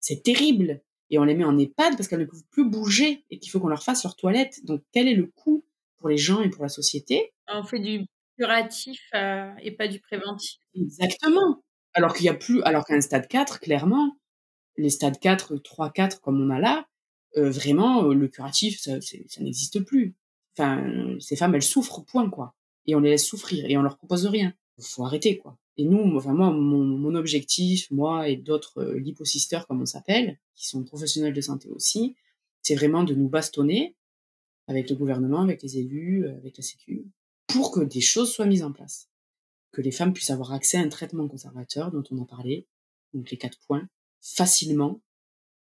C'est 0.00 0.22
terrible. 0.22 0.82
Et 1.10 1.18
on 1.18 1.24
les 1.24 1.34
met 1.34 1.44
en 1.44 1.58
EHPAD 1.58 1.96
parce 1.96 2.08
qu'elles 2.08 2.20
ne 2.20 2.24
peuvent 2.26 2.44
plus 2.50 2.68
bouger 2.68 3.24
et 3.30 3.38
qu'il 3.38 3.50
faut 3.50 3.60
qu'on 3.60 3.68
leur 3.68 3.82
fasse 3.82 4.04
leur 4.04 4.16
toilette. 4.16 4.64
Donc, 4.64 4.82
quel 4.92 5.08
est 5.08 5.14
le 5.14 5.26
coût 5.26 5.64
pour 5.96 6.08
les 6.08 6.18
gens 6.18 6.42
et 6.42 6.50
pour 6.50 6.62
la 6.62 6.68
société? 6.68 7.32
On 7.48 7.62
fait 7.62 7.80
du 7.80 8.06
curatif 8.38 9.00
euh, 9.14 9.50
et 9.62 9.72
pas 9.72 9.88
du 9.88 10.00
préventif. 10.00 10.58
Exactement. 10.74 11.62
Alors 11.94 12.14
qu'il 12.14 12.26
y 12.26 12.28
a 12.28 12.34
plus, 12.34 12.62
alors 12.62 12.84
qu'un 12.84 13.00
stade 13.00 13.26
4, 13.26 13.60
clairement, 13.60 14.18
les 14.76 14.90
stades 14.90 15.18
4, 15.18 15.56
3, 15.56 15.90
4 15.90 16.20
comme 16.20 16.40
on 16.40 16.50
a 16.50 16.60
là, 16.60 16.86
euh, 17.36 17.50
vraiment, 17.50 18.04
euh, 18.04 18.14
le 18.14 18.28
curatif, 18.28 18.78
ça, 18.80 19.00
ça 19.00 19.40
n'existe 19.40 19.80
plus. 19.80 20.14
Enfin, 20.56 21.16
ces 21.20 21.36
femmes, 21.36 21.54
elles 21.54 21.62
souffrent, 21.62 22.04
point, 22.04 22.28
quoi. 22.30 22.54
Et 22.86 22.94
on 22.94 23.00
les 23.00 23.10
laisse 23.10 23.26
souffrir 23.26 23.66
et 23.68 23.76
on 23.76 23.82
leur 23.82 23.96
propose 23.96 24.26
rien. 24.26 24.52
Faut 24.80 25.04
arrêter, 25.04 25.38
quoi. 25.38 25.58
Et 25.78 25.84
nous, 25.84 26.16
enfin 26.16 26.34
moi, 26.34 26.50
mon, 26.50 27.14
objectif, 27.14 27.90
moi 27.92 28.28
et 28.28 28.36
d'autres 28.36 28.78
euh, 28.82 28.98
liposisters 28.98 29.66
comme 29.66 29.80
on 29.80 29.86
s'appelle, 29.86 30.38
qui 30.56 30.66
sont 30.66 30.82
professionnels 30.82 31.32
de 31.32 31.40
santé 31.40 31.68
aussi, 31.68 32.16
c'est 32.62 32.74
vraiment 32.74 33.04
de 33.04 33.14
nous 33.14 33.28
bastonner 33.28 33.94
avec 34.66 34.90
le 34.90 34.96
gouvernement, 34.96 35.40
avec 35.40 35.62
les 35.62 35.78
élus, 35.78 36.26
euh, 36.26 36.36
avec 36.36 36.56
la 36.56 36.64
Sécu, 36.64 37.06
pour 37.46 37.70
que 37.70 37.80
des 37.80 38.00
choses 38.00 38.32
soient 38.32 38.46
mises 38.46 38.64
en 38.64 38.72
place. 38.72 39.08
Que 39.70 39.80
les 39.80 39.92
femmes 39.92 40.12
puissent 40.12 40.30
avoir 40.30 40.52
accès 40.52 40.78
à 40.78 40.80
un 40.80 40.88
traitement 40.88 41.28
conservateur 41.28 41.92
dont 41.92 42.02
on 42.10 42.20
a 42.20 42.26
parlé, 42.26 42.66
donc 43.14 43.30
les 43.30 43.38
quatre 43.38 43.58
points, 43.60 43.88
facilement, 44.20 45.00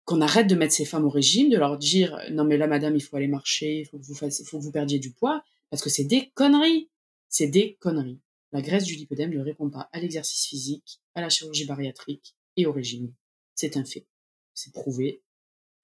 qu'on 0.04 0.22
arrête 0.22 0.46
de 0.46 0.54
mettre 0.54 0.72
ces 0.72 0.86
femmes 0.86 1.04
au 1.04 1.10
régime, 1.10 1.50
de 1.50 1.58
leur 1.58 1.76
dire 1.76 2.18
non 2.32 2.44
mais 2.44 2.56
là 2.56 2.66
madame 2.66 2.96
il 2.96 3.00
faut 3.00 3.16
aller 3.16 3.28
marcher, 3.28 3.80
il 3.80 3.84
faut 3.84 3.98
vous 3.98 4.14
fassiez, 4.14 4.44
faut 4.44 4.58
que 4.58 4.64
vous 4.64 4.72
perdiez 4.72 4.98
du 4.98 5.12
poids, 5.12 5.44
parce 5.68 5.82
que 5.82 5.90
c'est 5.90 6.04
des 6.04 6.30
conneries, 6.34 6.88
c'est 7.28 7.46
des 7.46 7.76
conneries. 7.80 8.18
La 8.52 8.62
graisse 8.62 8.84
du 8.84 8.94
lipodème 8.94 9.32
ne 9.32 9.40
répond 9.40 9.70
pas 9.70 9.88
à 9.92 10.00
l'exercice 10.00 10.46
physique, 10.46 11.00
à 11.14 11.20
la 11.20 11.28
chirurgie 11.28 11.66
bariatrique 11.66 12.34
et 12.56 12.66
au 12.66 12.72
régime. 12.72 13.12
C'est 13.54 13.76
un 13.76 13.84
fait. 13.84 14.06
C'est 14.54 14.72
prouvé. 14.72 15.22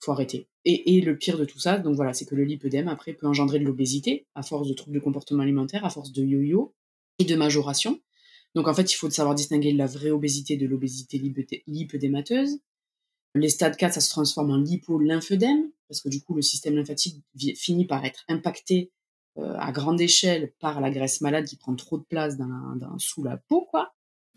Faut 0.01 0.13
arrêter. 0.13 0.49
Et, 0.65 1.01
le 1.01 1.17
pire 1.17 1.39
de 1.39 1.45
tout 1.45 1.61
ça, 1.61 1.79
donc 1.79 1.95
voilà, 1.95 2.13
c'est 2.13 2.27
que 2.27 2.35
le 2.35 2.45
lipodème, 2.45 2.89
après, 2.89 3.13
peut 3.13 3.27
engendrer 3.27 3.61
de 3.61 3.65
l'obésité, 3.65 4.27
à 4.35 4.43
force 4.43 4.69
de 4.69 4.75
troubles 4.75 4.97
de 4.97 5.01
comportement 5.01 5.43
alimentaire, 5.43 5.85
à 5.85 5.91
force 5.91 6.13
de 6.13 6.25
yo-yo 6.25 6.75
et 7.19 7.25
de 7.25 7.37
majoration. 7.37 8.01
Donc 8.55 8.67
en 8.67 8.75
fait, 8.75 8.93
il 8.93 8.97
faut 8.97 9.09
savoir 9.11 9.35
distinguer 9.35 9.73
la 9.73 9.87
vraie 9.87 10.11
obésité 10.11 10.57
de 10.57 10.67
l'obésité 10.67 11.19
lipodémateuse. 11.67 12.59
Les 13.37 13.49
stades 13.49 13.77
4, 13.77 13.95
ça 13.95 14.01
se 14.01 14.11
transforme 14.11 14.51
en 14.51 14.57
lipo-lymphedème, 14.57 15.71
parce 15.89 16.01
que 16.01 16.09
du 16.09 16.21
coup, 16.23 16.35
le 16.35 16.43
système 16.43 16.75
lymphatique 16.75 17.23
finit 17.55 17.87
par 17.87 18.05
être 18.05 18.25
impacté 18.29 18.91
à 19.59 19.73
grande 19.73 20.01
échelle 20.01 20.53
par 20.61 20.81
la 20.81 20.91
graisse 20.91 21.21
malade 21.21 21.45
qui 21.45 21.57
prend 21.57 21.75
trop 21.75 21.99
de 21.99 22.05
place 22.05 22.37
dans, 22.37 22.99
sous 22.99 23.25
la 23.25 23.37
peau, 23.37 23.67
quoi. 23.71 23.93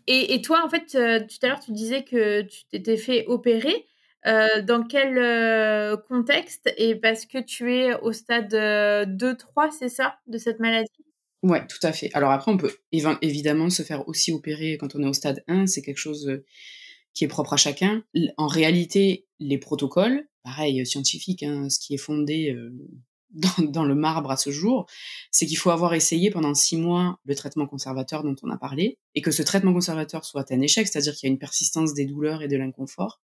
Et, 0.06 0.42
toi, 0.42 0.62
en 0.64 0.68
fait, 0.68 0.94
euh, 0.96 1.20
tout 1.20 1.36
à 1.42 1.48
l'heure, 1.48 1.60
tu 1.60 1.72
disais 1.72 2.02
que 2.02 2.42
tu 2.42 2.64
t'étais 2.70 2.96
fait 2.96 3.26
opérer. 3.26 3.86
Euh, 4.26 4.60
dans 4.62 4.82
quel 4.82 5.96
contexte? 6.08 6.72
Et 6.76 6.96
parce 6.96 7.26
que 7.26 7.38
tu 7.38 7.74
es 7.76 7.94
au 8.00 8.12
stade 8.12 8.52
2-3, 8.52 9.70
c'est 9.70 9.88
ça, 9.88 10.16
de 10.26 10.36
cette 10.36 10.58
maladie? 10.58 10.90
Ouais, 11.42 11.64
tout 11.66 11.78
à 11.82 11.92
fait. 11.92 12.10
Alors 12.12 12.30
après, 12.32 12.50
on 12.50 12.56
peut 12.56 12.74
évidemment 13.22 13.70
se 13.70 13.82
faire 13.82 14.06
aussi 14.08 14.32
opérer 14.32 14.76
quand 14.78 14.94
on 14.96 15.02
est 15.02 15.08
au 15.08 15.12
stade 15.12 15.44
1. 15.46 15.66
C'est 15.66 15.82
quelque 15.82 15.98
chose 15.98 16.28
qui 17.14 17.24
est 17.24 17.28
propre 17.28 17.54
à 17.54 17.56
chacun. 17.56 18.02
En 18.36 18.46
réalité, 18.46 19.26
les 19.38 19.58
protocoles, 19.58 20.28
pareil, 20.42 20.84
scientifiques, 20.84 21.42
hein, 21.42 21.68
ce 21.70 21.78
qui 21.78 21.94
est 21.94 21.98
fondé 21.98 22.54
dans, 23.32 23.84
le 23.84 23.94
marbre 23.94 24.30
à 24.30 24.36
ce 24.36 24.50
jour, 24.50 24.86
c'est 25.30 25.46
qu'il 25.46 25.58
faut 25.58 25.70
avoir 25.70 25.94
essayé 25.94 26.30
pendant 26.30 26.54
six 26.54 26.76
mois 26.76 27.18
le 27.24 27.34
traitement 27.34 27.66
conservateur 27.66 28.22
dont 28.22 28.36
on 28.42 28.50
a 28.50 28.58
parlé, 28.58 28.98
et 29.14 29.22
que 29.22 29.30
ce 29.30 29.42
traitement 29.42 29.72
conservateur 29.72 30.24
soit 30.24 30.50
un 30.52 30.60
échec, 30.60 30.86
c'est-à-dire 30.86 31.14
qu'il 31.14 31.28
y 31.28 31.30
a 31.30 31.32
une 31.32 31.38
persistance 31.38 31.94
des 31.94 32.06
douleurs 32.06 32.42
et 32.42 32.48
de 32.48 32.56
l'inconfort, 32.56 33.20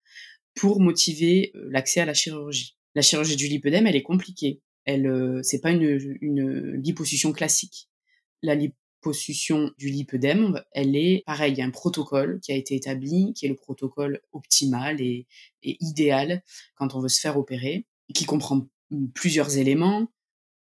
pour 0.55 0.81
motiver 0.81 1.51
euh, 1.55 1.67
l'accès 1.69 2.01
à 2.01 2.05
la 2.05 2.13
chirurgie. 2.13 2.77
La 2.95 3.01
chirurgie 3.01 3.35
du 3.35 3.47
lipœdème, 3.47 3.87
elle 3.87 3.95
est 3.95 4.03
compliquée. 4.03 4.61
Elle, 4.85 5.07
euh, 5.07 5.39
c'est 5.43 5.61
pas 5.61 5.71
une, 5.71 6.17
une 6.21 6.73
liposuction 6.81 7.31
classique. 7.31 7.87
La 8.41 8.55
liposuction 8.55 9.71
du 9.77 9.89
lipœdème, 9.89 10.61
elle 10.73 10.95
est 10.95 11.23
pareil. 11.25 11.53
Il 11.53 11.59
y 11.59 11.61
a 11.61 11.65
un 11.65 11.71
protocole 11.71 12.39
qui 12.41 12.51
a 12.51 12.55
été 12.55 12.75
établi, 12.75 13.33
qui 13.33 13.45
est 13.45 13.49
le 13.49 13.55
protocole 13.55 14.19
optimal 14.33 14.99
et, 14.99 15.27
et 15.63 15.77
idéal 15.79 16.43
quand 16.75 16.95
on 16.95 16.99
veut 16.99 17.07
se 17.07 17.19
faire 17.19 17.37
opérer, 17.37 17.85
qui 18.13 18.25
comprend 18.25 18.67
plusieurs 19.13 19.57
éléments. 19.57 20.07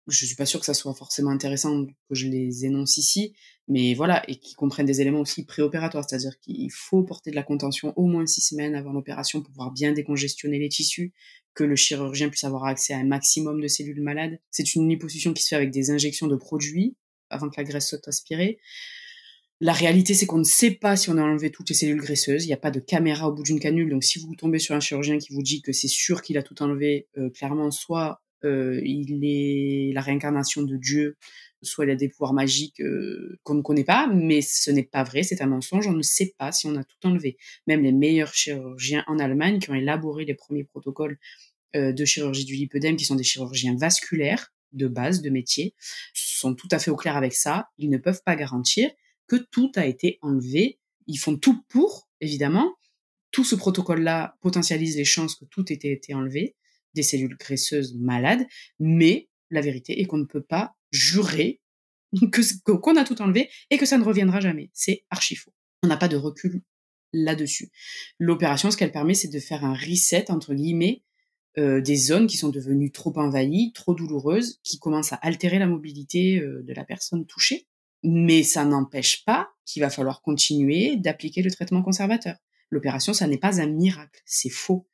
Je 0.06 0.24
suis 0.24 0.36
pas 0.36 0.46
sûre 0.46 0.60
que 0.60 0.66
ça 0.66 0.74
soit 0.74 0.94
forcément 0.94 1.30
intéressant 1.30 1.84
que 1.84 1.92
je 2.10 2.28
les 2.28 2.64
énonce 2.64 2.96
ici, 2.96 3.34
mais 3.68 3.92
voilà, 3.92 4.22
et 4.28 4.36
qui 4.36 4.54
comprennent 4.54 4.86
des 4.86 5.02
éléments 5.02 5.20
aussi 5.20 5.44
préopératoires, 5.44 6.08
c'est-à-dire 6.08 6.38
qu'il 6.40 6.72
faut 6.72 7.02
porter 7.02 7.30
de 7.30 7.36
la 7.36 7.42
contention 7.42 7.92
au 7.96 8.06
moins 8.06 8.24
six 8.24 8.40
semaines 8.40 8.74
avant 8.74 8.92
l'opération 8.92 9.42
pour 9.42 9.50
pouvoir 9.50 9.70
bien 9.70 9.92
décongestionner 9.92 10.58
les 10.58 10.70
tissus, 10.70 11.12
que 11.52 11.64
le 11.64 11.76
chirurgien 11.76 12.30
puisse 12.30 12.44
avoir 12.44 12.64
accès 12.64 12.94
à 12.94 12.98
un 12.98 13.04
maximum 13.04 13.60
de 13.60 13.68
cellules 13.68 14.00
malades. 14.00 14.38
C'est 14.50 14.74
une 14.74 14.88
liposuction 14.88 15.34
qui 15.34 15.42
se 15.42 15.48
fait 15.48 15.56
avec 15.56 15.70
des 15.70 15.90
injections 15.90 16.26
de 16.26 16.36
produits 16.36 16.96
avant 17.28 17.50
que 17.50 17.56
la 17.58 17.64
graisse 17.64 17.88
soit 17.88 18.08
aspirée. 18.08 18.58
La 19.60 19.72
réalité, 19.72 20.14
c'est 20.14 20.26
qu'on 20.26 20.38
ne 20.38 20.44
sait 20.44 20.70
pas 20.70 20.96
si 20.96 21.10
on 21.10 21.18
a 21.18 21.22
enlevé 21.22 21.50
toutes 21.50 21.68
les 21.68 21.74
cellules 21.74 22.00
graisseuses. 22.00 22.44
Il 22.44 22.48
n'y 22.48 22.54
a 22.54 22.58
pas 22.58 22.70
de 22.70 22.78
caméra 22.78 23.28
au 23.28 23.32
bout 23.32 23.42
d'une 23.42 23.58
canule. 23.58 23.90
Donc, 23.90 24.04
si 24.04 24.20
vous 24.20 24.36
tombez 24.36 24.60
sur 24.60 24.76
un 24.76 24.80
chirurgien 24.80 25.18
qui 25.18 25.32
vous 25.32 25.42
dit 25.42 25.62
que 25.62 25.72
c'est 25.72 25.88
sûr 25.88 26.22
qu'il 26.22 26.38
a 26.38 26.44
tout 26.44 26.62
enlevé, 26.62 27.08
euh, 27.18 27.28
clairement, 27.30 27.72
soit 27.72 28.22
euh, 28.44 28.80
il 28.84 29.24
est 29.24 29.92
la 29.92 30.00
réincarnation 30.00 30.62
de 30.62 30.76
Dieu, 30.76 31.16
soit 31.60 31.86
il 31.86 31.90
a 31.90 31.96
des 31.96 32.08
pouvoirs 32.08 32.34
magiques 32.34 32.80
euh, 32.80 33.40
qu'on 33.42 33.54
ne 33.54 33.62
connaît 33.62 33.82
pas, 33.82 34.06
mais 34.06 34.42
ce 34.42 34.70
n'est 34.70 34.84
pas 34.84 35.02
vrai, 35.02 35.24
c'est 35.24 35.42
un 35.42 35.48
mensonge. 35.48 35.88
On 35.88 35.92
ne 35.92 36.02
sait 36.02 36.34
pas 36.38 36.52
si 36.52 36.68
on 36.68 36.76
a 36.76 36.84
tout 36.84 37.04
enlevé. 37.04 37.36
Même 37.66 37.82
les 37.82 37.92
meilleurs 37.92 38.34
chirurgiens 38.34 39.02
en 39.08 39.18
Allemagne 39.18 39.58
qui 39.58 39.70
ont 39.70 39.74
élaboré 39.74 40.24
les 40.24 40.34
premiers 40.34 40.64
protocoles 40.64 41.18
de 41.74 42.04
chirurgie 42.04 42.46
du 42.46 42.54
lipœdème, 42.54 42.96
qui 42.96 43.04
sont 43.04 43.14
des 43.14 43.24
chirurgiens 43.24 43.76
vasculaires 43.76 44.54
de 44.72 44.86
base, 44.86 45.20
de 45.20 45.30
métier, 45.30 45.74
sont 46.14 46.54
tout 46.54 46.68
à 46.70 46.78
fait 46.78 46.90
au 46.90 46.96
clair 46.96 47.16
avec 47.16 47.34
ça. 47.34 47.68
Ils 47.76 47.90
ne 47.90 47.98
peuvent 47.98 48.22
pas 48.24 48.36
garantir 48.36 48.90
que 49.28 49.36
tout 49.36 49.70
a 49.76 49.86
été 49.86 50.18
enlevé. 50.22 50.78
Ils 51.06 51.18
font 51.18 51.36
tout 51.36 51.62
pour, 51.68 52.08
évidemment, 52.20 52.74
Tout 53.30 53.44
ce 53.44 53.54
protocole-là 53.54 54.36
potentialise 54.40 54.96
les 54.96 55.04
chances 55.04 55.34
que 55.34 55.44
tout 55.44 55.70
ait 55.70 55.76
été 55.76 56.14
enlevé, 56.14 56.56
des 56.94 57.02
cellules 57.02 57.36
graisseuses 57.36 57.94
malades, 57.94 58.46
mais 58.78 59.28
la 59.50 59.60
vérité 59.60 60.00
est 60.00 60.06
qu'on 60.06 60.18
ne 60.18 60.24
peut 60.24 60.42
pas 60.42 60.74
jurer 60.90 61.60
qu'on 62.64 62.96
a 62.96 63.04
tout 63.04 63.20
enlevé 63.20 63.50
et 63.70 63.76
que 63.76 63.86
ça 63.86 63.98
ne 63.98 64.04
reviendra 64.04 64.40
jamais. 64.40 64.70
C'est 64.72 65.04
archi 65.10 65.36
faux. 65.36 65.52
On 65.82 65.88
n'a 65.88 65.98
pas 65.98 66.08
de 66.08 66.16
recul 66.16 66.62
là-dessus. 67.12 67.70
L'opération, 68.18 68.70
ce 68.70 68.76
qu'elle 68.76 68.92
permet, 68.92 69.14
c'est 69.14 69.28
de 69.28 69.38
faire 69.38 69.64
un 69.64 69.74
reset 69.74 70.30
entre 70.30 70.54
guillemets 70.54 71.02
euh, 71.58 71.80
des 71.80 71.96
zones 71.96 72.26
qui 72.26 72.36
sont 72.36 72.50
devenues 72.50 72.92
trop 72.92 73.12
envahies, 73.18 73.72
trop 73.72 73.94
douloureuses, 73.94 74.60
qui 74.62 74.78
commencent 74.78 75.12
à 75.12 75.16
altérer 75.16 75.58
la 75.58 75.66
mobilité 75.66 76.40
euh, 76.40 76.62
de 76.62 76.72
la 76.72 76.84
personne 76.84 77.26
touchée. 77.26 77.66
Mais 78.02 78.42
ça 78.42 78.64
n'empêche 78.64 79.24
pas 79.24 79.50
qu'il 79.64 79.82
va 79.82 79.90
falloir 79.90 80.22
continuer 80.22 80.96
d'appliquer 80.96 81.42
le 81.42 81.50
traitement 81.50 81.82
conservateur. 81.82 82.36
L'opération, 82.70 83.12
ça 83.12 83.26
n'est 83.26 83.38
pas 83.38 83.60
un 83.60 83.66
miracle, 83.66 84.20
c'est 84.24 84.50
faux. 84.50 84.86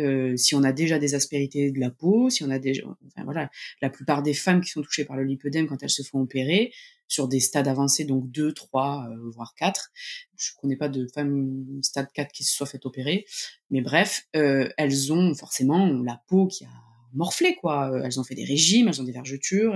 Euh, 0.00 0.36
si 0.36 0.54
on 0.54 0.62
a 0.62 0.72
déjà 0.72 0.98
des 0.98 1.14
aspérités 1.14 1.72
de 1.72 1.80
la 1.80 1.90
peau, 1.90 2.30
si 2.30 2.44
on 2.44 2.50
a 2.50 2.58
déjà, 2.58 2.82
enfin 3.06 3.24
voilà, 3.24 3.50
la 3.82 3.90
plupart 3.90 4.22
des 4.22 4.34
femmes 4.34 4.60
qui 4.60 4.70
sont 4.70 4.82
touchées 4.82 5.04
par 5.04 5.16
le 5.16 5.24
lipœdème 5.24 5.66
quand 5.66 5.82
elles 5.82 5.90
se 5.90 6.02
font 6.02 6.20
opérer, 6.20 6.72
sur 7.08 7.26
des 7.26 7.40
stades 7.40 7.68
avancés, 7.68 8.04
donc 8.04 8.30
2, 8.30 8.52
3, 8.52 9.08
euh, 9.10 9.30
voire 9.30 9.54
4. 9.56 9.90
Je 10.36 10.50
connais 10.60 10.76
pas 10.76 10.88
de 10.88 11.06
femmes 11.12 11.80
stade 11.82 12.12
4 12.12 12.30
qui 12.32 12.44
se 12.44 12.54
soient 12.54 12.66
fait 12.66 12.84
opérer, 12.86 13.24
mais 13.70 13.80
bref, 13.80 14.26
euh, 14.36 14.68
elles 14.76 15.12
ont 15.12 15.34
forcément 15.34 15.88
la 16.02 16.22
peau 16.28 16.46
qui 16.46 16.64
a 16.64 16.68
morflé, 17.14 17.56
quoi. 17.56 17.90
Elles 18.04 18.20
ont 18.20 18.24
fait 18.24 18.34
des 18.34 18.44
régimes, 18.44 18.88
elles 18.88 19.00
ont 19.00 19.04
des 19.04 19.12
vergetures, 19.12 19.74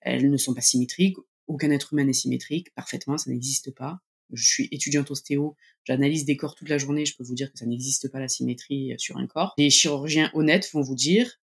elles 0.00 0.28
ne 0.28 0.36
sont 0.36 0.52
pas 0.52 0.60
symétriques, 0.60 1.16
aucun 1.52 1.70
être 1.70 1.92
humain 1.92 2.04
n'est 2.04 2.12
symétrique, 2.12 2.74
parfaitement, 2.74 3.18
ça 3.18 3.30
n'existe 3.30 3.74
pas. 3.74 4.00
Je 4.32 4.44
suis 4.44 4.68
étudiante 4.72 5.10
ostéo, 5.10 5.56
j'analyse 5.84 6.24
des 6.24 6.36
corps 6.36 6.54
toute 6.54 6.70
la 6.70 6.78
journée, 6.78 7.04
je 7.04 7.16
peux 7.16 7.24
vous 7.24 7.34
dire 7.34 7.52
que 7.52 7.58
ça 7.58 7.66
n'existe 7.66 8.10
pas 8.10 8.18
la 8.18 8.28
symétrie 8.28 8.94
sur 8.98 9.18
un 9.18 9.26
corps. 9.26 9.54
Les 9.58 9.68
chirurgiens 9.68 10.30
honnêtes 10.32 10.70
vont 10.72 10.80
vous 10.80 10.94
dire 10.94 11.38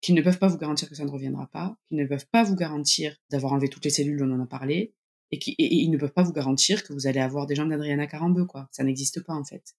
qu'ils 0.00 0.14
ne 0.14 0.22
peuvent 0.22 0.38
pas 0.38 0.48
vous 0.48 0.58
garantir 0.58 0.88
que 0.88 0.94
ça 0.94 1.04
ne 1.04 1.10
reviendra 1.10 1.48
pas, 1.48 1.76
qu'ils 1.88 1.98
ne 1.98 2.06
peuvent 2.06 2.26
pas 2.30 2.44
vous 2.44 2.56
garantir 2.56 3.16
d'avoir 3.30 3.52
enlevé 3.52 3.68
toutes 3.68 3.84
les 3.84 3.90
cellules 3.90 4.18
dont 4.18 4.30
on 4.30 4.40
en 4.40 4.44
a 4.44 4.46
parlé, 4.46 4.94
et, 5.30 5.38
qui, 5.38 5.54
ils 5.58 5.90
ne 5.90 5.98
peuvent 5.98 6.12
pas 6.12 6.22
vous 6.22 6.32
garantir 6.32 6.84
que 6.84 6.92
vous 6.92 7.06
allez 7.06 7.20
avoir 7.20 7.46
des 7.46 7.54
jambes 7.54 7.68
d'Adriana 7.68 8.06
Carambeu, 8.06 8.46
quoi. 8.46 8.68
Ça 8.72 8.82
n'existe 8.84 9.22
pas, 9.22 9.34
en 9.34 9.44
fait. 9.44 9.74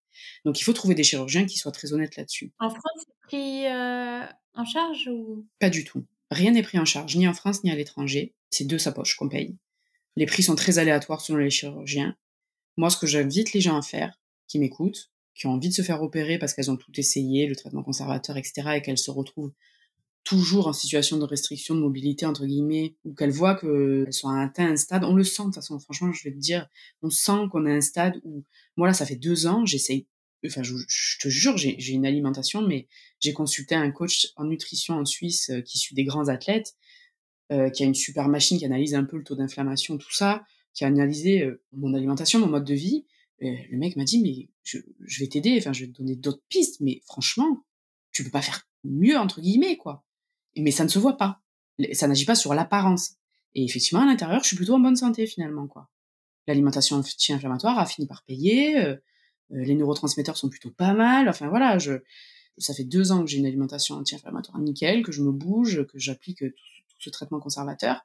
Donc, 0.45 0.59
il 0.59 0.63
faut 0.63 0.73
trouver 0.73 0.93
des 0.93 1.03
chirurgiens 1.03 1.45
qui 1.45 1.57
soient 1.57 1.71
très 1.71 1.91
honnêtes 1.93 2.15
là-dessus. 2.17 2.53
En 2.59 2.69
France, 2.69 2.83
c'est 2.97 3.27
pris 3.27 3.65
euh, 3.65 4.25
en 4.53 4.65
charge 4.65 5.07
ou? 5.07 5.47
Pas 5.59 5.69
du 5.69 5.83
tout. 5.83 6.05
Rien 6.31 6.51
n'est 6.51 6.63
pris 6.63 6.79
en 6.79 6.85
charge, 6.85 7.15
ni 7.15 7.27
en 7.27 7.33
France, 7.33 7.63
ni 7.63 7.71
à 7.71 7.75
l'étranger. 7.75 8.33
C'est 8.51 8.67
de 8.67 8.77
sa 8.77 8.91
poche 8.91 9.15
qu'on 9.15 9.29
paye. 9.29 9.57
Les 10.15 10.25
prix 10.25 10.43
sont 10.43 10.55
très 10.55 10.79
aléatoires 10.79 11.21
selon 11.21 11.39
les 11.39 11.49
chirurgiens. 11.49 12.15
Moi, 12.77 12.89
ce 12.89 12.97
que 12.97 13.07
j'invite 13.07 13.53
les 13.53 13.61
gens 13.61 13.77
à 13.77 13.81
faire, 13.81 14.19
qui 14.47 14.59
m'écoutent, 14.59 15.11
qui 15.35 15.47
ont 15.47 15.51
envie 15.51 15.69
de 15.69 15.73
se 15.73 15.81
faire 15.81 16.01
opérer 16.01 16.37
parce 16.37 16.53
qu'elles 16.53 16.71
ont 16.71 16.77
tout 16.77 16.91
essayé, 16.97 17.47
le 17.47 17.55
traitement 17.55 17.83
conservateur, 17.83 18.37
etc., 18.37 18.71
et 18.75 18.81
qu'elles 18.81 18.97
se 18.97 19.11
retrouvent 19.11 19.53
toujours 20.23 20.67
en 20.67 20.73
situation 20.73 21.17
de 21.17 21.23
restriction 21.23 21.75
de 21.75 21.79
mobilité, 21.79 22.25
entre 22.25 22.45
guillemets, 22.45 22.95
ou 23.05 23.13
qu'elles 23.13 23.31
voient 23.31 23.55
qu'elles 23.55 24.13
sont 24.13 24.29
atteint 24.29 24.69
un 24.69 24.75
stade, 24.75 25.03
on 25.03 25.15
le 25.15 25.23
sent 25.23 25.43
de 25.43 25.47
toute 25.47 25.55
façon, 25.55 25.79
franchement, 25.79 26.11
je 26.11 26.23
vais 26.23 26.31
te 26.31 26.37
dire, 26.37 26.67
on 27.01 27.09
sent 27.09 27.47
qu'on 27.51 27.65
a 27.65 27.71
un 27.71 27.81
stade 27.81 28.19
où, 28.23 28.43
moi 28.77 28.87
là, 28.87 28.93
ça 28.93 29.05
fait 29.05 29.15
deux 29.15 29.47
ans, 29.47 29.65
j'essaye, 29.65 30.07
enfin, 30.45 30.63
je, 30.63 30.73
te 31.19 31.29
jure, 31.29 31.57
j'ai 31.57 31.91
une 31.91 32.05
alimentation, 32.05 32.61
mais 32.61 32.87
j'ai 33.19 33.33
consulté 33.33 33.75
un 33.75 33.91
coach 33.91 34.27
en 34.35 34.45
nutrition 34.45 34.95
en 34.95 35.05
Suisse 35.05 35.49
euh, 35.49 35.61
qui 35.61 35.77
suit 35.77 35.95
des 35.95 36.03
grands 36.03 36.27
athlètes, 36.27 36.75
euh, 37.51 37.69
qui 37.69 37.83
a 37.83 37.85
une 37.85 37.95
super 37.95 38.27
machine 38.27 38.57
qui 38.57 38.65
analyse 38.65 38.95
un 38.95 39.03
peu 39.03 39.17
le 39.17 39.23
taux 39.23 39.35
d'inflammation, 39.35 39.97
tout 39.97 40.13
ça, 40.13 40.43
qui 40.73 40.83
a 40.83 40.87
analysé 40.87 41.41
euh, 41.41 41.61
mon 41.73 41.93
alimentation, 41.93 42.39
mon 42.39 42.47
mode 42.47 42.65
de 42.65 42.75
vie. 42.75 43.05
le 43.41 43.77
mec 43.77 43.95
m'a 43.95 44.03
dit, 44.03 44.21
mais 44.21 44.49
je, 44.63 44.77
je 45.05 45.19
vais 45.19 45.27
t'aider, 45.27 45.55
enfin, 45.57 45.73
je 45.73 45.85
vais 45.85 45.91
te 45.91 45.97
donner 45.97 46.15
d'autres 46.15 46.43
pistes, 46.49 46.79
mais 46.81 47.01
franchement, 47.05 47.63
tu 48.11 48.23
peux 48.23 48.29
pas 48.31 48.41
faire 48.41 48.67
mieux, 48.83 49.17
entre 49.17 49.41
guillemets, 49.41 49.77
quoi 49.77 50.05
mais 50.57 50.71
ça 50.71 50.83
ne 50.83 50.89
se 50.89 50.99
voit 50.99 51.17
pas. 51.17 51.41
Ça 51.93 52.07
n'agit 52.07 52.25
pas 52.25 52.35
sur 52.35 52.53
l'apparence. 52.53 53.15
Et 53.55 53.63
effectivement, 53.63 54.01
à 54.03 54.05
l'intérieur, 54.05 54.41
je 54.43 54.47
suis 54.47 54.55
plutôt 54.55 54.75
en 54.75 54.79
bonne 54.79 54.95
santé 54.95 55.25
finalement, 55.25 55.67
quoi. 55.67 55.89
L'alimentation 56.47 56.97
anti-inflammatoire 56.97 57.77
a 57.79 57.85
fini 57.85 58.07
par 58.07 58.23
payer. 58.23 58.75
Euh, 59.51 59.63
les 59.63 59.75
neurotransmetteurs 59.75 60.37
sont 60.37 60.49
plutôt 60.49 60.71
pas 60.71 60.93
mal. 60.93 61.29
Enfin 61.29 61.47
voilà, 61.49 61.77
je, 61.77 61.93
ça 62.57 62.73
fait 62.73 62.83
deux 62.83 63.11
ans 63.11 63.21
que 63.21 63.27
j'ai 63.27 63.37
une 63.37 63.45
alimentation 63.45 63.95
anti-inflammatoire 63.95 64.59
nickel, 64.59 65.03
que 65.03 65.11
je 65.11 65.21
me 65.21 65.31
bouge, 65.31 65.85
que 65.85 65.99
j'applique 65.99 66.39
tout, 66.39 66.95
ce 66.99 67.09
traitement 67.09 67.39
conservateur, 67.39 68.01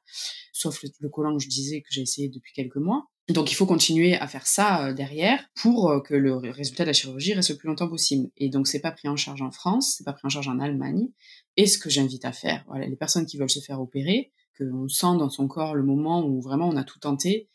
sauf 0.53 0.81
le, 0.83 0.89
le 0.99 1.09
collant 1.09 1.35
que 1.35 1.43
je 1.43 1.49
disais 1.49 1.81
que 1.81 1.89
j'ai 1.91 2.01
essayé 2.01 2.29
depuis 2.29 2.53
quelques 2.53 2.77
mois. 2.77 3.07
Donc 3.27 3.51
il 3.51 3.55
faut 3.55 3.65
continuer 3.65 4.15
à 4.15 4.27
faire 4.27 4.45
ça 4.45 4.87
euh, 4.87 4.93
derrière 4.93 5.43
pour 5.55 5.89
euh, 5.89 5.99
que 5.99 6.13
le 6.13 6.35
résultat 6.35 6.83
de 6.83 6.89
la 6.89 6.93
chirurgie 6.93 7.33
reste 7.33 7.49
le 7.49 7.55
plus 7.55 7.67
longtemps 7.67 7.89
possible. 7.89 8.29
Et 8.37 8.49
donc 8.49 8.67
c'est 8.67 8.79
pas 8.79 8.91
pris 8.91 9.07
en 9.07 9.15
charge 9.15 9.41
en 9.41 9.51
France, 9.51 9.95
c'est 9.97 10.03
pas 10.03 10.13
pris 10.13 10.25
en 10.25 10.29
charge 10.29 10.47
en 10.47 10.59
Allemagne. 10.59 11.09
Et 11.57 11.65
ce 11.65 11.77
que 11.77 11.89
j'invite 11.89 12.23
à 12.25 12.31
faire, 12.31 12.63
voilà, 12.67 12.85
les 12.85 12.95
personnes 12.95 13.25
qui 13.25 13.37
veulent 13.37 13.49
se 13.49 13.59
faire 13.59 13.81
opérer, 13.81 14.31
qu'on 14.57 14.87
sent 14.87 15.17
dans 15.17 15.29
son 15.29 15.47
corps 15.47 15.73
le 15.73 15.83
moment 15.83 16.25
où 16.25 16.39
vraiment 16.39 16.69
on 16.69 16.77
a 16.77 16.83
tout 16.83 16.99
tenté 16.99 17.49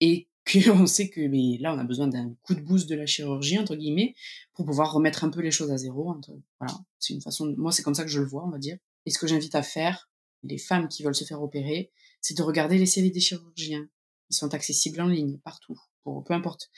et 0.00 0.28
qu'on 0.50 0.86
sait 0.86 1.08
que 1.08 1.20
mais 1.20 1.58
là 1.58 1.74
on 1.74 1.78
a 1.78 1.84
besoin 1.84 2.08
d'un 2.08 2.34
coup 2.42 2.54
de 2.54 2.60
boost 2.60 2.88
de 2.88 2.94
la 2.94 3.06
chirurgie 3.06 3.58
entre 3.58 3.76
guillemets 3.76 4.14
pour 4.54 4.64
pouvoir 4.64 4.92
remettre 4.92 5.24
un 5.24 5.30
peu 5.30 5.40
les 5.40 5.50
choses 5.50 5.70
à 5.70 5.76
zéro. 5.76 6.14
Voilà, 6.60 6.74
c'est 6.98 7.14
une 7.14 7.22
façon. 7.22 7.54
Moi 7.56 7.72
c'est 7.72 7.82
comme 7.82 7.94
ça 7.94 8.04
que 8.04 8.10
je 8.10 8.20
le 8.20 8.26
vois, 8.26 8.44
on 8.44 8.50
va 8.50 8.58
dire. 8.58 8.76
Et 9.04 9.10
ce 9.10 9.18
que 9.18 9.26
j'invite 9.26 9.54
à 9.54 9.62
faire, 9.62 10.10
les 10.42 10.58
femmes 10.58 10.88
qui 10.88 11.02
veulent 11.02 11.14
se 11.14 11.24
faire 11.24 11.42
opérer, 11.42 11.90
c'est 12.20 12.36
de 12.36 12.42
regarder 12.42 12.78
les 12.78 12.86
séries 12.86 13.10
des 13.10 13.20
chirurgiens 13.20 13.88
ils 14.30 14.36
sont 14.36 14.54
accessibles 14.54 15.00
en 15.00 15.08
ligne 15.08 15.38
partout, 15.38 15.78
pour 16.02 16.24
peu 16.24 16.34
importe 16.34 16.70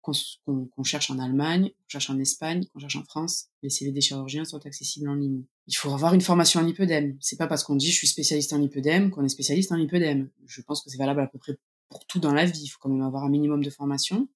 qu'on 0.00 0.82
cherche 0.82 1.12
en 1.12 1.18
Allemagne, 1.20 1.68
qu'on 1.68 1.88
cherche 1.88 2.10
en 2.10 2.18
Espagne, 2.18 2.64
qu'on 2.72 2.80
cherche 2.80 2.96
en 2.96 3.04
France, 3.04 3.50
les 3.62 3.70
CV 3.70 3.92
des 3.92 4.00
chirurgiens 4.00 4.44
sont 4.44 4.66
accessibles 4.66 5.08
en 5.08 5.14
ligne. 5.14 5.44
Il 5.68 5.76
faut 5.76 5.92
avoir 5.92 6.12
une 6.12 6.20
formation 6.20 6.58
en 6.58 6.64
lipœdème. 6.64 7.16
C'est 7.20 7.36
pas 7.36 7.46
parce 7.46 7.62
qu'on 7.62 7.76
dit 7.76 7.88
je 7.88 7.96
suis 7.96 8.08
spécialiste 8.08 8.52
en 8.52 8.58
lipœdème 8.58 9.10
qu'on 9.10 9.24
est 9.24 9.28
spécialiste 9.28 9.70
en 9.70 9.76
lipœdème. 9.76 10.28
Je 10.46 10.60
pense 10.62 10.82
que 10.82 10.90
c'est 10.90 10.98
valable 10.98 11.20
à 11.20 11.28
peu 11.28 11.38
près 11.38 11.56
pour 11.92 12.06
tout 12.06 12.18
dans 12.18 12.32
la 12.32 12.46
vie. 12.46 12.62
Il 12.64 12.68
faut 12.68 12.78
quand 12.80 12.88
même 12.88 13.02
avoir 13.02 13.24
un 13.24 13.30
minimum 13.30 13.62
de 13.62 13.70
formation. 13.70 14.28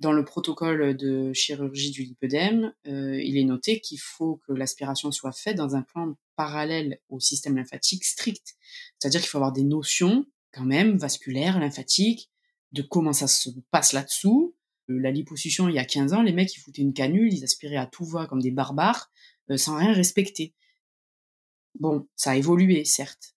Dans 0.00 0.12
le 0.12 0.24
protocole 0.24 0.96
de 0.96 1.32
chirurgie 1.34 1.90
du 1.90 2.02
lipœdème, 2.02 2.72
euh, 2.86 3.22
il 3.22 3.36
est 3.36 3.44
noté 3.44 3.80
qu'il 3.80 4.00
faut 4.00 4.40
que 4.46 4.52
l'aspiration 4.52 5.12
soit 5.12 5.32
faite 5.32 5.56
dans 5.56 5.76
un 5.76 5.82
plan 5.82 6.14
parallèle 6.36 7.00
au 7.10 7.20
système 7.20 7.56
lymphatique 7.56 8.04
strict. 8.04 8.56
C'est-à-dire 8.98 9.20
qu'il 9.20 9.28
faut 9.28 9.38
avoir 9.38 9.52
des 9.52 9.62
notions 9.62 10.26
quand 10.52 10.64
même 10.64 10.96
vasculaire, 10.96 11.60
lymphatique, 11.60 12.30
de 12.72 12.82
comment 12.82 13.12
ça 13.12 13.28
se 13.28 13.50
passe 13.70 13.92
là-dessous. 13.92 14.56
Euh, 14.88 14.98
la 14.98 15.10
liposuction, 15.10 15.68
il 15.68 15.74
y 15.74 15.78
a 15.78 15.84
15 15.84 16.14
ans, 16.14 16.22
les 16.22 16.32
mecs, 16.32 16.54
ils 16.54 16.60
foutaient 16.60 16.82
une 16.82 16.94
canule, 16.94 17.32
ils 17.32 17.44
aspiraient 17.44 17.76
à 17.76 17.86
tout 17.86 18.04
va 18.04 18.26
comme 18.26 18.40
des 18.40 18.50
barbares, 18.50 19.10
euh, 19.50 19.56
sans 19.56 19.76
rien 19.76 19.92
respecter. 19.92 20.54
Bon, 21.78 22.08
ça 22.16 22.32
a 22.32 22.36
évolué, 22.36 22.84
certes. 22.84 23.34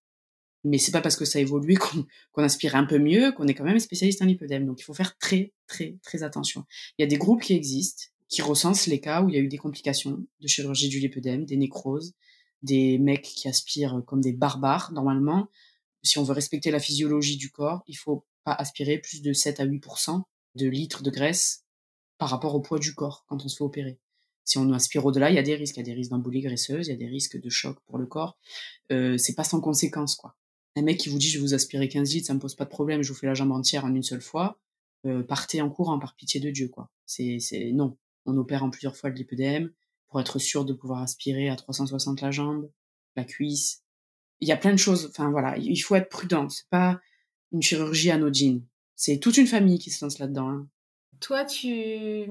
Mais 0.63 0.77
c'est 0.77 0.91
pas 0.91 1.01
parce 1.01 1.15
que 1.15 1.25
ça 1.25 1.39
a 1.39 1.41
évolué 1.41 1.75
qu'on 1.75 2.43
aspire 2.43 2.75
un 2.75 2.85
peu 2.85 2.99
mieux 2.99 3.31
qu'on 3.33 3.47
est 3.47 3.53
quand 3.53 3.65
même 3.65 3.79
spécialiste 3.79 4.21
en 4.21 4.25
lipodème. 4.25 4.65
Donc 4.65 4.79
il 4.79 4.83
faut 4.83 4.93
faire 4.93 5.17
très, 5.17 5.53
très, 5.67 5.97
très 6.03 6.23
attention. 6.23 6.65
Il 6.97 7.01
y 7.01 7.05
a 7.05 7.07
des 7.07 7.17
groupes 7.17 7.41
qui 7.41 7.53
existent, 7.53 8.03
qui 8.29 8.41
recensent 8.41 8.87
les 8.87 8.99
cas 8.99 9.21
où 9.21 9.29
il 9.29 9.35
y 9.35 9.37
a 9.37 9.41
eu 9.41 9.49
des 9.49 9.57
complications 9.57 10.25
de 10.39 10.47
chirurgie 10.47 10.89
du 10.89 10.99
lipodème, 10.99 11.45
des 11.45 11.57
nécroses, 11.57 12.13
des 12.61 12.97
mecs 12.97 13.23
qui 13.23 13.47
aspirent 13.47 14.01
comme 14.05 14.21
des 14.21 14.31
barbares, 14.31 14.91
normalement 14.93 15.49
si 16.03 16.19
on 16.19 16.23
veut 16.23 16.33
respecter 16.33 16.69
la 16.69 16.79
physiologie 16.79 17.37
du 17.37 17.49
corps, 17.49 17.83
il 17.87 17.95
faut 17.95 18.25
pas 18.43 18.53
aspirer 18.53 18.99
plus 18.99 19.21
de 19.21 19.33
7 19.33 19.61
à 19.61 19.65
8% 19.65 20.21
de 20.55 20.67
litres 20.67 21.01
de 21.01 21.09
graisse 21.09 21.63
par 22.17 22.29
rapport 22.29 22.53
au 22.53 22.61
poids 22.61 22.79
du 22.79 22.93
corps 22.93 23.25
quand 23.27 23.43
on 23.43 23.47
se 23.47 23.55
fait 23.55 23.63
opérer. 23.63 23.99
Si 24.43 24.57
on 24.57 24.71
aspire 24.73 25.05
au-delà, 25.05 25.29
il 25.29 25.35
y 25.35 25.39
a 25.39 25.43
des 25.43 25.55
risques. 25.55 25.77
Il 25.77 25.79
y 25.79 25.83
a 25.83 25.85
des 25.85 25.93
risques 25.93 26.11
d'embolie 26.11 26.41
graisseuse, 26.41 26.87
il 26.87 26.91
y 26.91 26.93
a 26.93 26.97
des 26.97 27.07
risques 27.07 27.39
de 27.39 27.49
choc 27.49 27.79
pour 27.85 27.97
le 27.97 28.05
corps. 28.05 28.37
Euh, 28.91 29.17
c'est 29.17 29.35
pas 29.35 29.45
sans 29.45 29.61
conséquence, 29.61 30.15
quoi. 30.15 30.35
Un 30.75 30.81
mec 30.81 30.99
qui 30.99 31.09
vous 31.09 31.17
dit 31.17 31.29
je 31.29 31.37
vais 31.37 31.43
vous 31.43 31.53
aspirer 31.53 31.87
15 31.87 32.13
litres, 32.13 32.27
ça 32.27 32.33
me 32.33 32.39
pose 32.39 32.55
pas 32.55 32.65
de 32.65 32.69
problème, 32.69 33.03
je 33.03 33.09
vous 33.11 33.17
fais 33.17 33.27
la 33.27 33.33
jambe 33.33 33.51
entière 33.51 33.85
en 33.85 33.93
une 33.93 34.03
seule 34.03 34.21
fois, 34.21 34.59
euh, 35.05 35.23
partez 35.23 35.61
en 35.61 35.69
courant 35.69 35.99
par 35.99 36.15
pitié 36.15 36.39
de 36.39 36.49
Dieu, 36.49 36.67
quoi. 36.67 36.89
C'est, 37.05 37.39
c'est 37.39 37.71
non. 37.71 37.97
On 38.25 38.37
opère 38.37 38.63
en 38.63 38.69
plusieurs 38.69 38.95
fois 38.95 39.09
le 39.09 39.15
lipœdème 39.15 39.71
pour 40.07 40.21
être 40.21 40.39
sûr 40.39 40.65
de 40.65 40.73
pouvoir 40.73 41.01
aspirer 41.01 41.49
à 41.49 41.55
360 41.55 42.21
la 42.21 42.31
jambe, 42.31 42.69
la 43.15 43.23
cuisse, 43.23 43.83
il 44.43 44.47
y 44.47 44.51
a 44.51 44.57
plein 44.57 44.71
de 44.71 44.77
choses. 44.77 45.07
Enfin 45.09 45.31
voilà, 45.31 45.57
il 45.57 45.77
faut 45.77 45.95
être 45.95 46.09
prudent. 46.09 46.49
C'est 46.49 46.69
pas 46.69 46.99
une 47.51 47.61
chirurgie 47.61 48.11
anodine. 48.11 48.65
C'est 48.95 49.19
toute 49.19 49.37
une 49.37 49.47
famille 49.47 49.79
qui 49.79 49.89
se 49.89 50.03
lance 50.03 50.19
là-dedans. 50.19 50.49
Hein. 50.49 50.67
Toi, 51.19 51.45
tu, 51.45 52.25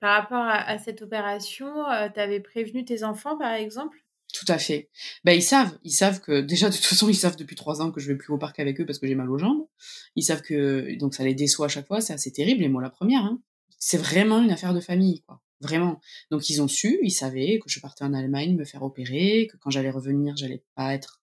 par 0.00 0.22
rapport 0.22 0.44
à, 0.44 0.78
cette 0.78 1.02
opération, 1.02 1.88
euh, 1.90 2.08
tu 2.12 2.18
avais 2.18 2.40
prévenu 2.40 2.84
tes 2.84 3.04
enfants, 3.04 3.36
par 3.36 3.52
exemple? 3.52 3.98
Tout 4.38 4.52
à 4.52 4.58
fait. 4.58 4.88
Ben 5.24 5.32
ils 5.32 5.42
savent, 5.42 5.76
ils 5.82 5.90
savent 5.90 6.20
que 6.20 6.40
déjà 6.40 6.70
de 6.70 6.74
toute 6.76 6.84
façon 6.84 7.08
ils 7.08 7.16
savent 7.16 7.34
depuis 7.34 7.56
trois 7.56 7.82
ans 7.82 7.90
que 7.90 7.98
je 7.98 8.06
vais 8.06 8.14
plus 8.16 8.32
au 8.32 8.38
parc 8.38 8.60
avec 8.60 8.80
eux 8.80 8.86
parce 8.86 9.00
que 9.00 9.08
j'ai 9.08 9.16
mal 9.16 9.28
aux 9.28 9.38
jambes. 9.38 9.66
Ils 10.14 10.22
savent 10.22 10.42
que 10.42 10.96
donc 10.96 11.12
ça 11.12 11.24
les 11.24 11.34
déçoit 11.34 11.66
à 11.66 11.68
chaque 11.68 11.88
fois, 11.88 12.00
c'est 12.00 12.12
assez 12.12 12.30
terrible. 12.30 12.62
Et 12.62 12.68
moi 12.68 12.80
la 12.80 12.88
première. 12.88 13.24
Hein. 13.24 13.42
C'est 13.80 13.98
vraiment 13.98 14.40
une 14.40 14.52
affaire 14.52 14.74
de 14.74 14.80
famille, 14.80 15.22
quoi. 15.22 15.42
Vraiment. 15.60 16.00
Donc 16.30 16.48
ils 16.50 16.62
ont 16.62 16.68
su, 16.68 17.00
ils 17.02 17.10
savaient 17.10 17.58
que 17.58 17.68
je 17.68 17.80
partais 17.80 18.04
en 18.04 18.14
Allemagne 18.14 18.54
me 18.54 18.64
faire 18.64 18.84
opérer, 18.84 19.48
que 19.50 19.56
quand 19.56 19.70
j'allais 19.70 19.90
revenir, 19.90 20.36
j'allais 20.36 20.62
pas 20.76 20.94
être 20.94 21.20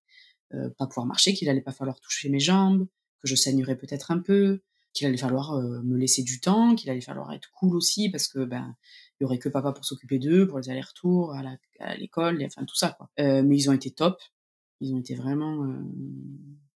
euh, 0.53 0.69
pas 0.77 0.85
pouvoir 0.85 1.05
marcher, 1.05 1.33
qu'il 1.33 1.47
allait 1.47 1.61
pas 1.61 1.71
falloir 1.71 2.01
toucher 2.01 2.27
mes 2.27 2.41
jambes, 2.41 2.85
que 3.21 3.29
je 3.29 3.35
saignerais 3.35 3.77
peut-être 3.77 4.11
un 4.11 4.19
peu. 4.19 4.61
qu'il 4.93 5.07
allait 5.07 5.15
falloir 5.17 5.57
me 5.61 5.97
laisser 5.97 6.21
du 6.21 6.41
temps, 6.41 6.75
qu'il 6.75 6.89
allait 6.89 6.99
falloir 6.99 7.31
être 7.31 7.49
cool 7.53 7.77
aussi 7.77 8.09
parce 8.09 8.27
que 8.27 8.43
ben 8.43 8.75
il 9.19 9.23
y 9.23 9.25
aurait 9.25 9.39
que 9.39 9.49
papa 9.49 9.71
pour 9.71 9.85
s'occuper 9.85 10.19
d'eux, 10.19 10.47
pour 10.47 10.59
les 10.59 10.69
allers-retours 10.69 11.33
à 11.79 11.95
l'école, 11.95 12.43
enfin 12.45 12.65
tout 12.65 12.75
ça 12.75 12.97
quoi. 12.97 13.09
mais 13.17 13.57
ils 13.57 13.69
ont 13.69 13.73
été 13.73 13.91
top, 13.91 14.19
ils 14.81 14.93
ont 14.93 14.99
été 14.99 15.15
vraiment 15.15 15.65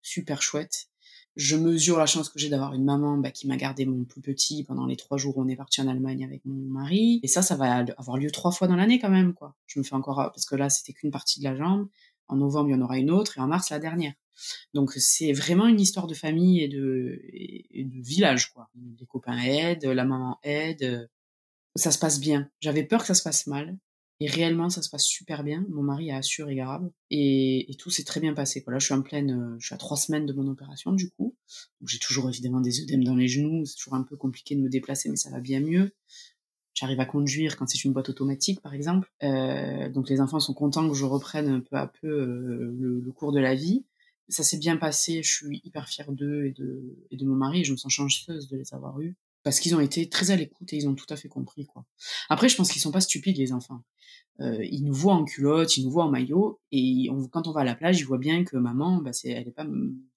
super 0.01 0.41
chouettes. 0.41 0.87
Je 1.35 1.55
mesure 1.55 1.97
la 1.97 2.05
chance 2.05 2.27
que 2.29 2.39
j'ai 2.39 2.49
d'avoir 2.49 2.73
une 2.73 2.83
maman 2.83 3.17
bah, 3.17 3.31
qui 3.31 3.47
m'a 3.47 3.55
gardé 3.55 3.85
mon 3.85 4.03
plus 4.03 4.21
petit 4.21 4.63
pendant 4.63 4.85
les 4.85 4.97
trois 4.97 5.17
jours 5.17 5.37
où 5.37 5.43
on 5.43 5.47
est 5.47 5.55
parti 5.55 5.79
en 5.79 5.87
Allemagne 5.87 6.23
avec 6.23 6.43
mon 6.43 6.55
mari. 6.55 7.19
Et 7.23 7.27
ça, 7.27 7.41
ça 7.41 7.55
va 7.55 7.85
avoir 7.97 8.17
lieu 8.17 8.29
trois 8.31 8.51
fois 8.51 8.67
dans 8.67 8.75
l'année 8.75 8.99
quand 8.99 9.09
même, 9.09 9.33
quoi. 9.33 9.55
Je 9.67 9.79
me 9.79 9.83
fais 9.83 9.95
encore 9.95 10.17
parce 10.17 10.45
que 10.45 10.55
là, 10.55 10.69
c'était 10.69 10.91
qu'une 10.91 11.11
partie 11.11 11.39
de 11.39 11.45
la 11.45 11.55
jambe. 11.55 11.87
En 12.27 12.35
novembre, 12.35 12.69
il 12.69 12.73
y 12.73 12.75
en 12.75 12.81
aura 12.81 12.97
une 12.97 13.09
autre, 13.09 13.37
et 13.37 13.41
en 13.41 13.47
mars, 13.47 13.69
la 13.69 13.79
dernière. 13.79 14.13
Donc 14.73 14.91
c'est 14.93 15.33
vraiment 15.33 15.65
une 15.67 15.79
histoire 15.79 16.07
de 16.07 16.13
famille 16.13 16.61
et 16.61 16.67
de, 16.67 17.19
et 17.23 17.85
de 17.85 18.01
village, 18.01 18.51
quoi. 18.53 18.69
Les 18.99 19.05
copains 19.05 19.39
aident, 19.39 19.85
la 19.85 20.05
maman 20.05 20.39
aide. 20.43 21.09
Ça 21.75 21.91
se 21.91 21.99
passe 21.99 22.19
bien. 22.19 22.49
J'avais 22.61 22.83
peur 22.83 23.01
que 23.01 23.07
ça 23.07 23.13
se 23.13 23.23
passe 23.23 23.47
mal. 23.47 23.77
Et 24.21 24.27
réellement, 24.27 24.69
ça 24.69 24.81
se 24.81 24.89
passe 24.89 25.05
super 25.05 25.43
bien. 25.43 25.65
Mon 25.69 25.81
mari 25.81 26.11
a 26.11 26.17
assuré 26.17 26.55
grave. 26.55 26.89
Et, 27.09 27.73
tout 27.79 27.89
s'est 27.89 28.03
très 28.03 28.19
bien 28.19 28.33
passé. 28.33 28.63
Là, 28.67 28.77
je 28.77 28.85
suis 28.85 28.93
en 28.93 29.01
pleine, 29.01 29.31
euh, 29.31 29.55
je 29.59 29.67
suis 29.67 29.75
à 29.75 29.77
trois 29.77 29.95
semaines 29.95 30.25
de 30.25 30.33
mon 30.33 30.47
opération, 30.47 30.91
du 30.91 31.09
coup. 31.11 31.35
J'ai 31.85 31.99
toujours 31.99 32.27
évidemment 32.27 32.59
des 32.59 32.81
œdèmes 32.81 33.03
dans 33.05 33.15
les 33.15 33.29
genoux. 33.29 33.65
C'est 33.65 33.77
toujours 33.77 33.93
un 33.93 34.03
peu 34.03 34.17
compliqué 34.17 34.55
de 34.55 34.61
me 34.61 34.69
déplacer, 34.69 35.09
mais 35.09 35.15
ça 35.15 35.29
va 35.29 35.39
bien 35.39 35.61
mieux. 35.61 35.91
J'arrive 36.73 36.99
à 36.99 37.05
conduire 37.05 37.55
quand 37.55 37.67
c'est 37.67 37.83
une 37.85 37.93
boîte 37.93 38.09
automatique, 38.09 38.61
par 38.61 38.73
exemple. 38.73 39.09
Euh, 39.23 39.89
donc 39.89 40.09
les 40.09 40.19
enfants 40.19 40.39
sont 40.41 40.53
contents 40.53 40.87
que 40.89 40.95
je 40.95 41.05
reprenne 41.05 41.63
peu 41.63 41.77
à 41.77 41.87
peu 41.87 42.07
euh, 42.07 42.75
le, 42.77 43.11
cours 43.13 43.31
de 43.31 43.39
la 43.39 43.55
vie. 43.55 43.85
Ça 44.27 44.43
s'est 44.43 44.57
bien 44.57 44.75
passé. 44.75 45.23
Je 45.23 45.29
suis 45.29 45.61
hyper 45.63 45.87
fière 45.87 46.11
d'eux 46.11 46.45
et 46.45 46.51
de, 46.51 46.97
et 47.09 47.15
de 47.15 47.25
mon 47.25 47.35
mari. 47.35 47.63
Je 47.63 47.71
me 47.71 47.77
sens 47.77 47.91
chanceuse 47.91 48.49
de 48.49 48.57
les 48.57 48.73
avoir 48.73 48.99
eus 48.99 49.15
parce 49.49 49.59
qu'ils 49.61 49.73
ont 49.73 49.79
été 49.79 50.07
très 50.07 50.29
à 50.29 50.35
l'écoute 50.35 50.71
et 50.73 50.75
ils 50.75 50.87
ont 50.87 50.93
tout 50.93 51.07
à 51.09 51.15
fait 51.15 51.27
compris 51.27 51.65
quoi. 51.65 51.83
Après, 52.29 52.49
je 52.49 52.55
pense 52.55 52.71
qu'ils 52.71 52.83
sont 52.83 52.91
pas 52.91 53.01
stupides 53.01 53.35
les 53.35 53.51
enfants. 53.51 53.81
Euh, 54.41 54.63
ils 54.63 54.85
nous 54.85 54.93
voient 54.93 55.15
en 55.15 55.25
culotte, 55.25 55.75
ils 55.75 55.85
nous 55.85 55.89
voient 55.89 56.05
en 56.05 56.11
maillot, 56.11 56.61
et 56.71 57.09
quand 57.31 57.47
on 57.47 57.51
va 57.51 57.61
à 57.61 57.63
la 57.63 57.73
plage, 57.73 57.99
ils 57.99 58.05
voient 58.05 58.19
bien 58.19 58.43
que 58.43 58.57
maman, 58.57 59.01
bah, 59.01 59.11
c'est, 59.11 59.29
elle 59.29 59.47
est 59.47 59.51
pas 59.51 59.65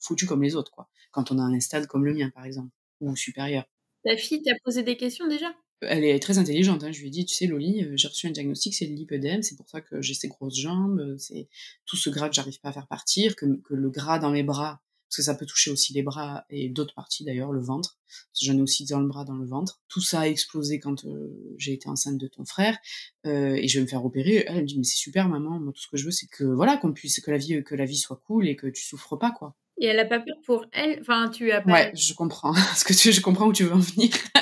foutue 0.01 0.27
comme 0.27 0.43
les 0.43 0.55
autres 0.55 0.71
quoi. 0.71 0.91
Quand 1.13 1.33
on 1.33 1.39
a 1.39 1.43
un 1.43 1.61
stade 1.61 1.87
comme 1.87 2.05
le 2.05 2.13
mien 2.13 2.29
par 2.29 2.45
exemple 2.45 2.69
ou 3.01 3.17
supérieur. 3.17 3.65
Ta 4.05 4.19
fille 4.19 4.43
t'a 4.43 4.53
posé 4.67 4.83
des 4.83 4.99
questions 4.99 5.27
déjà? 5.27 5.47
Elle 5.81 6.05
est 6.05 6.19
très 6.19 6.37
intelligente. 6.37 6.85
Hein. 6.85 6.93
Je 6.93 7.01
lui 7.01 7.07
ai 7.07 7.11
dit, 7.11 7.25
tu 7.25 7.35
sais, 7.35 7.47
Loli, 7.47 7.85
euh, 7.85 7.97
j'ai 7.97 8.09
reçu 8.09 8.27
un 8.27 8.33
diagnostic, 8.33 8.75
c'est 8.75 8.87
le 8.87 8.95
lipœdème, 8.95 9.43
c'est 9.43 9.57
pour 9.57 9.71
ça 9.71 9.81
que 9.81 10.03
j'ai 10.03 10.13
ces 10.13 10.29
grosses 10.29 10.61
jambes, 10.61 11.01
euh, 11.01 11.17
c'est 11.17 11.49
tout 11.87 11.97
ce 11.97 12.11
gras 12.11 12.29
que 12.29 12.35
j'arrive 12.35 12.61
pas 12.61 12.69
à 12.69 12.73
faire 12.73 12.87
partir, 12.87 13.35
que, 13.35 13.47
que 13.63 13.73
le 13.73 13.89
gras 13.89 14.19
dans 14.19 14.31
mes 14.31 14.43
bras, 14.43 14.83
parce 15.13 15.27
que 15.27 15.31
ça 15.31 15.35
peut 15.35 15.45
toucher 15.45 15.71
aussi 15.71 15.93
les 15.93 16.03
bras 16.03 16.47
et 16.49 16.71
d'autres 16.71 16.95
parties 16.95 17.23
d'ailleurs, 17.23 17.53
le 17.53 17.61
ventre. 17.61 17.99
J'en 18.41 18.57
ai 18.57 18.63
aussi 18.63 18.87
dans 18.87 18.99
le 18.99 19.07
bras, 19.07 19.27
dans 19.27 19.35
le 19.35 19.47
ventre. 19.47 19.83
Tout 19.89 20.01
ça 20.01 20.21
a 20.21 20.27
explosé 20.27 20.81
quand 20.81 21.05
euh, 21.05 21.55
j'ai 21.59 21.75
été 21.75 21.87
enceinte 21.91 22.17
de 22.17 22.27
ton 22.29 22.47
frère 22.47 22.79
euh, 23.27 23.55
et 23.55 23.69
je 23.69 23.79
vais 23.79 23.85
me 23.85 23.89
faire 23.89 24.03
opérer. 24.07 24.47
Elle 24.49 24.63
me 24.63 24.67
dit 24.67 24.79
mais 24.79 24.85
c'est 24.85 24.97
super 24.97 25.29
maman, 25.29 25.61
moi 25.61 25.71
tout 25.75 25.83
ce 25.83 25.89
que 25.89 25.99
je 25.99 26.07
veux 26.07 26.11
c'est 26.11 26.29
que 26.29 26.45
voilà 26.45 26.79
qu'on 26.79 26.95
puisse 26.95 27.21
que 27.21 27.31
la 27.31 27.37
vie 27.37 27.63
que 27.63 27.75
la 27.75 27.85
vie 27.85 27.99
soit 27.99 28.23
cool 28.27 28.49
et 28.49 28.57
que 28.57 28.67
tu 28.69 28.83
souffres 28.83 29.17
pas 29.17 29.33
quoi. 29.33 29.55
Et 29.79 29.85
elle 29.85 29.99
a 29.99 30.07
pas 30.07 30.19
peur 30.19 30.37
pour 30.47 30.65
elle, 30.73 30.99
enfin 31.03 31.29
tu 31.29 31.53
as 31.53 31.61
pas. 31.61 31.73
Ouais, 31.73 31.93
je 31.95 32.15
comprends. 32.15 32.55
Parce 32.55 32.83
que 32.83 32.95
tu, 32.95 33.13
je 33.13 33.21
comprends 33.21 33.49
où 33.49 33.53
tu 33.53 33.65
veux 33.65 33.73
en 33.75 33.81
venir. 33.81 34.11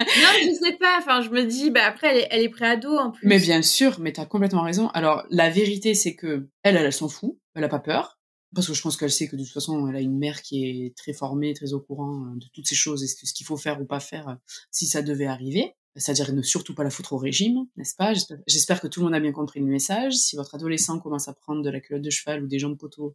non, 0.00 0.32
je 0.42 0.54
sais 0.60 0.76
pas. 0.76 0.96
Enfin, 0.98 1.20
je 1.20 1.30
me 1.30 1.44
dis, 1.44 1.70
bah 1.70 1.84
après, 1.84 2.08
elle 2.08 2.18
est, 2.18 2.28
elle 2.30 2.42
est 2.42 2.48
pré-ado 2.48 2.96
en 2.96 3.10
plus. 3.10 3.26
Mais 3.26 3.38
bien 3.38 3.62
sûr, 3.62 3.98
mais 4.00 4.12
t'as 4.12 4.26
complètement 4.26 4.62
raison. 4.62 4.88
Alors, 4.88 5.24
la 5.30 5.50
vérité, 5.50 5.94
c'est 5.94 6.14
que 6.14 6.48
elle, 6.62 6.76
elle, 6.76 6.86
elle 6.86 6.92
s'en 6.92 7.08
fout. 7.08 7.36
Elle 7.54 7.64
a 7.64 7.68
pas 7.68 7.78
peur 7.78 8.15
parce 8.56 8.68
que 8.68 8.72
je 8.72 8.80
pense 8.80 8.96
qu'elle 8.96 9.12
sait 9.12 9.28
que 9.28 9.36
de 9.36 9.44
toute 9.44 9.52
façon, 9.52 9.86
elle 9.86 9.96
a 9.96 10.00
une 10.00 10.16
mère 10.16 10.40
qui 10.40 10.64
est 10.64 10.96
très 10.96 11.12
formée, 11.12 11.52
très 11.52 11.74
au 11.74 11.80
courant 11.80 12.24
euh, 12.24 12.36
de 12.36 12.46
toutes 12.54 12.66
ces 12.66 12.74
choses 12.74 13.04
et 13.04 13.06
ce 13.06 13.34
qu'il 13.34 13.44
faut 13.44 13.58
faire 13.58 13.82
ou 13.82 13.84
pas 13.84 14.00
faire 14.00 14.30
euh, 14.30 14.34
si 14.70 14.86
ça 14.86 15.02
devait 15.02 15.26
arriver. 15.26 15.74
C'est-à-dire 15.94 16.32
ne 16.32 16.40
surtout 16.40 16.74
pas 16.74 16.82
la 16.82 16.88
foutre 16.88 17.12
au 17.12 17.18
régime, 17.18 17.66
n'est-ce 17.76 17.94
pas? 17.94 18.14
J'espère 18.46 18.80
que 18.80 18.86
tout 18.86 19.00
le 19.00 19.04
monde 19.04 19.14
a 19.14 19.20
bien 19.20 19.32
compris 19.32 19.60
le 19.60 19.66
message. 19.66 20.14
Si 20.14 20.36
votre 20.36 20.54
adolescent 20.54 20.98
commence 20.98 21.28
à 21.28 21.34
prendre 21.34 21.62
de 21.62 21.68
la 21.68 21.80
culotte 21.80 22.02
de 22.02 22.10
cheval 22.10 22.44
ou 22.44 22.46
des 22.46 22.58
jambes 22.58 22.78
poteaux 22.78 23.14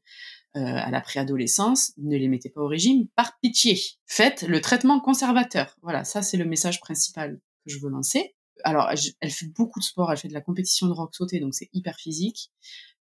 euh, 0.55 0.59
à 0.61 0.91
la 0.91 1.01
préadolescence, 1.01 1.93
ne 1.97 2.17
les 2.17 2.27
mettez 2.27 2.49
pas 2.49 2.61
au 2.61 2.67
régime, 2.67 3.07
par 3.15 3.39
pitié. 3.39 3.79
Faites 4.05 4.43
le 4.43 4.61
traitement 4.61 4.99
conservateur. 4.99 5.75
Voilà, 5.81 6.03
ça 6.03 6.21
c'est 6.21 6.37
le 6.37 6.45
message 6.45 6.79
principal 6.81 7.39
que 7.65 7.71
je 7.71 7.79
veux 7.79 7.89
lancer. 7.89 8.35
Alors, 8.63 8.89
elle 9.21 9.31
fait 9.31 9.47
beaucoup 9.47 9.79
de 9.79 9.85
sport, 9.85 10.11
elle 10.11 10.17
fait 10.17 10.27
de 10.27 10.33
la 10.33 10.41
compétition 10.41 10.85
de 10.85 10.91
rock 10.91 11.15
sauté, 11.15 11.39
donc 11.39 11.55
c'est 11.55 11.69
hyper 11.73 11.97
physique. 11.97 12.51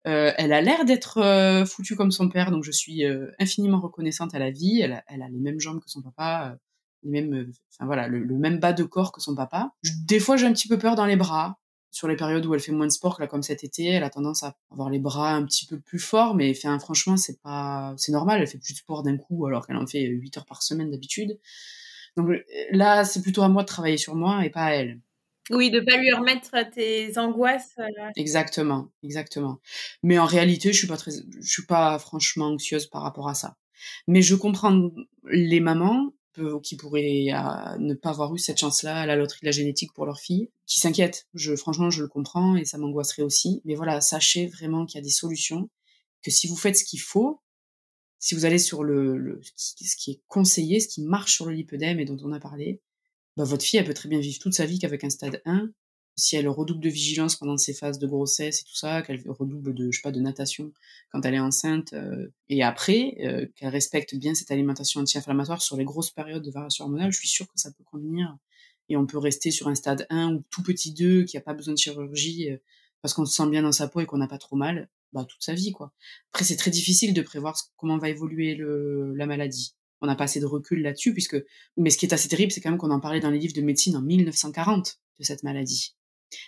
Euh, 0.05 0.31
elle 0.37 0.53
a 0.53 0.61
l'air 0.61 0.85
d'être 0.85 1.17
euh, 1.17 1.65
foutue 1.65 1.95
comme 1.95 2.11
son 2.11 2.29
père, 2.29 2.51
donc 2.51 2.63
je 2.63 2.71
suis 2.71 3.03
euh, 3.03 3.31
infiniment 3.39 3.79
reconnaissante 3.79 4.33
à 4.35 4.39
la 4.39 4.51
vie. 4.51 4.79
Elle 4.81 4.93
a, 4.93 5.03
elle 5.07 5.21
a, 5.21 5.29
les 5.29 5.39
mêmes 5.39 5.59
jambes 5.59 5.81
que 5.81 5.89
son 5.89 6.01
papa, 6.01 6.57
les 7.03 7.09
mêmes, 7.09 7.51
enfin 7.73 7.85
voilà, 7.85 8.07
le, 8.07 8.25
même 8.37 8.59
bas 8.59 8.73
de 8.73 8.83
corps 8.83 9.11
que 9.11 9.21
son 9.21 9.35
papa. 9.35 9.71
Des 10.05 10.19
fois, 10.19 10.37
j'ai 10.37 10.45
un 10.45 10.53
petit 10.53 10.67
peu 10.67 10.77
peur 10.77 10.95
dans 10.95 11.05
les 11.05 11.17
bras. 11.17 11.57
Sur 11.89 12.07
les 12.07 12.15
périodes 12.15 12.45
où 12.45 12.53
elle 12.53 12.59
fait 12.59 12.73
moins 12.73 12.85
de 12.85 12.91
sport, 12.91 13.17
là, 13.19 13.27
comme 13.27 13.41
cet 13.41 13.63
été, 13.63 13.85
elle 13.85 14.03
a 14.03 14.09
tendance 14.09 14.43
à 14.43 14.55
avoir 14.71 14.89
les 14.89 14.99
bras 14.99 15.31
un 15.33 15.45
petit 15.45 15.65
peu 15.65 15.79
plus 15.79 15.99
forts, 15.99 16.35
mais 16.35 16.51
enfin, 16.55 16.77
franchement, 16.79 17.17
c'est 17.17 17.41
pas, 17.41 17.95
c'est 17.97 18.11
normal. 18.11 18.41
Elle 18.41 18.47
fait 18.47 18.59
plus 18.59 18.73
de 18.73 18.77
sport 18.77 19.03
d'un 19.03 19.17
coup, 19.17 19.47
alors 19.47 19.65
qu'elle 19.65 19.77
en 19.77 19.87
fait 19.87 20.03
8 20.03 20.37
heures 20.37 20.45
par 20.45 20.61
semaine 20.61 20.91
d'habitude. 20.91 21.39
Donc 22.17 22.29
là, 22.71 23.05
c'est 23.05 23.21
plutôt 23.21 23.41
à 23.41 23.49
moi 23.49 23.63
de 23.63 23.67
travailler 23.67 23.97
sur 23.97 24.15
moi 24.15 24.45
et 24.45 24.49
pas 24.49 24.65
à 24.65 24.71
elle. 24.71 24.99
Oui, 25.49 25.71
de 25.71 25.79
pas 25.79 25.97
lui 25.97 26.11
remettre 26.11 26.51
tes 26.73 27.17
angoisses. 27.17 27.73
Euh. 27.79 27.85
Exactement, 28.15 28.89
exactement. 29.03 29.59
Mais 30.03 30.19
en 30.19 30.25
réalité, 30.25 30.73
je 30.73 30.77
suis 30.77 30.87
pas 30.87 30.97
très, 30.97 31.11
je 31.11 31.49
suis 31.49 31.65
pas 31.65 31.97
franchement 31.99 32.47
anxieuse 32.47 32.87
par 32.87 33.01
rapport 33.01 33.29
à 33.29 33.33
ça. 33.33 33.55
Mais 34.07 34.21
je 34.21 34.35
comprends 34.35 34.91
les 35.29 35.59
mamans 35.59 36.13
qui 36.61 36.75
pourraient 36.75 37.27
euh, 37.31 37.77
ne 37.79 37.93
pas 37.93 38.09
avoir 38.09 38.33
eu 38.35 38.39
cette 38.39 38.59
chance-là 38.59 39.01
à 39.01 39.05
la 39.05 39.15
loterie 39.15 39.39
de 39.41 39.47
la 39.47 39.51
génétique 39.51 39.93
pour 39.93 40.05
leur 40.05 40.19
fille, 40.19 40.51
qui 40.65 40.79
s'inquiètent. 40.79 41.27
Je, 41.33 41.55
franchement, 41.55 41.89
je 41.89 42.01
le 42.01 42.07
comprends 42.07 42.55
et 42.55 42.65
ça 42.65 42.77
m'angoisserait 42.77 43.23
aussi. 43.23 43.61
Mais 43.65 43.75
voilà, 43.75 44.01
sachez 44.01 44.47
vraiment 44.47 44.85
qu'il 44.85 44.99
y 44.99 45.01
a 45.01 45.03
des 45.03 45.09
solutions, 45.09 45.69
que 46.23 46.31
si 46.31 46.47
vous 46.47 46.55
faites 46.55 46.77
ce 46.77 46.83
qu'il 46.83 47.01
faut, 47.01 47.41
si 48.19 48.35
vous 48.35 48.45
allez 48.45 48.59
sur 48.59 48.83
le, 48.83 49.17
le, 49.17 49.41
ce 49.55 49.95
qui 49.95 50.11
est 50.11 50.21
conseillé, 50.27 50.79
ce 50.79 50.87
qui 50.87 51.01
marche 51.01 51.33
sur 51.33 51.45
le 51.45 51.53
lipœdème 51.53 51.99
et 51.99 52.05
dont 52.05 52.17
on 52.23 52.31
a 52.31 52.39
parlé, 52.39 52.81
bah, 53.37 53.43
votre 53.43 53.63
fille, 53.63 53.79
elle 53.79 53.85
peut 53.85 53.93
très 53.93 54.09
bien 54.09 54.19
vivre 54.19 54.39
toute 54.39 54.53
sa 54.53 54.65
vie 54.65 54.79
qu'avec 54.79 55.03
un 55.03 55.11
stade 55.11 55.41
1. 55.45 55.69
Si 56.15 56.35
elle 56.35 56.49
redouble 56.49 56.81
de 56.81 56.89
vigilance 56.89 57.35
pendant 57.35 57.57
ses 57.57 57.75
phases 57.75 57.99
de 57.99 58.07
grossesse 58.07 58.61
et 58.61 58.63
tout 58.63 58.75
ça, 58.75 59.03
qu'elle 59.03 59.21
redouble 59.29 59.75
de, 59.75 59.91
je 59.91 59.97
sais 59.97 60.01
pas, 60.01 60.11
de 60.11 60.19
natation 60.19 60.73
quand 61.11 61.23
elle 61.23 61.35
est 61.35 61.39
enceinte, 61.39 61.93
euh, 61.93 62.33
et 62.49 62.63
après, 62.63 63.15
euh, 63.19 63.45
qu'elle 63.55 63.69
respecte 63.69 64.15
bien 64.15 64.33
cette 64.33 64.49
alimentation 64.49 65.01
anti-inflammatoire 65.01 65.61
sur 65.61 65.77
les 65.77 65.83
grosses 65.85 66.09
périodes 66.09 66.43
de 66.43 66.49
variation 66.49 66.85
hormonale, 66.85 67.11
je 67.11 67.19
suis 67.19 67.27
sûre 67.27 67.45
que 67.45 67.59
ça 67.59 67.71
peut 67.71 67.83
convenir. 67.83 68.35
Et 68.89 68.97
on 68.97 69.05
peut 69.05 69.19
rester 69.19 69.51
sur 69.51 69.67
un 69.67 69.75
stade 69.75 70.07
1 70.09 70.33
ou 70.33 70.43
tout 70.49 70.63
petit 70.63 70.91
2 70.91 71.23
qui 71.25 71.37
a 71.37 71.41
pas 71.41 71.53
besoin 71.53 71.75
de 71.75 71.79
chirurgie 71.79 72.49
euh, 72.49 72.57
parce 73.03 73.13
qu'on 73.13 73.25
se 73.25 73.35
sent 73.35 73.49
bien 73.49 73.61
dans 73.61 73.71
sa 73.71 73.87
peau 73.87 73.99
et 73.99 74.07
qu'on 74.07 74.17
n'a 74.17 74.27
pas 74.27 74.39
trop 74.39 74.55
mal, 74.55 74.89
bah, 75.13 75.25
toute 75.25 75.43
sa 75.43 75.53
vie, 75.53 75.71
quoi. 75.71 75.93
Après, 76.33 76.43
c'est 76.43 76.57
très 76.57 76.71
difficile 76.71 77.13
de 77.13 77.21
prévoir 77.21 77.55
comment 77.75 77.99
va 77.99 78.09
évoluer 78.09 78.55
le, 78.55 79.13
la 79.13 79.27
maladie 79.27 79.75
on 80.01 80.07
n'a 80.07 80.15
pas 80.15 80.25
assez 80.25 80.39
de 80.39 80.45
recul 80.45 80.81
là-dessus, 80.81 81.13
puisque, 81.13 81.37
mais 81.75 81.89
ce 81.89 81.97
qui 81.97 82.05
est 82.05 82.13
assez 82.13 82.29
terrible, 82.29 82.51
c'est 82.51 82.61
quand 82.61 82.69
même 82.69 82.77
qu'on 82.77 82.91
en 82.91 82.99
parlait 82.99 83.19
dans 83.19 83.31
les 83.31 83.39
livres 83.39 83.53
de 83.53 83.61
médecine 83.61 83.95
en 83.95 84.01
1940 84.01 84.99
de 85.19 85.23
cette 85.23 85.43
maladie. 85.43 85.95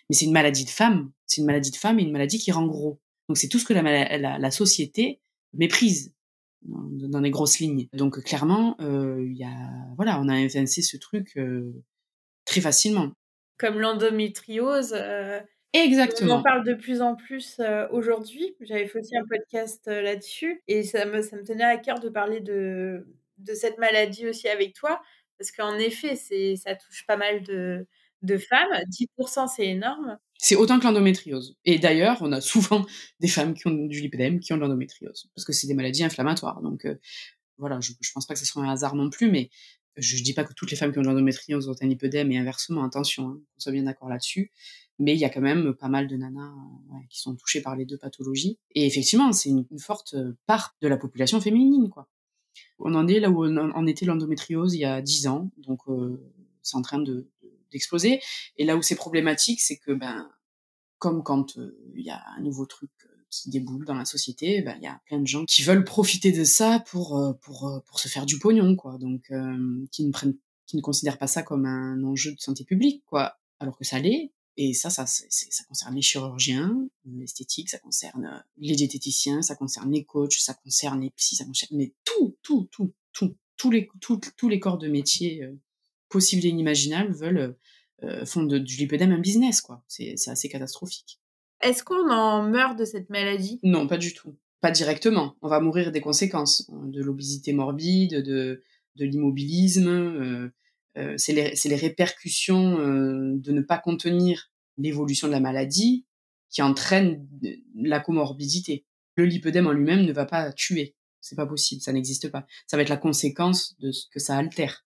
Mais 0.09 0.15
c'est 0.15 0.25
une 0.25 0.33
maladie 0.33 0.65
de 0.65 0.69
femme, 0.69 1.11
c'est 1.25 1.41
une 1.41 1.47
maladie 1.47 1.71
de 1.71 1.75
femme 1.75 1.99
et 1.99 2.03
une 2.03 2.11
maladie 2.11 2.37
qui 2.37 2.51
rend 2.51 2.65
gros. 2.65 2.99
Donc 3.27 3.37
c'est 3.37 3.47
tout 3.47 3.59
ce 3.59 3.65
que 3.65 3.73
la, 3.73 4.39
la, 4.39 4.51
société 4.51 5.21
méprise 5.53 6.13
dans, 6.63 7.19
les 7.19 7.29
grosses 7.29 7.59
lignes. 7.59 7.87
Donc 7.93 8.21
clairement, 8.23 8.75
euh, 8.81 9.23
il 9.23 9.37
y 9.37 9.43
a, 9.43 9.55
voilà, 9.95 10.19
on 10.19 10.27
a 10.27 10.33
invencé 10.33 10.81
ce 10.81 10.97
truc 10.97 11.37
euh, 11.37 11.71
très 12.45 12.61
facilement. 12.61 13.11
Comme 13.57 13.79
l'endométriose. 13.79 14.93
Euh, 14.95 15.39
Exactement. 15.73 16.35
On 16.35 16.37
en 16.39 16.41
parle 16.41 16.65
de 16.65 16.73
plus 16.73 17.01
en 17.03 17.15
plus 17.15 17.61
aujourd'hui. 17.91 18.55
J'avais 18.61 18.87
fait 18.87 18.99
aussi 18.99 19.15
un 19.15 19.25
podcast 19.29 19.85
là-dessus 19.85 20.63
et 20.67 20.81
ça 20.81 21.05
me, 21.05 21.21
ça 21.21 21.37
me 21.37 21.43
tenait 21.43 21.63
à 21.63 21.77
cœur 21.77 21.99
de 21.99 22.09
parler 22.09 22.39
de, 22.39 23.05
de 23.39 23.53
cette 23.53 23.77
maladie 23.77 24.27
aussi 24.27 24.47
avec 24.47 24.73
toi, 24.73 25.01
parce 25.37 25.51
qu'en 25.51 25.77
effet, 25.77 26.15
ça 26.15 26.75
touche 26.75 27.05
pas 27.07 27.17
mal 27.17 27.43
de, 27.43 27.87
de 28.21 28.37
femmes. 28.37 28.71
10%, 29.19 29.47
c'est 29.53 29.67
énorme. 29.67 30.17
C'est 30.37 30.55
autant 30.55 30.79
que 30.79 30.85
l'endométriose. 30.85 31.55
Et 31.65 31.79
d'ailleurs, 31.79 32.17
on 32.21 32.31
a 32.31 32.41
souvent 32.41 32.85
des 33.19 33.27
femmes 33.27 33.53
qui 33.53 33.67
ont 33.67 33.85
du 33.85 34.01
lipédème 34.01 34.39
qui 34.39 34.53
ont 34.53 34.57
de 34.57 34.61
l'endométriose, 34.61 35.29
parce 35.35 35.45
que 35.45 35.53
c'est 35.53 35.67
des 35.67 35.73
maladies 35.73 36.03
inflammatoires. 36.03 36.61
Donc 36.61 36.85
euh, 36.85 36.95
voilà, 37.57 37.79
je, 37.81 37.93
je 37.99 38.11
pense 38.13 38.25
pas 38.25 38.33
que 38.33 38.39
ce 38.39 38.45
soit 38.45 38.63
un 38.63 38.69
hasard 38.69 38.95
non 38.95 39.09
plus, 39.09 39.29
mais 39.29 39.49
je, 39.97 40.17
ne 40.17 40.23
dis 40.23 40.33
pas 40.33 40.43
que 40.43 40.53
toutes 40.53 40.71
les 40.71 40.77
femmes 40.77 40.91
qui 40.91 40.99
ont 40.99 41.01
de 41.01 41.07
l'endométriose 41.07 41.67
ont 41.67 41.75
un 41.81 41.87
lipédème 41.87 42.31
et 42.31 42.37
inversement, 42.37 42.83
attention, 42.83 43.27
hein, 43.27 43.41
qu'on 43.53 43.59
soit 43.59 43.71
bien 43.71 43.83
d'accord 43.83 44.09
là-dessus. 44.09 44.51
Mais 44.97 45.13
il 45.13 45.19
y 45.19 45.25
a 45.25 45.29
quand 45.29 45.41
même 45.41 45.73
pas 45.73 45.87
mal 45.87 46.07
de 46.07 46.15
nanas 46.17 46.53
qui 47.09 47.21
sont 47.21 47.33
touchées 47.35 47.61
par 47.61 47.77
les 47.77 47.85
deux 47.85 47.97
pathologies. 47.97 48.59
Et 48.75 48.85
effectivement, 48.85 49.31
c'est 49.31 49.49
une, 49.49 49.65
une 49.71 49.79
forte 49.79 50.15
part 50.45 50.75
de 50.81 50.89
la 50.89 50.97
population 50.97 51.39
féminine, 51.39 51.89
quoi 51.89 52.09
on 52.79 52.93
en 52.95 53.07
est 53.07 53.19
là 53.19 53.29
où 53.29 53.45
on 53.45 53.57
en 53.57 53.87
était 53.87 54.05
l'endométriose 54.05 54.73
il 54.75 54.79
y 54.79 54.85
a 54.85 55.01
10 55.01 55.27
ans, 55.27 55.51
donc 55.57 55.81
euh, 55.87 56.21
c'est 56.61 56.77
en 56.77 56.81
train 56.81 56.99
de 56.99 57.29
d'exploser. 57.71 58.19
Et 58.57 58.65
là 58.65 58.75
où 58.75 58.81
c'est 58.81 58.95
problématique, 58.95 59.61
c'est 59.61 59.77
que 59.77 59.91
ben 59.91 60.29
comme 60.97 61.23
quand 61.23 61.57
euh, 61.57 61.77
il 61.95 62.03
y 62.03 62.09
a 62.09 62.21
un 62.37 62.41
nouveau 62.41 62.65
truc 62.65 62.89
euh, 63.05 63.09
qui 63.29 63.49
déboule 63.49 63.85
dans 63.85 63.93
la 63.93 64.05
société. 64.05 64.61
Ben, 64.61 64.75
il 64.79 64.83
y 64.83 64.87
a 64.87 64.99
plein 65.05 65.19
de 65.19 65.27
gens 65.27 65.45
qui 65.45 65.61
veulent 65.61 65.83
profiter 65.83 66.31
de 66.31 66.43
ça 66.43 66.83
pour 66.87 67.37
pour 67.41 67.81
pour 67.85 67.99
se 67.99 68.07
faire 68.07 68.25
du 68.25 68.39
pognon, 68.39 68.75
quoi. 68.75 68.97
Donc 68.97 69.31
qui 69.91 70.05
ne 70.05 70.11
prennent 70.11 70.35
qui 70.65 70.77
ne 70.77 70.81
considèrent 70.81 71.17
pas 71.17 71.27
ça 71.27 71.41
comme 71.41 71.65
un 71.65 72.03
enjeu 72.03 72.31
de 72.31 72.39
santé 72.39 72.63
publique, 72.63 73.03
quoi, 73.05 73.39
alors 73.59 73.77
que 73.77 73.83
ça 73.83 73.99
l'est. 73.99 74.31
Et 74.61 74.73
ça, 74.73 74.89
ça, 74.89 75.05
ça 75.05 75.63
concerne 75.69 75.95
les 75.95 76.01
chirurgiens, 76.01 76.75
l'esthétique, 77.05 77.69
ça 77.69 77.79
concerne 77.79 78.43
les 78.57 78.75
diététiciens, 78.75 79.41
ça 79.41 79.55
concerne 79.55 79.89
les 79.89 80.03
coachs, 80.03 80.33
ça 80.33 80.53
concerne 80.53 80.99
les 80.99 81.11
psys, 81.11 81.37
ça 81.37 81.45
concerne 81.45 81.77
mais 81.77 81.93
tout, 82.03 82.37
tout, 82.41 82.67
tout, 82.69 82.93
tout, 83.13 83.37
tous 83.55 83.71
les 83.71 83.89
tous 84.35 84.49
les 84.49 84.59
corps 84.59 84.77
de 84.77 84.89
métier 84.89 85.47
possibles 86.09 86.45
et 86.45 86.49
inimaginables 86.49 87.13
veulent 87.13 87.55
euh, 88.03 88.25
font 88.25 88.43
de, 88.43 88.57
du 88.57 88.75
lipédème 88.75 89.11
un 89.11 89.19
business, 89.19 89.61
quoi. 89.61 89.83
C'est 89.87 90.15
assez 90.27 90.49
catastrophique. 90.49 91.19
Est-ce 91.61 91.83
qu'on 91.83 92.09
en 92.09 92.43
meurt 92.43 92.77
de 92.77 92.85
cette 92.85 93.09
maladie? 93.09 93.59
Non, 93.63 93.87
pas 93.87 93.97
du 93.97 94.13
tout. 94.13 94.37
Pas 94.61 94.71
directement. 94.71 95.35
On 95.41 95.47
va 95.47 95.59
mourir 95.59 95.91
des 95.91 96.01
conséquences 96.01 96.69
hein, 96.69 96.85
de 96.85 97.01
l'obésité 97.01 97.53
morbide, 97.53 98.23
de, 98.23 98.61
de 98.95 99.05
l'immobilisme. 99.05 99.87
Euh, 99.87 100.49
euh, 100.97 101.13
c'est 101.17 101.33
les, 101.33 101.53
les, 101.65 101.75
répercussions 101.75 102.79
euh, 102.79 103.35
de 103.35 103.51
ne 103.51 103.61
pas 103.61 103.77
contenir 103.77 104.48
l'évolution 104.79 105.27
de 105.27 105.33
la 105.33 105.39
maladie 105.39 106.05
qui 106.49 106.61
entraînent 106.61 107.27
la 107.75 107.99
comorbidité. 107.99 108.85
Le 109.15 109.25
lipœdème 109.25 109.67
en 109.67 109.71
lui-même 109.71 110.05
ne 110.05 110.13
va 110.13 110.25
pas 110.25 110.51
tuer. 110.51 110.95
C'est 111.21 111.35
pas 111.35 111.45
possible, 111.45 111.81
ça 111.81 111.91
n'existe 111.91 112.31
pas. 112.31 112.45
Ça 112.65 112.77
va 112.77 112.83
être 112.83 112.89
la 112.89 112.97
conséquence 112.97 113.77
de 113.79 113.91
ce 113.91 114.07
que 114.11 114.19
ça 114.19 114.37
altère. 114.37 114.85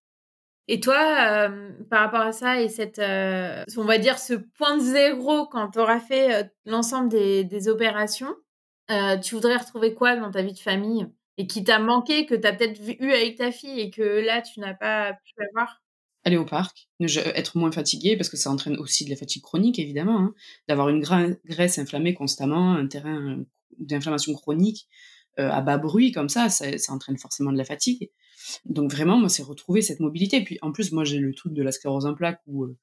Et 0.67 0.79
toi, 0.79 1.47
euh, 1.47 1.71
par 1.89 1.99
rapport 1.99 2.21
à 2.21 2.31
ça 2.31 2.61
et 2.61 2.69
cette, 2.69 2.99
euh, 2.99 3.63
on 3.75 3.83
va 3.83 3.97
dire 3.97 4.17
ce 4.17 4.33
point 4.33 4.77
de 4.77 4.81
zéro 4.81 5.45
quand 5.47 5.71
tu 5.71 5.79
auras 5.79 5.99
fait 5.99 6.33
euh, 6.33 6.43
l'ensemble 6.65 7.09
des, 7.09 7.43
des 7.43 7.67
opérations, 7.67 8.33
tu 9.23 9.35
voudrais 9.35 9.57
retrouver 9.57 9.95
quoi 9.95 10.15
dans 10.15 10.29
ta 10.29 10.43
vie 10.43 10.53
de 10.53 10.59
famille 10.59 11.07
et 11.37 11.47
qui 11.47 11.63
t'a 11.63 11.79
manqué, 11.79 12.25
que 12.27 12.35
tu 12.35 12.45
as 12.45 12.53
peut-être 12.53 12.79
eu 12.99 13.11
avec 13.11 13.37
ta 13.37 13.51
fille 13.51 13.79
et 13.79 13.89
que 13.89 14.01
là 14.01 14.41
tu 14.41 14.59
n'as 14.59 14.75
pas 14.75 15.13
pu 15.13 15.33
avoir? 15.49 15.82
Aller 16.25 16.37
au 16.37 16.45
parc, 16.45 16.87
être 17.01 17.57
moins 17.57 17.71
fatigué 17.71 18.15
parce 18.15 18.29
que 18.29 18.37
ça 18.37 18.49
entraîne 18.49 18.77
aussi 18.77 19.03
de 19.03 19.09
la 19.09 19.17
fatigue 19.17 19.41
chronique 19.41 19.77
évidemment, 19.77 20.19
hein, 20.19 20.33
d'avoir 20.69 20.87
une 20.87 21.01
graisse 21.01 21.79
inflammée 21.79 22.13
constamment, 22.13 22.73
un 22.75 22.87
terrain 22.87 23.43
d'inflammation 23.77 24.33
chronique 24.33 24.87
à 25.35 25.61
bas 25.61 25.77
bruit 25.77 26.11
comme 26.13 26.29
ça, 26.29 26.47
ça, 26.47 26.77
ça 26.77 26.93
entraîne 26.93 27.17
forcément 27.17 27.51
de 27.51 27.57
la 27.57 27.65
fatigue. 27.65 28.09
Donc 28.65 28.91
vraiment, 28.91 29.17
moi, 29.17 29.29
c'est 29.29 29.43
retrouver 29.43 29.81
cette 29.81 29.99
mobilité. 29.99 30.41
Puis 30.43 30.57
en 30.61 30.71
plus, 30.71 30.91
moi, 30.91 31.03
j'ai 31.03 31.19
le 31.19 31.33
truc 31.33 31.53
de 31.53 31.63
la 31.63 31.71
sclérose 31.71 32.05
en 32.05 32.13
plaques 32.13 32.41
où 32.47 32.63
euh, 32.65 32.77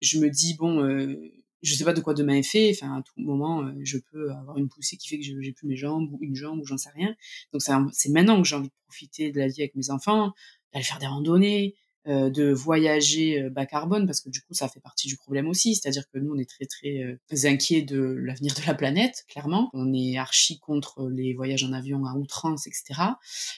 je 0.00 0.18
me 0.18 0.28
dis, 0.30 0.54
bon, 0.54 0.82
euh, 0.82 1.16
je 1.62 1.74
sais 1.74 1.84
pas 1.84 1.92
de 1.92 2.00
quoi 2.00 2.14
demain 2.14 2.36
est 2.36 2.42
fait. 2.42 2.70
Enfin, 2.72 2.98
à 2.98 3.02
tout 3.02 3.14
moment, 3.16 3.62
euh, 3.62 3.72
je 3.82 3.98
peux 3.98 4.30
avoir 4.32 4.58
une 4.58 4.68
poussée 4.68 4.96
qui 4.96 5.08
fait 5.08 5.18
que 5.18 5.24
j'ai 5.24 5.52
plus 5.52 5.66
mes 5.66 5.76
jambes 5.76 6.12
ou 6.12 6.18
une 6.22 6.34
jambe 6.34 6.60
ou 6.60 6.66
j'en 6.66 6.76
sais 6.76 6.90
rien. 6.94 7.14
Donc 7.52 7.62
c'est 7.62 8.08
maintenant 8.10 8.40
que 8.40 8.48
j'ai 8.48 8.56
envie 8.56 8.68
de 8.68 8.74
profiter 8.86 9.32
de 9.32 9.38
la 9.38 9.48
vie 9.48 9.62
avec 9.62 9.74
mes 9.74 9.90
enfants, 9.90 10.32
d'aller 10.72 10.84
faire 10.84 10.98
des 10.98 11.06
randonnées, 11.06 11.74
euh, 12.06 12.28
de 12.28 12.52
voyager 12.52 13.40
euh, 13.40 13.48
bas 13.48 13.64
carbone 13.64 14.04
parce 14.04 14.20
que 14.20 14.28
du 14.28 14.42
coup 14.42 14.52
ça 14.52 14.68
fait 14.68 14.80
partie 14.80 15.08
du 15.08 15.16
problème 15.16 15.48
aussi. 15.48 15.74
C'est-à-dire 15.74 16.04
que 16.12 16.18
nous 16.18 16.34
on 16.34 16.38
est 16.38 16.48
très 16.48 16.66
très 16.66 16.98
euh, 17.02 17.48
inquiets 17.48 17.80
de 17.80 17.98
l'avenir 17.98 18.52
de 18.52 18.60
la 18.66 18.74
planète 18.74 19.24
clairement. 19.26 19.70
On 19.72 19.90
est 19.94 20.18
archi 20.18 20.58
contre 20.58 21.08
les 21.08 21.32
voyages 21.32 21.64
en 21.64 21.72
avion 21.72 22.04
à 22.04 22.12
outrance 22.12 22.66
etc 22.66 23.00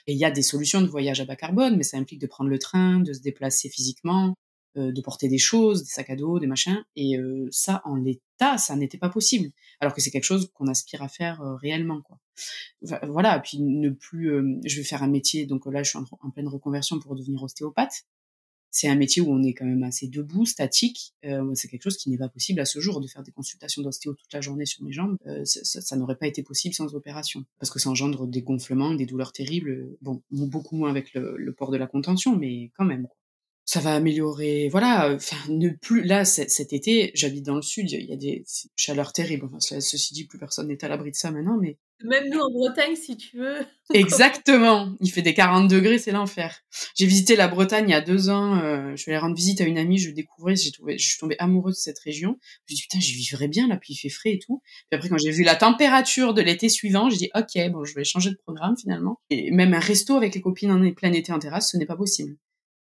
et 0.07 0.13
il 0.13 0.19
y 0.19 0.25
a 0.25 0.31
des 0.31 0.43
solutions 0.43 0.81
de 0.81 0.87
voyage 0.87 1.21
à 1.21 1.25
bas 1.25 1.35
carbone 1.35 1.77
mais 1.77 1.83
ça 1.83 1.97
implique 1.97 2.21
de 2.21 2.29
prendre 2.29 2.49
le 2.49 2.61
train 2.61 3.01
de 3.01 3.13
se 3.13 3.21
déplacer 3.21 3.69
physiquement 3.69 4.37
de 4.77 5.01
porter 5.01 5.27
des 5.29 5.39
choses 5.39 5.83
des 5.83 5.89
sacs 5.89 6.11
à 6.11 6.17
dos 6.17 6.39
des 6.39 6.47
machins. 6.47 6.85
Et 6.95 7.17
ça 7.51 7.83
en 7.85 7.97
l'état 7.97 8.59
ça 8.59 8.77
n'était 8.77 8.99
pas 8.99 9.09
possible. 9.09 9.51
Alors 9.81 9.93
que 9.93 10.01
c'est 10.01 10.13
quelque 10.13 10.23
chose 10.23 10.53
qu'on 10.55 10.69
aspire 10.69 11.03
à 11.03 11.09
faire 11.09 11.41
réellement 11.61 12.01
quoi. 12.03 12.21
Voilà. 13.09 13.41
Puis 13.41 13.59
ne 13.61 13.91
plus 13.91 14.61
je 14.65 14.77
vais 14.77 14.85
faire 14.85 15.03
un 15.03 15.09
métier. 15.09 15.47
Donc 15.47 15.67
là 15.67 15.83
je 15.83 15.89
suis 15.89 15.99
en 15.99 16.31
pleine 16.31 16.49
reconversion 16.49 17.01
pour 17.01 17.17
devenir 17.17 17.43
ostéopathe 17.43 18.05
c'est 18.71 18.89
un 18.89 18.95
métier 18.95 19.23
où 19.23 19.33
on 19.33 19.43
est 19.43 19.55
quand 19.55 19.65
même 19.65 19.83
assez 19.83 20.09
debout, 20.09 20.45
statique. 20.45 21.15
Euh, 21.25 21.51
c'est 21.55 21.69
quelque 21.69 21.83
chose 21.83 21.97
qui 21.97 22.11
n'est 22.11 22.19
pas 22.19 22.29
possible 22.29 22.61
à 22.61 22.65
ce 22.65 22.81
jour 22.81 23.01
de 23.01 23.07
faire 23.07 23.23
des 23.23 23.33
consultations 23.33 23.83
d'ostéo 23.83 24.15
toute 24.15 24.33
la 24.33 24.41
journée 24.41 24.67
sur 24.67 24.83
mes 24.85 24.93
jambes. 24.93 25.17
Euh, 25.27 25.45
ça, 25.45 25.97
n'aurait 25.97 26.17
pas 26.17 26.27
été 26.27 26.43
possible 26.43 26.75
sans 26.75 26.95
opération 26.95 27.45
parce 27.59 27.71
que 27.71 27.79
ça 27.79 27.89
engendre 27.89 28.27
des 28.27 28.43
gonflements, 28.43 28.95
des 28.95 29.07
douleurs 29.07 29.33
terribles. 29.33 29.97
Bon, 30.03 30.23
beaucoup 30.31 30.77
moins 30.77 30.91
avec 30.91 31.15
le, 31.15 31.53
port 31.53 31.71
de 31.71 31.77
la 31.77 31.87
contention, 31.87 32.37
mais 32.37 32.71
quand 32.77 32.85
même. 32.85 33.09
Ça 33.67 33.81
va 33.81 33.95
améliorer. 33.95 34.69
Voilà. 34.71 35.13
Enfin, 35.15 35.37
ne 35.49 35.69
plus 35.69 36.03
là 36.03 36.25
cet 36.25 36.73
été, 36.73 37.11
j'habite 37.15 37.45
dans 37.45 37.57
le 37.57 37.63
sud. 37.63 37.91
Il 37.91 38.07
y 38.07 38.13
a 38.13 38.17
des 38.17 38.45
chaleurs 38.77 39.13
terribles. 39.13 39.47
Enfin, 39.53 39.81
ceci 39.81 40.15
dit, 40.15 40.27
plus 40.27 40.39
personne 40.39 40.69
n'est 40.69 40.83
à 40.85 40.89
l'abri 40.89 41.11
de 41.11 41.17
ça 41.17 41.31
maintenant, 41.31 41.59
mais 41.61 41.77
même 42.05 42.29
nous 42.29 42.41
en 42.41 42.51
Bretagne, 42.51 42.95
si 42.95 43.17
tu 43.17 43.39
veux. 43.39 43.57
Exactement. 43.95 44.95
Il 45.01 45.11
fait 45.11 45.23
des 45.23 45.33
40 45.33 45.69
degrés, 45.69 45.99
c'est 45.99 46.13
l'enfer. 46.13 46.61
J'ai 46.95 47.07
visité 47.07 47.37
la 47.37 47.49
Bretagne 47.49 47.89
il 47.89 47.93
y 47.93 47.95
a 47.95 48.03
deux 48.03 48.29
ans. 48.29 48.59
Euh, 48.59 48.95
je 48.97 49.07
vais 49.07 49.13
aller 49.13 49.19
rendre 49.19 49.35
visite 49.35 49.61
à 49.63 49.65
une 49.65 49.79
amie, 49.79 49.97
je 49.97 50.11
découvrais, 50.11 50.57
j'ai 50.57 50.73
trouvé, 50.73 50.99
je 50.99 51.09
suis 51.09 51.19
tombée 51.19 51.37
amoureuse 51.39 51.77
de 51.77 51.81
cette 51.81 51.99
région. 52.01 52.37
Je 52.41 52.75
me 52.75 52.77
suis 52.77 52.77
dit 52.77 52.83
putain, 52.83 53.01
j'y 53.01 53.15
vivrais 53.15 53.49
bien 53.49 53.67
là, 53.67 53.79
puis 53.79 53.95
il 53.95 53.97
fait 53.97 54.11
frais 54.11 54.33
et 54.33 54.39
tout. 54.39 54.61
Puis 54.91 54.97
après, 54.97 55.09
quand 55.09 55.19
j'ai 55.19 55.31
vu 55.31 55.43
la 55.43 55.57
température 55.57 56.35
de 56.35 56.43
l'été 56.43 56.69
suivant, 56.69 57.09
j'ai 57.09 57.17
dit 57.17 57.31
ok, 57.35 57.71
bon, 57.71 57.85
je 57.85 57.95
vais 57.95 58.05
changer 58.05 58.31
de 58.31 58.37
programme 58.37 58.77
finalement. 58.79 59.21
Et 59.31 59.51
même 59.51 59.73
un 59.73 59.81
resto 59.81 60.17
avec 60.17 60.35
les 60.35 60.43
copines 60.43 60.71
en 60.71 60.93
plein 60.93 61.13
été 61.13 61.33
en 61.33 61.39
terrasse, 61.39 61.73
ce 61.73 61.79
n'est 61.79 61.87
pas 61.87 61.97
possible 61.97 62.37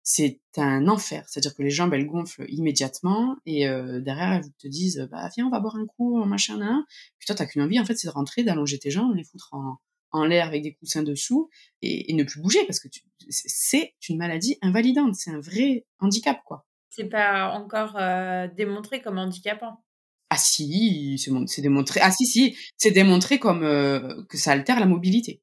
c'est 0.03 0.39
un 0.57 0.87
enfer. 0.87 1.23
C'est-à-dire 1.27 1.55
que 1.55 1.63
les 1.63 1.69
jambes, 1.69 1.93
elles 1.93 2.07
gonflent 2.07 2.45
immédiatement 2.49 3.35
et 3.45 3.67
euh, 3.67 3.99
derrière, 3.99 4.33
elles 4.33 4.51
te 4.57 4.67
disent, 4.67 5.07
bah 5.11 5.29
viens, 5.35 5.47
on 5.47 5.49
va 5.49 5.59
boire 5.59 5.75
un 5.75 5.85
coup, 5.85 6.23
machin, 6.25 6.57
là. 6.57 6.83
Puis 7.19 7.27
toi, 7.27 7.35
t'as 7.35 7.45
qu'une 7.45 7.61
envie, 7.61 7.79
en 7.79 7.85
fait, 7.85 7.95
c'est 7.95 8.07
de 8.07 8.13
rentrer, 8.13 8.43
d'allonger 8.43 8.79
tes 8.79 8.91
jambes, 8.91 9.15
les 9.15 9.23
foutre 9.23 9.49
en, 9.53 9.77
en 10.11 10.25
l'air 10.25 10.47
avec 10.47 10.63
des 10.63 10.73
coussins 10.73 11.03
dessous 11.03 11.49
et, 11.81 12.13
ne 12.13 12.23
plus 12.23 12.41
bouger 12.41 12.65
parce 12.65 12.79
que 12.79 12.87
c'est 13.29 13.93
une 14.09 14.17
maladie 14.17 14.57
invalidante. 14.61 15.15
C'est 15.15 15.31
un 15.31 15.39
vrai 15.39 15.85
handicap, 15.99 16.39
quoi. 16.45 16.65
C'est 16.89 17.05
pas 17.05 17.51
encore 17.53 17.95
euh, 17.97 18.47
démontré 18.55 19.01
comme 19.01 19.17
handicapant. 19.17 19.81
Ah 20.29 20.37
si, 20.37 21.17
c'est 21.47 21.61
démontré. 21.61 21.99
Ah 22.03 22.11
si, 22.11 22.25
si, 22.25 22.57
c'est 22.77 22.91
démontré 22.91 23.39
comme 23.39 23.63
euh, 23.63 24.23
que 24.29 24.37
ça 24.37 24.51
altère 24.51 24.79
la 24.79 24.85
mobilité. 24.85 25.41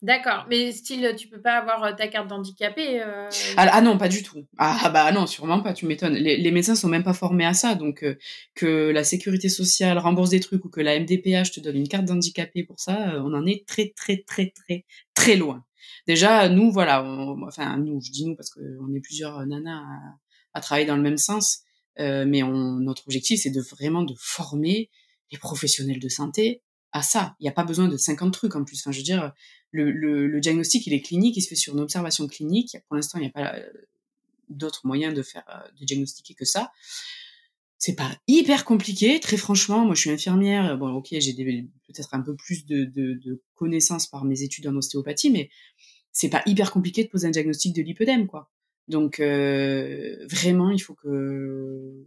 D'accord, 0.00 0.46
mais 0.48 0.70
style, 0.70 1.12
tu 1.18 1.26
peux 1.26 1.40
pas 1.40 1.58
avoir 1.58 1.82
euh, 1.82 1.92
ta 1.92 2.06
carte 2.06 2.28
d'handicapé 2.28 3.02
euh... 3.02 3.28
ah, 3.56 3.68
ah, 3.72 3.80
non, 3.80 3.98
pas 3.98 4.08
du 4.08 4.22
tout. 4.22 4.46
Ah, 4.56 4.78
ah 4.84 4.90
bah 4.90 5.10
non, 5.10 5.26
sûrement 5.26 5.60
pas, 5.60 5.72
tu 5.72 5.86
m'étonnes. 5.86 6.14
Les, 6.14 6.36
les, 6.36 6.50
médecins 6.52 6.76
sont 6.76 6.86
même 6.86 7.02
pas 7.02 7.14
formés 7.14 7.44
à 7.44 7.52
ça, 7.52 7.74
donc 7.74 8.04
euh, 8.04 8.16
que 8.54 8.90
la 8.90 9.02
sécurité 9.02 9.48
sociale 9.48 9.98
rembourse 9.98 10.30
des 10.30 10.38
trucs 10.38 10.64
ou 10.64 10.68
que 10.68 10.80
la 10.80 11.00
MDPH 11.00 11.50
te 11.50 11.58
donne 11.58 11.76
une 11.76 11.88
carte 11.88 12.04
d'handicapé 12.04 12.62
pour 12.62 12.78
ça, 12.78 13.14
euh, 13.14 13.22
on 13.24 13.34
en 13.34 13.44
est 13.44 13.66
très 13.66 13.92
très 13.96 14.18
très 14.18 14.50
très 14.50 14.84
très 15.14 15.34
loin. 15.34 15.64
Déjà, 16.06 16.48
nous, 16.48 16.70
voilà, 16.70 17.02
enfin 17.48 17.76
nous, 17.76 18.00
je 18.00 18.12
dis 18.12 18.24
nous 18.24 18.36
parce 18.36 18.50
qu'on 18.50 18.94
est 18.94 19.00
plusieurs 19.00 19.44
nanas 19.46 19.82
à, 19.82 20.58
à, 20.58 20.60
travailler 20.60 20.86
dans 20.86 20.96
le 20.96 21.02
même 21.02 21.18
sens, 21.18 21.62
mais 21.98 22.42
on, 22.44 22.78
notre 22.78 23.02
objectif, 23.08 23.40
c'est 23.42 23.50
de 23.50 23.60
vraiment 23.60 24.02
de 24.02 24.14
former 24.16 24.90
les 25.32 25.38
professionnels 25.38 25.98
de 25.98 26.08
santé 26.08 26.62
à 26.92 27.02
ça. 27.02 27.36
Il 27.40 27.44
n'y 27.44 27.48
a 27.48 27.52
pas 27.52 27.64
besoin 27.64 27.88
de 27.88 27.96
50 27.96 28.32
trucs 28.32 28.56
en 28.56 28.64
plus. 28.64 28.80
Enfin, 28.80 28.92
je 28.92 28.98
veux 28.98 29.04
dire, 29.04 29.32
le, 29.70 29.90
le, 29.90 30.26
le, 30.26 30.40
diagnostic, 30.40 30.86
il 30.86 30.94
est 30.94 31.02
clinique, 31.02 31.36
il 31.36 31.42
se 31.42 31.48
fait 31.48 31.54
sur 31.54 31.74
une 31.74 31.80
observation 31.80 32.26
clinique. 32.26 32.76
Pour 32.88 32.96
l'instant, 32.96 33.18
il 33.18 33.22
n'y 33.22 33.28
a 33.28 33.30
pas 33.30 33.54
euh, 33.54 33.70
d'autres 34.48 34.86
moyens 34.86 35.14
de 35.14 35.22
faire 35.22 35.44
euh, 35.48 35.68
de 35.78 35.84
diagnostiquer 35.84 36.34
que 36.34 36.44
ça. 36.44 36.72
C'est 37.76 37.94
pas 37.94 38.10
hyper 38.26 38.64
compliqué, 38.64 39.20
très 39.20 39.36
franchement. 39.36 39.84
Moi, 39.84 39.94
je 39.94 40.00
suis 40.00 40.10
infirmière. 40.10 40.76
Bon, 40.78 40.92
ok, 40.94 41.08
j'ai 41.10 41.34
peut-être 41.34 42.14
un 42.14 42.20
peu 42.20 42.34
plus 42.34 42.66
de, 42.66 42.84
de, 42.84 43.14
de, 43.14 43.42
connaissances 43.54 44.08
par 44.08 44.24
mes 44.24 44.42
études 44.42 44.66
en 44.66 44.74
ostéopathie, 44.74 45.30
mais 45.30 45.48
c'est 46.10 46.30
pas 46.30 46.42
hyper 46.46 46.72
compliqué 46.72 47.04
de 47.04 47.08
poser 47.08 47.28
un 47.28 47.30
diagnostic 47.30 47.74
de 47.74 47.82
lipœdème, 47.82 48.26
quoi. 48.26 48.50
Donc, 48.88 49.20
euh, 49.20 50.26
vraiment, 50.26 50.70
il 50.70 50.80
faut 50.80 50.94
que 50.94 52.06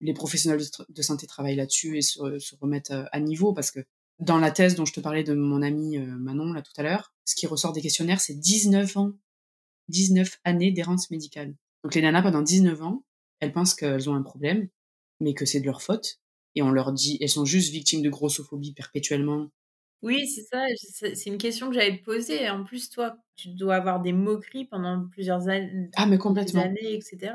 les 0.00 0.14
professionnels 0.14 0.62
de, 0.88 1.02
santé 1.02 1.26
travaillent 1.26 1.54
là-dessus 1.54 1.98
et 1.98 2.02
se 2.02 2.54
remettent 2.60 2.94
à 3.12 3.20
niveau 3.20 3.52
parce 3.52 3.70
que 3.70 3.80
dans 4.20 4.38
la 4.38 4.50
thèse 4.50 4.74
dont 4.74 4.84
je 4.84 4.92
te 4.92 5.00
parlais 5.00 5.24
de 5.24 5.34
mon 5.34 5.62
ami 5.62 5.98
euh, 5.98 6.06
Manon, 6.06 6.52
là, 6.52 6.62
tout 6.62 6.72
à 6.76 6.82
l'heure, 6.82 7.12
ce 7.24 7.34
qui 7.34 7.46
ressort 7.46 7.72
des 7.72 7.82
questionnaires, 7.82 8.20
c'est 8.20 8.34
19 8.34 8.96
ans. 8.96 9.12
19 9.88 10.40
années 10.44 10.72
d'errance 10.72 11.10
médicale. 11.10 11.54
Donc 11.82 11.94
les 11.94 12.00
nanas, 12.00 12.22
pendant 12.22 12.42
19 12.42 12.82
ans, 12.82 13.04
elles 13.40 13.52
pensent 13.52 13.74
qu'elles 13.74 14.08
ont 14.08 14.14
un 14.14 14.22
problème, 14.22 14.68
mais 15.20 15.34
que 15.34 15.44
c'est 15.44 15.60
de 15.60 15.66
leur 15.66 15.82
faute. 15.82 16.20
Et 16.54 16.62
on 16.62 16.70
leur 16.70 16.92
dit, 16.92 17.18
elles 17.20 17.28
sont 17.28 17.44
juste 17.44 17.70
victimes 17.72 18.02
de 18.02 18.08
grossophobie 18.08 18.72
perpétuellement. 18.72 19.50
Oui, 20.02 20.26
c'est 20.28 20.42
ça. 20.42 20.64
C'est 21.14 21.30
une 21.30 21.38
question 21.38 21.68
que 21.68 21.74
j'avais 21.74 21.96
posée. 21.96 22.48
En 22.48 22.62
plus, 22.64 22.90
toi, 22.90 23.16
tu 23.36 23.48
dois 23.48 23.76
avoir 23.76 24.00
des 24.00 24.12
moqueries 24.12 24.66
pendant 24.66 25.06
plusieurs 25.08 25.48
années. 25.48 25.90
Ah, 25.96 26.06
mais 26.06 26.18
complètement. 26.18 26.62
années, 26.62 26.94
etc. 26.94 27.32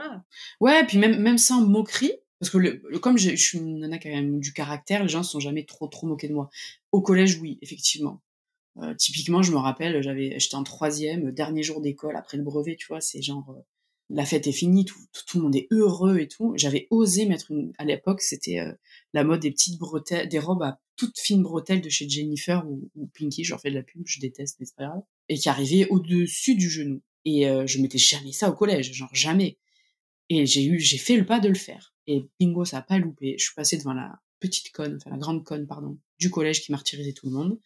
Ouais, 0.61 0.85
puis 0.85 0.99
même, 0.99 1.19
même 1.19 1.39
sans 1.39 1.61
moquerie, 1.61 2.13
parce 2.39 2.49
que 2.49 2.57
le, 2.57 2.99
comme 2.99 3.17
je 3.17 3.35
suis 3.35 3.57
une 3.57 3.79
nana 3.79 3.97
a 4.03 4.09
même 4.09 4.39
du 4.39 4.53
caractère, 4.53 5.03
les 5.03 5.09
gens 5.09 5.23
se 5.23 5.31
sont 5.31 5.39
jamais 5.39 5.65
trop 5.65 5.87
trop 5.87 6.07
moqués 6.07 6.27
de 6.27 6.33
moi. 6.33 6.49
Au 6.91 7.01
collège, 7.01 7.37
oui, 7.41 7.59
effectivement. 7.61 8.21
Euh, 8.77 8.93
typiquement, 8.95 9.41
je 9.41 9.51
me 9.51 9.57
rappelle, 9.57 10.01
j'avais, 10.01 10.39
j'étais 10.39 10.55
en 10.55 10.63
troisième, 10.63 11.31
dernier 11.31 11.63
jour 11.63 11.81
d'école 11.81 12.15
après 12.15 12.37
le 12.37 12.43
brevet, 12.43 12.75
tu 12.77 12.87
vois, 12.87 13.01
c'est 13.01 13.21
genre 13.21 13.49
euh, 13.49 13.61
la 14.09 14.25
fête 14.25 14.47
est 14.47 14.51
finie, 14.51 14.85
tout, 14.85 14.99
tout, 15.27 15.37
le 15.37 15.43
monde 15.43 15.55
est 15.55 15.67
heureux 15.71 16.19
et 16.19 16.27
tout. 16.27 16.53
J'avais 16.55 16.87
osé 16.89 17.25
mettre 17.25 17.51
une, 17.51 17.73
à 17.77 17.85
l'époque, 17.85 18.21
c'était 18.21 18.59
euh, 18.59 18.71
la 19.13 19.23
mode 19.23 19.41
des 19.41 19.51
petites 19.51 19.77
bretelles, 19.77 20.27
des 20.29 20.39
robes 20.39 20.63
à 20.63 20.79
toute 20.95 21.19
fine 21.19 21.43
bretelle 21.43 21.81
de 21.81 21.89
chez 21.89 22.09
Jennifer 22.09 22.65
ou, 22.67 22.89
Pinky, 23.17 23.43
je 23.43 23.51
leur 23.51 23.61
fais 23.61 23.69
de 23.69 23.75
la 23.75 23.83
pub, 23.83 24.01
je 24.05 24.19
déteste, 24.19 24.57
mais 24.59 24.65
c'est 24.65 24.75
pas 24.75 24.87
grave, 24.87 25.01
et 25.29 25.37
qui 25.37 25.49
arrivait 25.49 25.87
au-dessus 25.89 26.55
du 26.55 26.69
genou. 26.69 27.01
Et 27.25 27.47
euh, 27.47 27.67
je 27.67 27.81
mettais 27.81 27.97
jamais 27.97 28.31
ça 28.31 28.49
au 28.49 28.53
collège, 28.53 28.93
genre 28.93 29.13
jamais. 29.13 29.57
Et 30.29 30.45
j'ai 30.45 30.63
eu, 30.65 30.79
j'ai 30.79 30.97
fait 30.97 31.17
le 31.17 31.25
pas 31.25 31.39
de 31.39 31.49
le 31.49 31.55
faire. 31.55 31.93
Et 32.07 32.27
bingo, 32.39 32.65
ça 32.65 32.77
a 32.77 32.81
pas 32.81 32.97
loupé. 32.97 33.35
Je 33.37 33.43
suis 33.43 33.55
passée 33.55 33.77
devant 33.77 33.93
la 33.93 34.19
petite 34.39 34.71
conne, 34.71 34.95
enfin 34.95 35.09
la 35.09 35.17
grande 35.17 35.43
conne, 35.43 35.67
pardon, 35.67 35.97
du 36.17 36.29
collège 36.29 36.61
qui 36.61 36.71
martyrisait 36.71 37.13
tout 37.13 37.27
le 37.27 37.33
monde. 37.33 37.59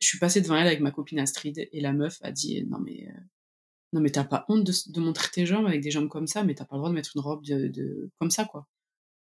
Je 0.00 0.06
suis 0.06 0.18
passée 0.18 0.40
devant 0.40 0.56
elle 0.56 0.66
avec 0.66 0.80
ma 0.80 0.90
copine 0.90 1.18
Astrid 1.18 1.68
et 1.72 1.80
la 1.80 1.92
meuf 1.92 2.18
a 2.22 2.32
dit 2.32 2.64
non 2.64 2.78
mais 2.78 3.06
euh, 3.06 3.20
non 3.92 4.00
mais 4.00 4.10
t'as 4.10 4.24
pas 4.24 4.46
honte 4.48 4.64
de, 4.64 5.00
montrer 5.00 5.28
tes 5.30 5.44
jambes 5.44 5.66
avec 5.66 5.82
des 5.82 5.90
jambes 5.90 6.08
comme 6.08 6.26
ça, 6.26 6.42
mais 6.42 6.54
t'as 6.54 6.64
pas 6.64 6.76
le 6.76 6.80
droit 6.80 6.88
de 6.88 6.94
mettre 6.94 7.12
une 7.14 7.20
robe 7.20 7.44
de, 7.44 8.10
comme 8.18 8.30
ça 8.30 8.44
quoi. 8.46 8.66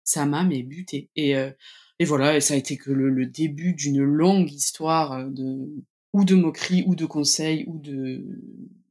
Ça 0.04 0.26
m'a 0.26 0.44
mais 0.44 0.64
buté. 0.64 1.10
Et 1.16 1.36
euh, 1.36 1.52
et 2.00 2.06
voilà, 2.06 2.38
et 2.38 2.42
ça 2.42 2.54
a 2.54 2.58
été 2.58 2.78
que 2.78 2.92
le, 2.92 3.26
début 3.26 3.74
d'une 3.74 4.02
longue 4.02 4.52
histoire 4.52 5.14
euh, 5.14 5.30
de 5.30 5.70
ou 6.14 6.24
de 6.24 6.36
moquerie 6.36 6.84
ou 6.88 6.96
de 6.96 7.06
conseils 7.06 7.66
ou 7.68 7.78
de 7.80 8.26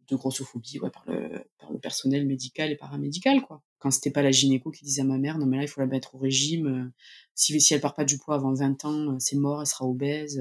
de 0.09 0.17
grossophobie 0.17 0.79
ouais, 0.81 0.91
par 0.91 1.05
le 1.07 1.45
par 1.59 1.71
le 1.73 1.79
personnel 1.79 2.27
médical 2.27 2.71
et 2.71 2.77
paramédical 2.77 3.43
quoi. 3.43 3.63
Quand 3.79 3.91
c'était 3.91 4.11
pas 4.11 4.23
la 4.23 4.31
gynéco 4.31 4.71
qui 4.71 4.85
disait 4.85 5.03
à 5.03 5.05
ma 5.05 5.19
mère 5.19 5.39
non 5.39 5.47
mais 5.47 5.57
là 5.57 5.63
il 5.63 5.69
faut 5.69 5.81
la 5.81 5.87
mettre 5.87 6.15
au 6.15 6.19
régime 6.19 6.67
euh, 6.67 6.93
si 7.35 7.61
si 7.61 7.75
elle 7.75 7.81
part 7.81 7.95
pas 7.95 8.05
du 8.05 8.19
poids 8.19 8.35
avant 8.35 8.53
20 8.53 8.85
ans, 8.85 9.15
euh, 9.15 9.17
c'est 9.19 9.37
mort, 9.37 9.61
elle 9.61 9.67
sera 9.67 9.87
obèse 9.87 10.41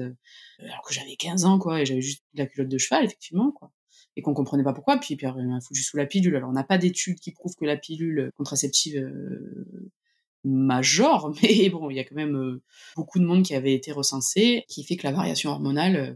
alors 0.60 0.82
que 0.82 0.94
j'avais 0.94 1.16
15 1.16 1.44
ans 1.44 1.58
quoi 1.58 1.80
et 1.80 1.86
j'avais 1.86 2.00
juste 2.00 2.24
la 2.34 2.46
culotte 2.46 2.68
de 2.68 2.78
cheval 2.78 3.04
effectivement 3.04 3.52
quoi 3.52 3.70
et 4.16 4.22
qu'on 4.22 4.34
comprenait 4.34 4.64
pas 4.64 4.72
pourquoi 4.72 4.98
puis 4.98 5.16
puis 5.16 5.26
elle 5.26 5.46
m'a 5.46 5.60
foutu 5.60 5.82
sous 5.82 5.96
la 5.96 6.06
pilule 6.06 6.36
alors 6.36 6.50
on 6.50 6.54
n'a 6.54 6.64
pas 6.64 6.78
d'études 6.78 7.20
qui 7.20 7.32
prouvent 7.32 7.54
que 7.54 7.64
la 7.64 7.76
pilule 7.76 8.32
contraceptive 8.36 9.04
major, 10.44 11.32
mais 11.42 11.68
bon, 11.70 11.90
il 11.90 11.96
y 11.96 12.00
a 12.00 12.04
quand 12.04 12.14
même 12.14 12.36
euh, 12.36 12.62
beaucoup 12.96 13.18
de 13.18 13.24
monde 13.24 13.42
qui 13.42 13.54
avait 13.54 13.74
été 13.74 13.92
recensé, 13.92 14.64
qui 14.68 14.84
fait 14.84 14.96
que 14.96 15.06
la 15.06 15.12
variation 15.12 15.50
hormonale 15.50 15.96
euh, 15.96 16.14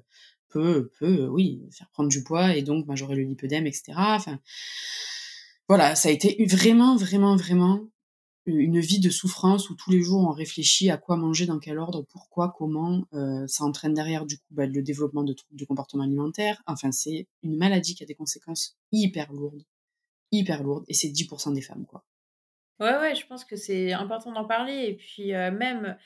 peut, 0.52 0.90
peut, 0.98 1.26
oui, 1.28 1.62
faire 1.70 1.88
prendre 1.90 2.08
du 2.08 2.22
poids 2.22 2.54
et 2.54 2.62
donc 2.62 2.86
majorer 2.86 3.16
le 3.16 3.22
lipœdème, 3.22 3.66
etc. 3.66 3.92
Enfin, 3.96 4.38
voilà, 5.68 5.94
ça 5.94 6.08
a 6.08 6.12
été 6.12 6.44
vraiment, 6.46 6.96
vraiment, 6.96 7.36
vraiment 7.36 7.80
une 8.44 8.80
vie 8.80 9.00
de 9.00 9.10
souffrance 9.10 9.70
où 9.70 9.76
tous 9.76 9.90
les 9.90 10.02
jours 10.02 10.20
on 10.20 10.32
réfléchit 10.32 10.90
à 10.90 10.96
quoi 10.96 11.16
manger, 11.16 11.46
dans 11.46 11.58
quel 11.58 11.78
ordre, 11.78 12.04
pourquoi, 12.10 12.52
comment. 12.56 13.04
Euh, 13.12 13.46
ça 13.46 13.64
entraîne 13.64 13.94
derrière 13.94 14.26
du 14.26 14.38
coup 14.38 14.46
bah, 14.50 14.66
le 14.66 14.82
développement 14.82 15.22
de 15.22 15.34
du 15.52 15.66
comportement 15.66 16.02
alimentaire. 16.02 16.60
Enfin, 16.66 16.90
c'est 16.92 17.28
une 17.42 17.56
maladie 17.56 17.94
qui 17.94 18.02
a 18.02 18.06
des 18.06 18.14
conséquences 18.14 18.76
hyper 18.90 19.32
lourdes, 19.32 19.62
hyper 20.32 20.62
lourdes, 20.62 20.84
et 20.88 20.94
c'est 20.94 21.08
10% 21.08 21.54
des 21.54 21.62
femmes, 21.62 21.86
quoi. 21.86 22.04
Ouais, 22.80 22.98
ouais, 22.98 23.14
je 23.14 23.24
pense 23.26 23.44
que 23.44 23.54
c'est 23.54 23.92
important 23.92 24.32
d'en 24.32 24.44
parler 24.44 24.86
et 24.88 24.96
puis, 24.96 25.28
même 25.28 25.96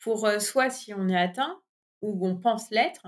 pour, 0.00 0.28
soi 0.38 0.68
si 0.68 0.92
on 0.92 1.08
est 1.08 1.16
atteint 1.16 1.58
ou 2.02 2.26
on 2.26 2.36
pense 2.36 2.70
l'être 2.70 3.06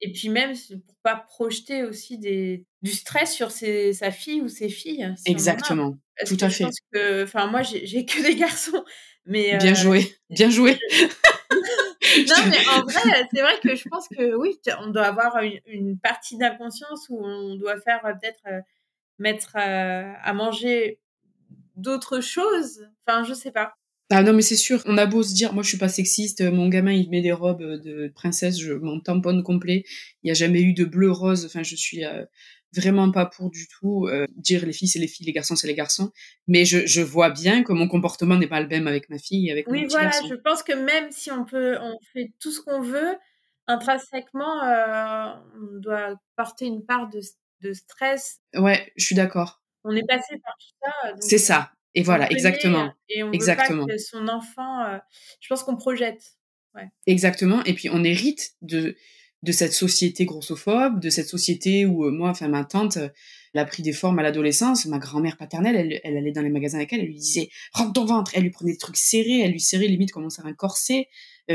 et 0.00 0.12
puis 0.12 0.28
même 0.28 0.54
pour 0.86 0.96
pas 1.02 1.16
projeter 1.16 1.82
aussi 1.82 2.18
des 2.18 2.64
du 2.82 2.92
stress 2.92 3.34
sur 3.34 3.50
ses 3.50 3.92
sa 3.92 4.10
fille 4.10 4.40
ou 4.40 4.48
ses 4.48 4.68
filles, 4.68 5.14
Exactement, 5.26 5.96
tout 6.26 6.36
à 6.40 6.48
fait. 6.48 6.66
que 6.92 7.24
enfin 7.24 7.46
moi 7.46 7.62
j'ai 7.62 8.04
que 8.06 8.22
des 8.22 8.34
garçons, 8.36 8.84
mais 9.26 9.58
Bien 9.58 9.74
joué, 9.74 10.14
bien 10.30 10.50
joué. 10.50 10.78
Non, 12.28 12.36
mais 12.48 12.68
en 12.68 12.82
vrai, 12.84 13.28
c'est 13.32 13.40
vrai 13.40 13.54
que 13.62 13.74
je 13.74 13.88
pense 13.88 14.08
que 14.08 14.34
oui, 14.34 14.58
on 14.80 14.88
doit 14.88 15.06
avoir 15.06 15.38
une 15.66 15.98
partie 15.98 16.36
d'inconscience 16.36 17.06
où 17.08 17.24
on 17.24 17.54
doit 17.56 17.80
faire, 17.80 18.00
peut-être, 18.02 18.42
mettre, 19.18 19.56
à 19.56 20.32
manger 20.32 20.98
d'autres 21.76 22.20
choses. 22.20 22.88
Enfin, 23.06 23.24
je 23.24 23.34
sais 23.34 23.52
pas. 23.52 23.74
Ah 24.10 24.22
non, 24.22 24.32
mais 24.32 24.42
c'est 24.42 24.56
sûr, 24.56 24.82
on 24.86 24.98
a 24.98 25.06
beau 25.06 25.22
se 25.22 25.32
dire, 25.32 25.52
moi 25.52 25.62
je 25.62 25.68
suis 25.68 25.78
pas 25.78 25.88
sexiste, 25.88 26.42
mon 26.42 26.68
gamin 26.68 26.92
il 26.92 27.08
met 27.10 27.20
des 27.20 27.32
robes 27.32 27.62
de 27.62 28.10
princesse, 28.14 28.58
je 28.58 28.72
m'en 28.72 28.98
tamponne 28.98 29.42
complet, 29.44 29.84
il 30.22 30.26
n'y 30.26 30.30
a 30.32 30.34
jamais 30.34 30.60
eu 30.60 30.72
de 30.72 30.84
bleu 30.84 31.12
rose, 31.12 31.46
enfin 31.46 31.62
je 31.62 31.76
suis 31.76 32.04
euh, 32.04 32.24
vraiment 32.74 33.12
pas 33.12 33.26
pour 33.26 33.50
du 33.50 33.68
tout 33.68 34.08
euh, 34.08 34.26
dire 34.36 34.66
les 34.66 34.72
filles 34.72 34.88
c'est 34.88 34.98
les 34.98 35.06
filles, 35.06 35.26
les 35.26 35.32
garçons 35.32 35.54
c'est 35.54 35.68
les 35.68 35.74
garçons, 35.74 36.10
mais 36.48 36.64
je, 36.64 36.86
je 36.86 37.02
vois 37.02 37.30
bien 37.30 37.62
que 37.62 37.72
mon 37.72 37.86
comportement 37.86 38.36
n'est 38.36 38.48
pas 38.48 38.60
le 38.60 38.66
même 38.66 38.88
avec 38.88 39.10
ma 39.10 39.18
fille 39.18 39.48
et 39.48 39.52
avec 39.52 39.68
oui, 39.68 39.82
mon 39.82 39.84
petit 39.84 39.94
voilà, 39.94 40.10
je 40.28 40.34
pense 40.34 40.64
que 40.64 40.72
même 40.72 41.12
si 41.12 41.30
on 41.30 41.44
peut, 41.44 41.78
on 41.80 41.96
fait 42.12 42.32
tout 42.40 42.50
ce 42.50 42.60
qu'on 42.60 42.80
veut, 42.80 43.16
intrinsèquement, 43.68 44.64
euh, 44.64 45.34
on 45.54 45.78
doit 45.78 46.16
porter 46.36 46.66
une 46.66 46.84
part 46.84 47.08
de, 47.10 47.20
de 47.60 47.72
stress. 47.72 48.40
Ouais, 48.54 48.92
je 48.96 49.04
suis 49.04 49.14
d'accord 49.14 49.60
on 49.84 49.96
est 49.96 50.06
passé 50.06 50.36
par 50.44 50.54
tout 50.58 50.74
ça. 50.82 51.14
C'est 51.20 51.38
ça. 51.38 51.72
Et 51.94 52.02
voilà, 52.02 52.30
exactement. 52.30 52.92
Et 53.08 53.22
on 53.22 53.32
exactement. 53.32 53.82
veut 53.82 53.88
pas 53.88 53.92
que 53.94 53.98
son 53.98 54.28
enfant. 54.28 54.84
Euh, 54.84 54.98
je 55.40 55.48
pense 55.48 55.62
qu'on 55.62 55.76
projette. 55.76 56.22
Ouais. 56.74 56.88
Exactement. 57.06 57.64
Et 57.64 57.74
puis 57.74 57.88
on 57.90 58.04
hérite 58.04 58.52
de 58.62 58.96
de 59.42 59.52
cette 59.52 59.72
société 59.72 60.26
grossophobe, 60.26 61.00
de 61.00 61.08
cette 61.08 61.26
société 61.26 61.86
où 61.86 62.04
euh, 62.04 62.10
moi, 62.10 62.28
enfin 62.28 62.48
ma 62.48 62.62
tante, 62.62 62.98
euh, 62.98 63.08
elle 63.54 63.60
a 63.62 63.64
pris 63.64 63.82
des 63.82 63.94
formes 63.94 64.18
à 64.18 64.22
l'adolescence. 64.22 64.84
Ma 64.84 64.98
grand-mère 64.98 65.38
paternelle, 65.38 65.76
elle, 65.76 66.00
elle, 66.04 66.18
allait 66.18 66.30
dans 66.30 66.42
les 66.42 66.50
magasins 66.50 66.76
avec 66.76 66.92
elle, 66.92 67.00
elle 67.00 67.06
lui 67.06 67.14
disait 67.14 67.48
rentre 67.72 67.94
ton 67.94 68.04
ventre. 68.04 68.32
Elle 68.34 68.42
lui 68.42 68.50
prenait 68.50 68.72
des 68.72 68.78
trucs 68.78 68.98
serrés, 68.98 69.40
elle 69.40 69.52
lui 69.52 69.60
serrait 69.60 69.88
limite 69.88 70.12
comme 70.12 70.24
on 70.26 70.30
serre 70.30 70.46
un 70.46 70.52
corset. 70.52 71.08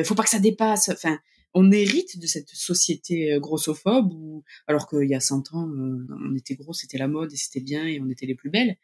faut 0.04 0.16
pas 0.16 0.24
que 0.24 0.30
ça 0.30 0.40
dépasse. 0.40 0.90
Enfin, 0.90 1.20
on 1.54 1.72
hérite 1.72 2.20
de 2.20 2.26
cette 2.26 2.50
société 2.50 3.38
grossophobe 3.40 4.12
où, 4.12 4.44
alors 4.68 4.90
qu'il 4.90 5.08
y 5.08 5.16
a 5.16 5.22
100 5.22 5.54
ans, 5.54 5.70
on 5.70 6.36
était 6.36 6.56
gros, 6.56 6.74
c'était 6.74 6.98
la 6.98 7.08
mode 7.08 7.32
et 7.32 7.38
c'était 7.38 7.62
bien 7.62 7.86
et 7.86 8.02
on 8.02 8.10
était 8.10 8.26
les 8.26 8.36
plus 8.36 8.50
belles. 8.50 8.78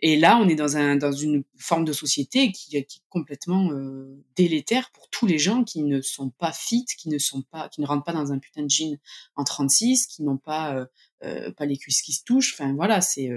Et 0.00 0.16
là, 0.16 0.38
on 0.38 0.48
est 0.48 0.54
dans, 0.54 0.76
un, 0.76 0.96
dans 0.96 1.12
une 1.12 1.42
forme 1.56 1.84
de 1.84 1.92
société 1.92 2.52
qui, 2.52 2.76
est 2.76 3.00
complètement 3.08 3.72
euh, 3.72 4.22
délétère 4.36 4.90
pour 4.92 5.08
tous 5.10 5.26
les 5.26 5.38
gens 5.38 5.64
qui 5.64 5.82
ne 5.82 6.00
sont 6.00 6.30
pas 6.30 6.52
fit, 6.52 6.84
qui 6.84 7.08
ne 7.08 7.18
sont 7.18 7.42
pas, 7.42 7.68
qui 7.68 7.80
ne 7.80 7.86
rentrent 7.86 8.04
pas 8.04 8.12
dans 8.12 8.32
un 8.32 8.38
putain 8.38 8.62
de 8.62 8.70
jean 8.70 8.98
en 9.34 9.44
36, 9.44 10.06
qui 10.06 10.22
n'ont 10.22 10.38
pas 10.38 10.86
pas 11.20 11.66
les 11.66 11.76
cuisses 11.76 12.02
qui 12.02 12.12
se 12.12 12.22
touchent. 12.22 12.54
Enfin 12.54 12.72
voilà, 12.74 13.00
c'est 13.00 13.30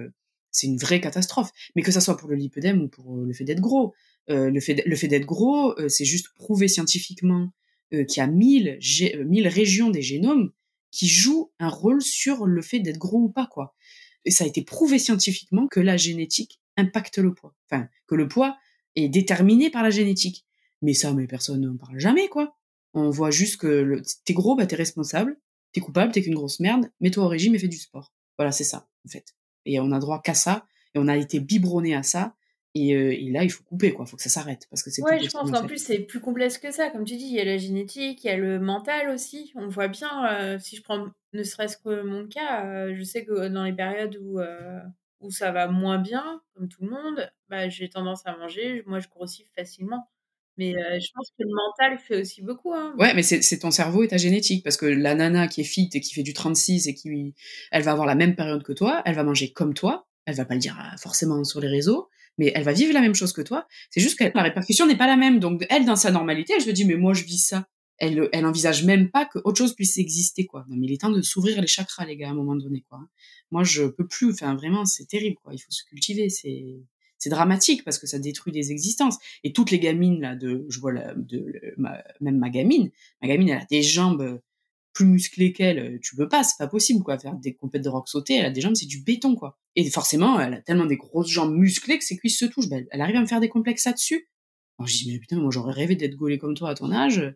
c'est 0.51 0.67
une 0.67 0.77
vraie 0.77 1.01
catastrophe. 1.01 1.49
Mais 1.75 1.81
que 1.81 1.91
ça 1.91 1.99
soit 1.99 2.15
pour 2.15 2.29
le 2.29 2.35
lipœdème 2.35 2.81
ou 2.83 2.87
pour 2.87 3.17
le 3.17 3.33
fait 3.33 3.43
d'être 3.43 3.59
gros, 3.59 3.95
le 4.27 4.59
fait 4.59 4.83
le 4.85 4.95
fait 4.95 5.07
d'être 5.07 5.25
gros, 5.25 5.73
c'est 5.89 6.05
juste 6.05 6.27
prouvé 6.35 6.67
scientifiquement 6.67 7.51
euh, 7.93 8.05
qui 8.05 8.21
a 8.21 8.27
1000, 8.27 8.79
1000 9.25 9.47
euh, 9.47 9.49
régions 9.49 9.89
des 9.89 10.01
génomes 10.01 10.51
qui 10.91 11.09
jouent 11.09 11.51
un 11.59 11.67
rôle 11.67 12.01
sur 12.01 12.45
le 12.45 12.61
fait 12.61 12.79
d'être 12.79 12.97
gros 12.97 13.23
ou 13.23 13.29
pas, 13.29 13.47
quoi. 13.47 13.75
Et 14.25 14.31
ça 14.31 14.43
a 14.43 14.47
été 14.47 14.61
prouvé 14.63 14.99
scientifiquement 14.99 15.67
que 15.67 15.79
la 15.79 15.97
génétique 15.97 16.59
impacte 16.77 17.17
le 17.17 17.33
poids. 17.33 17.55
Enfin, 17.69 17.87
que 18.07 18.15
le 18.15 18.27
poids 18.27 18.57
est 18.95 19.09
déterminé 19.09 19.69
par 19.69 19.83
la 19.83 19.89
génétique. 19.89 20.45
Mais 20.81 20.93
ça, 20.93 21.13
mais 21.13 21.27
personne 21.27 21.61
n'en 21.61 21.77
parle 21.77 21.99
jamais, 21.99 22.27
quoi. 22.27 22.57
On 22.93 23.09
voit 23.09 23.31
juste 23.31 23.57
que 23.57 24.01
t'es 24.25 24.33
gros, 24.33 24.55
bah 24.55 24.65
t'es 24.65 24.75
responsable, 24.75 25.39
t'es 25.71 25.79
coupable, 25.79 26.11
t'es 26.11 26.21
qu'une 26.21 26.35
grosse 26.35 26.59
merde, 26.59 26.91
mets-toi 26.99 27.23
au 27.23 27.27
régime 27.27 27.55
et 27.55 27.59
fais 27.59 27.67
du 27.67 27.77
sport. 27.77 28.13
Voilà, 28.37 28.51
c'est 28.51 28.63
ça, 28.63 28.89
en 29.05 29.09
fait. 29.09 29.35
Et 29.65 29.79
on 29.79 29.91
a 29.91 29.99
droit 29.99 30.21
qu'à 30.21 30.33
ça, 30.33 30.65
et 30.93 30.99
on 30.99 31.07
a 31.07 31.15
été 31.15 31.39
biberonné 31.39 31.95
à 31.95 32.03
ça, 32.03 32.35
euh, 32.77 33.11
et, 33.11 33.29
là, 33.31 33.43
il 33.43 33.51
faut 33.51 33.63
couper, 33.63 33.91
quoi. 33.91 34.05
Il 34.07 34.09
faut 34.09 34.17
que 34.17 34.23
ça 34.23 34.29
s'arrête. 34.29 34.67
Parce 34.69 34.83
que 34.83 34.89
c'est 34.89 35.01
Ouais, 35.01 35.19
je 35.19 35.29
pense 35.29 35.51
qu'en 35.51 35.65
plus, 35.65 35.83
c'est 35.83 35.99
plus 35.99 36.19
complexe 36.19 36.57
que 36.57 36.71
ça. 36.71 36.89
Comme 36.89 37.03
tu 37.03 37.17
dis, 37.17 37.25
il 37.25 37.33
y 37.33 37.39
a 37.39 37.45
la 37.45 37.57
génétique, 37.57 38.23
il 38.23 38.27
y 38.27 38.29
a 38.29 38.37
le 38.37 38.59
mental 38.59 39.09
aussi. 39.09 39.51
On 39.55 39.67
voit 39.67 39.89
bien, 39.89 40.25
euh, 40.31 40.59
si 40.59 40.77
je 40.77 40.81
prends 40.81 41.07
ne 41.33 41.43
serait-ce 41.43 41.77
que 41.77 42.01
mon 42.01 42.27
cas, 42.27 42.65
euh, 42.65 42.93
je 42.95 43.03
sais 43.03 43.23
que 43.23 43.47
dans 43.47 43.63
les 43.63 43.73
périodes 43.73 44.17
où, 44.21 44.39
où 45.21 45.31
ça 45.31 45.51
va 45.51 45.67
moins 45.67 45.97
bien, 45.97 46.41
comme 46.55 46.67
tout 46.67 46.83
le 46.83 46.89
monde, 46.89 47.31
bah, 47.49 47.69
j'ai 47.69 47.89
tendance 47.89 48.25
à 48.25 48.35
manger. 48.37 48.83
Moi, 48.85 48.99
je 48.99 49.07
grossis 49.09 49.45
facilement. 49.55 50.09
Mais 50.57 50.73
je 50.73 51.07
pense 51.15 51.29
que 51.29 51.43
le 51.43 51.49
mental 51.49 51.97
fait 51.97 52.21
aussi 52.21 52.41
beaucoup. 52.41 52.73
Hein. 52.73 52.93
Ouais, 52.97 53.13
mais 53.13 53.23
c'est 53.23 53.59
ton 53.59 53.71
cerveau 53.71 54.03
et 54.03 54.07
ta 54.07 54.17
génétique. 54.17 54.63
Parce 54.63 54.77
que 54.77 54.85
la 54.85 55.15
nana 55.15 55.47
qui 55.47 55.61
est 55.61 55.65
fit 55.65 55.89
et 55.93 55.99
qui 55.99 56.13
fait 56.13 56.23
du 56.23 56.33
36 56.33 56.87
et 56.87 56.93
qui 56.93 57.33
elle 57.71 57.83
va 57.83 57.91
avoir 57.91 58.05
la 58.05 58.15
même 58.15 58.35
période 58.35 58.63
que 58.63 58.73
toi, 58.73 59.01
elle 59.05 59.15
va 59.15 59.23
manger 59.23 59.51
comme 59.51 59.73
toi. 59.73 60.07
Elle 60.25 60.35
va 60.35 60.45
pas 60.45 60.53
le 60.53 60.59
dire 60.59 60.77
forcément 60.97 61.43
sur 61.43 61.59
les 61.59 61.67
réseaux 61.67 62.09
mais 62.37 62.51
elle 62.55 62.63
va 62.63 62.73
vivre 62.73 62.93
la 62.93 63.01
même 63.01 63.15
chose 63.15 63.33
que 63.33 63.41
toi. 63.41 63.67
C'est 63.89 64.01
juste 64.01 64.17
que 64.17 64.25
la 64.33 64.43
répercussion 64.43 64.85
n'est 64.85 64.97
pas 64.97 65.07
la 65.07 65.17
même. 65.17 65.39
Donc 65.39 65.65
elle, 65.69 65.85
dans 65.85 65.95
sa 65.95 66.11
normalité, 66.11 66.53
elle 66.55 66.61
se 66.61 66.69
dit 66.69 66.85
mais 66.85 66.95
moi 66.95 67.13
je 67.13 67.23
vis 67.23 67.37
ça. 67.37 67.67
Elle, 67.97 68.29
elle 68.31 68.47
envisage 68.47 68.83
même 68.83 69.11
pas 69.11 69.25
que 69.25 69.37
autre 69.43 69.59
chose 69.59 69.75
puisse 69.75 69.97
exister 69.97 70.45
quoi. 70.45 70.65
Non 70.69 70.75
mais 70.77 70.87
il 70.87 70.93
est 70.93 71.01
temps 71.01 71.11
de 71.11 71.21
s'ouvrir 71.21 71.61
les 71.61 71.67
chakras 71.67 72.05
les 72.05 72.17
gars 72.17 72.29
à 72.29 72.31
un 72.31 72.35
moment 72.35 72.55
donné 72.55 72.83
quoi. 72.89 72.99
Moi 73.51 73.63
je 73.63 73.83
peux 73.83 74.07
plus. 74.07 74.31
Enfin 74.31 74.55
vraiment 74.55 74.85
c'est 74.85 75.05
terrible 75.05 75.37
quoi. 75.43 75.53
Il 75.53 75.59
faut 75.59 75.71
se 75.71 75.83
cultiver. 75.83 76.29
C'est 76.29 76.81
c'est 77.21 77.29
dramatique 77.29 77.83
parce 77.83 77.99
que 77.99 78.07
ça 78.07 78.17
détruit 78.17 78.51
des 78.51 78.71
existences. 78.71 79.17
Et 79.43 79.53
toutes 79.53 79.69
les 79.69 79.79
gamines 79.79 80.19
là 80.21 80.35
de, 80.35 80.65
je 80.69 80.79
vois 80.79 80.91
la, 80.91 81.13
de, 81.13 81.75
même 82.19 82.39
ma 82.39 82.49
gamine, 82.49 82.89
ma 83.21 83.27
gamine 83.27 83.49
elle 83.49 83.61
a 83.61 83.65
des 83.65 83.83
jambes 83.83 84.41
plus 84.93 85.05
musclée 85.05 85.53
qu'elle, 85.53 85.79
euh, 85.79 85.99
tu 86.01 86.15
peux 86.15 86.27
pas, 86.27 86.43
c'est 86.43 86.57
pas 86.57 86.67
possible 86.67 87.03
quoi. 87.03 87.17
Faire 87.17 87.35
des 87.35 87.53
compètes 87.53 87.83
de 87.83 87.89
rock 87.89 88.07
sauter, 88.07 88.35
elle 88.35 88.45
a 88.45 88.49
des 88.51 88.61
jambes, 88.61 88.75
c'est 88.75 88.87
du 88.87 89.01
béton 89.01 89.35
quoi. 89.35 89.57
Et 89.75 89.89
forcément, 89.89 90.39
elle 90.39 90.53
a 90.53 90.61
tellement 90.61 90.85
des 90.85 90.97
grosses 90.97 91.29
jambes 91.29 91.55
musclées 91.55 91.97
que 91.97 92.03
ses 92.03 92.17
cuisses 92.17 92.39
se 92.39 92.45
touchent. 92.45 92.69
Ben, 92.69 92.85
elle 92.91 93.01
arrive 93.01 93.15
à 93.15 93.21
me 93.21 93.27
faire 93.27 93.39
des 93.39 93.49
complexes 93.49 93.85
là-dessus. 93.85 94.29
Alors 94.77 94.87
je 94.87 94.97
dis 94.97 95.11
mais 95.11 95.19
putain, 95.19 95.37
moi 95.37 95.51
j'aurais 95.51 95.73
rêvé 95.73 95.95
d'être 95.95 96.15
gaulée 96.15 96.37
comme 96.37 96.55
toi 96.55 96.69
à 96.69 96.75
ton 96.75 96.91
âge. 96.91 97.33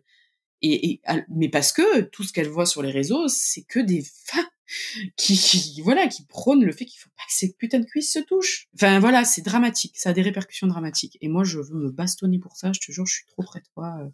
Et, 0.62 1.00
mais 1.28 1.50
parce 1.50 1.70
que 1.72 2.00
tout 2.00 2.22
ce 2.22 2.32
qu'elle 2.32 2.48
voit 2.48 2.66
sur 2.66 2.82
les 2.82 2.90
réseaux, 2.90 3.28
c'est 3.28 3.62
que 3.62 3.78
des 3.78 4.02
femmes 4.24 4.44
qui, 5.16 5.80
voilà, 5.82 6.08
qui 6.08 6.24
prônent 6.24 6.64
le 6.64 6.72
fait 6.72 6.86
qu'il 6.86 6.98
faut 6.98 7.10
pas 7.10 7.22
que 7.26 7.34
ces 7.34 7.52
putains 7.54 7.80
de 7.80 7.84
cuisses 7.84 8.12
se 8.12 8.18
touchent. 8.18 8.68
Enfin 8.74 8.98
voilà, 8.98 9.24
c'est 9.24 9.42
dramatique, 9.42 9.98
ça 9.98 10.10
a 10.10 10.12
des 10.12 10.22
répercussions 10.22 10.66
dramatiques. 10.66 11.18
Et 11.20 11.28
moi 11.28 11.44
je 11.44 11.58
veux 11.58 11.78
me 11.78 11.90
bastonner 11.90 12.38
pour 12.38 12.56
ça. 12.56 12.72
Je 12.72 12.80
te 12.80 12.90
jure, 12.90 13.06
je 13.06 13.14
suis 13.14 13.26
trop 13.26 13.42
près 13.42 13.60
de 13.60 13.66
toi. 13.74 14.10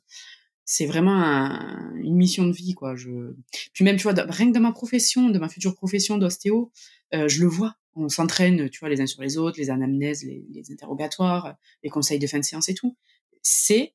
C'est 0.64 0.86
vraiment 0.86 1.14
une 1.96 2.16
mission 2.16 2.46
de 2.46 2.52
vie, 2.52 2.74
quoi. 2.74 2.94
Je... 2.94 3.34
Puis 3.72 3.84
même, 3.84 3.96
tu 3.96 4.04
vois, 4.04 4.14
rien 4.14 4.48
que 4.48 4.54
dans 4.54 4.60
ma 4.60 4.72
profession, 4.72 5.30
de 5.30 5.38
ma 5.38 5.48
future 5.48 5.74
profession 5.74 6.18
d'ostéo, 6.18 6.70
euh, 7.14 7.28
je 7.28 7.40
le 7.42 7.48
vois. 7.48 7.76
On 7.94 8.08
s'entraîne, 8.08 8.70
tu 8.70 8.80
vois, 8.80 8.88
les 8.88 9.00
uns 9.00 9.06
sur 9.06 9.22
les 9.22 9.36
autres, 9.36 9.58
les 9.58 9.70
anamnèses, 9.70 10.24
les, 10.24 10.72
interrogatoires, 10.72 11.56
les 11.82 11.90
conseils 11.90 12.18
de 12.18 12.26
fin 12.26 12.38
de 12.38 12.44
séance 12.44 12.68
et 12.68 12.74
tout. 12.74 12.96
C'est 13.42 13.94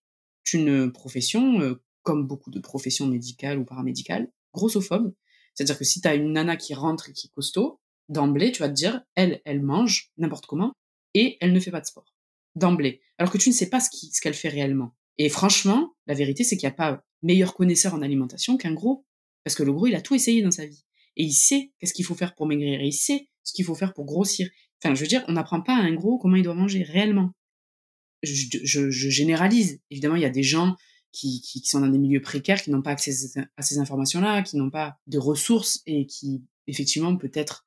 une 0.53 0.91
profession, 0.91 1.61
euh, 1.61 1.81
comme 2.03 2.27
beaucoup 2.27 2.51
de 2.51 2.59
professions 2.59 3.07
médicales 3.07 3.57
ou 3.57 3.65
paramédicales, 3.65 4.31
grossophobe. 4.53 5.13
C'est-à-dire 5.55 5.77
que 5.77 5.85
si 5.85 6.01
tu 6.01 6.07
as 6.07 6.15
une 6.15 6.33
nana 6.33 6.57
qui 6.57 6.73
rentre 6.73 7.09
et 7.09 7.13
qui 7.13 7.27
est 7.27 7.31
costaud, 7.31 7.79
d'emblée, 8.09 8.51
tu 8.51 8.61
vas 8.61 8.69
te 8.69 8.73
dire, 8.73 9.01
elle, 9.15 9.41
elle 9.45 9.61
mange 9.61 10.11
n'importe 10.17 10.45
comment 10.45 10.73
et 11.13 11.37
elle 11.41 11.53
ne 11.53 11.59
fait 11.59 11.71
pas 11.71 11.81
de 11.81 11.85
sport. 11.85 12.13
D'emblée. 12.55 13.01
Alors 13.17 13.31
que 13.31 13.37
tu 13.37 13.49
ne 13.49 13.53
sais 13.53 13.69
pas 13.69 13.79
ce 13.79 13.89
qu'elle 14.21 14.35
ce 14.35 14.39
fait 14.39 14.49
réellement. 14.49 14.93
Et 15.17 15.29
franchement, 15.29 15.95
la 16.05 16.13
vérité, 16.13 16.43
c'est 16.43 16.57
qu'il 16.57 16.67
n'y 16.67 16.73
a 16.73 16.75
pas 16.75 17.03
meilleur 17.23 17.53
connaisseur 17.53 17.93
en 17.93 18.01
alimentation 18.01 18.57
qu'un 18.57 18.73
gros. 18.73 19.05
Parce 19.43 19.55
que 19.55 19.63
le 19.63 19.73
gros, 19.73 19.87
il 19.87 19.95
a 19.95 20.01
tout 20.01 20.15
essayé 20.15 20.41
dans 20.41 20.51
sa 20.51 20.65
vie. 20.65 20.83
Et 21.15 21.23
il 21.23 21.33
sait 21.33 21.71
qu'est-ce 21.79 21.93
qu'il 21.93 22.05
faut 22.05 22.15
faire 22.15 22.35
pour 22.35 22.47
maigrir. 22.47 22.81
Et 22.81 22.87
il 22.87 22.93
sait 22.93 23.27
ce 23.43 23.53
qu'il 23.53 23.65
faut 23.65 23.75
faire 23.75 23.93
pour 23.93 24.05
grossir. 24.05 24.49
Enfin, 24.83 24.93
je 24.93 25.01
veux 25.01 25.07
dire, 25.07 25.23
on 25.27 25.33
n'apprend 25.33 25.61
pas 25.61 25.75
à 25.75 25.79
un 25.79 25.93
gros 25.93 26.17
comment 26.17 26.35
il 26.35 26.43
doit 26.43 26.53
manger 26.53 26.83
réellement. 26.83 27.31
Je, 28.23 28.57
je, 28.63 28.89
je 28.89 29.09
généralise. 29.09 29.79
Évidemment, 29.89 30.15
il 30.15 30.21
y 30.21 30.25
a 30.25 30.29
des 30.29 30.43
gens 30.43 30.75
qui, 31.11 31.41
qui, 31.41 31.65
sont 31.65 31.79
dans 31.79 31.87
des 31.87 31.97
milieux 31.97 32.21
précaires, 32.21 32.61
qui 32.61 32.69
n'ont 32.71 32.81
pas 32.81 32.91
accès 32.91 33.11
à 33.55 33.61
ces 33.61 33.79
informations-là, 33.79 34.43
qui 34.43 34.57
n'ont 34.57 34.69
pas 34.69 34.97
de 35.07 35.17
ressources 35.17 35.81
et 35.85 36.05
qui, 36.05 36.43
effectivement, 36.67 37.15
peut-être 37.15 37.65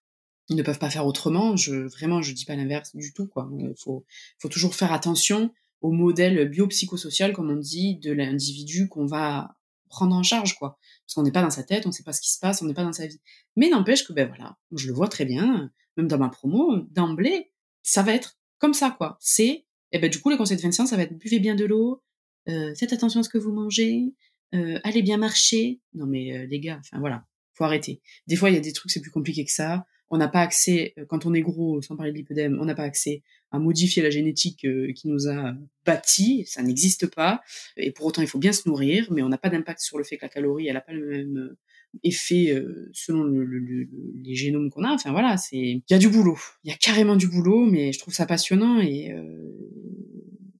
ne 0.50 0.62
peuvent 0.62 0.78
pas 0.78 0.90
faire 0.90 1.06
autrement. 1.06 1.56
Je, 1.56 1.74
vraiment, 1.74 2.22
je 2.22 2.32
dis 2.32 2.44
pas 2.44 2.56
l'inverse 2.56 2.94
du 2.94 3.12
tout. 3.12 3.28
Il 3.58 3.74
faut, 3.78 4.04
faut 4.38 4.48
toujours 4.48 4.74
faire 4.74 4.92
attention 4.92 5.52
au 5.80 5.92
modèle 5.92 6.48
biopsychosocial, 6.48 7.32
comme 7.32 7.50
on 7.50 7.56
dit, 7.56 7.96
de 7.96 8.12
l'individu 8.12 8.88
qu'on 8.88 9.06
va 9.06 9.56
prendre 9.88 10.14
en 10.14 10.22
charge, 10.22 10.54
quoi. 10.54 10.78
Parce 11.06 11.14
qu'on 11.14 11.22
n'est 11.22 11.32
pas 11.32 11.42
dans 11.42 11.50
sa 11.50 11.62
tête, 11.62 11.86
on 11.86 11.88
ne 11.88 11.94
sait 11.94 12.04
pas 12.04 12.12
ce 12.12 12.20
qui 12.20 12.30
se 12.30 12.38
passe, 12.38 12.62
on 12.62 12.66
n'est 12.66 12.74
pas 12.74 12.84
dans 12.84 12.92
sa 12.92 13.06
vie. 13.06 13.20
Mais 13.56 13.68
n'empêche 13.68 14.06
que, 14.06 14.12
ben 14.12 14.28
voilà, 14.28 14.56
je 14.72 14.86
le 14.86 14.92
vois 14.92 15.08
très 15.08 15.24
bien, 15.24 15.70
même 15.96 16.08
dans 16.08 16.18
ma 16.18 16.28
promo, 16.28 16.78
d'emblée, 16.90 17.52
ça 17.82 18.02
va 18.02 18.12
être 18.12 18.38
comme 18.58 18.74
ça, 18.74 18.94
quoi. 18.96 19.16
C'est, 19.20 19.66
eh 19.92 19.98
ben, 19.98 20.08
du 20.08 20.20
coup, 20.20 20.30
les 20.30 20.36
conseils 20.36 20.56
de 20.56 20.62
25 20.62 20.86
ça 20.86 20.96
va 20.96 21.02
être 21.02 21.18
buvez 21.18 21.40
bien 21.40 21.54
de 21.54 21.64
l'eau, 21.64 22.02
euh, 22.48 22.74
faites 22.74 22.92
attention 22.92 23.20
à 23.20 23.22
ce 23.22 23.28
que 23.28 23.38
vous 23.38 23.52
mangez, 23.52 24.14
euh, 24.54 24.78
allez 24.84 25.02
bien 25.02 25.16
marcher. 25.16 25.80
Non, 25.94 26.06
mais 26.06 26.36
euh, 26.36 26.46
les 26.46 26.60
gars, 26.60 26.78
enfin 26.80 26.98
voilà, 27.00 27.24
faut 27.54 27.64
arrêter. 27.64 28.00
Des 28.26 28.36
fois, 28.36 28.50
il 28.50 28.54
y 28.54 28.58
a 28.58 28.60
des 28.60 28.72
trucs, 28.72 28.90
c'est 28.90 29.00
plus 29.00 29.10
compliqué 29.10 29.44
que 29.44 29.52
ça. 29.52 29.84
On 30.10 30.18
n'a 30.18 30.28
pas 30.28 30.40
accès, 30.40 30.94
quand 31.08 31.24
on 31.24 31.34
est 31.34 31.40
gros, 31.40 31.80
sans 31.82 31.96
parler 31.96 32.12
de 32.12 32.16
l'hypodème, 32.16 32.58
on 32.60 32.64
n'a 32.64 32.74
pas 32.74 32.82
accès 32.82 33.22
à 33.52 33.58
modifier 33.58 34.02
la 34.02 34.10
génétique 34.10 34.64
euh, 34.64 34.92
qui 34.92 35.08
nous 35.08 35.28
a 35.28 35.54
bâti, 35.84 36.44
ça 36.46 36.62
n'existe 36.62 37.12
pas. 37.12 37.42
Et 37.76 37.90
pour 37.90 38.06
autant, 38.06 38.22
il 38.22 38.28
faut 38.28 38.38
bien 38.38 38.52
se 38.52 38.68
nourrir, 38.68 39.08
mais 39.10 39.22
on 39.22 39.28
n'a 39.28 39.38
pas 39.38 39.48
d'impact 39.48 39.80
sur 39.80 39.98
le 39.98 40.04
fait 40.04 40.16
que 40.16 40.24
la 40.24 40.28
calorie, 40.28 40.68
elle 40.68 40.74
n'a 40.74 40.80
pas 40.80 40.92
le 40.92 41.06
même 41.06 41.36
euh, 41.36 41.58
effet 42.04 42.52
euh, 42.52 42.88
selon 42.92 43.24
les 43.24 44.34
génomes 44.36 44.70
qu'on 44.70 44.84
a. 44.84 44.92
Enfin 44.92 45.10
voilà, 45.10 45.36
c'est 45.36 45.56
il 45.56 45.82
y 45.90 45.94
a 45.94 45.98
du 45.98 46.08
boulot, 46.08 46.38
il 46.64 46.70
y 46.70 46.74
a 46.74 46.76
carrément 46.76 47.16
du 47.16 47.28
boulot, 47.28 47.66
mais 47.66 47.92
je 47.92 47.98
trouve 47.98 48.14
ça 48.14 48.26
passionnant 48.26 48.80
et 48.80 49.12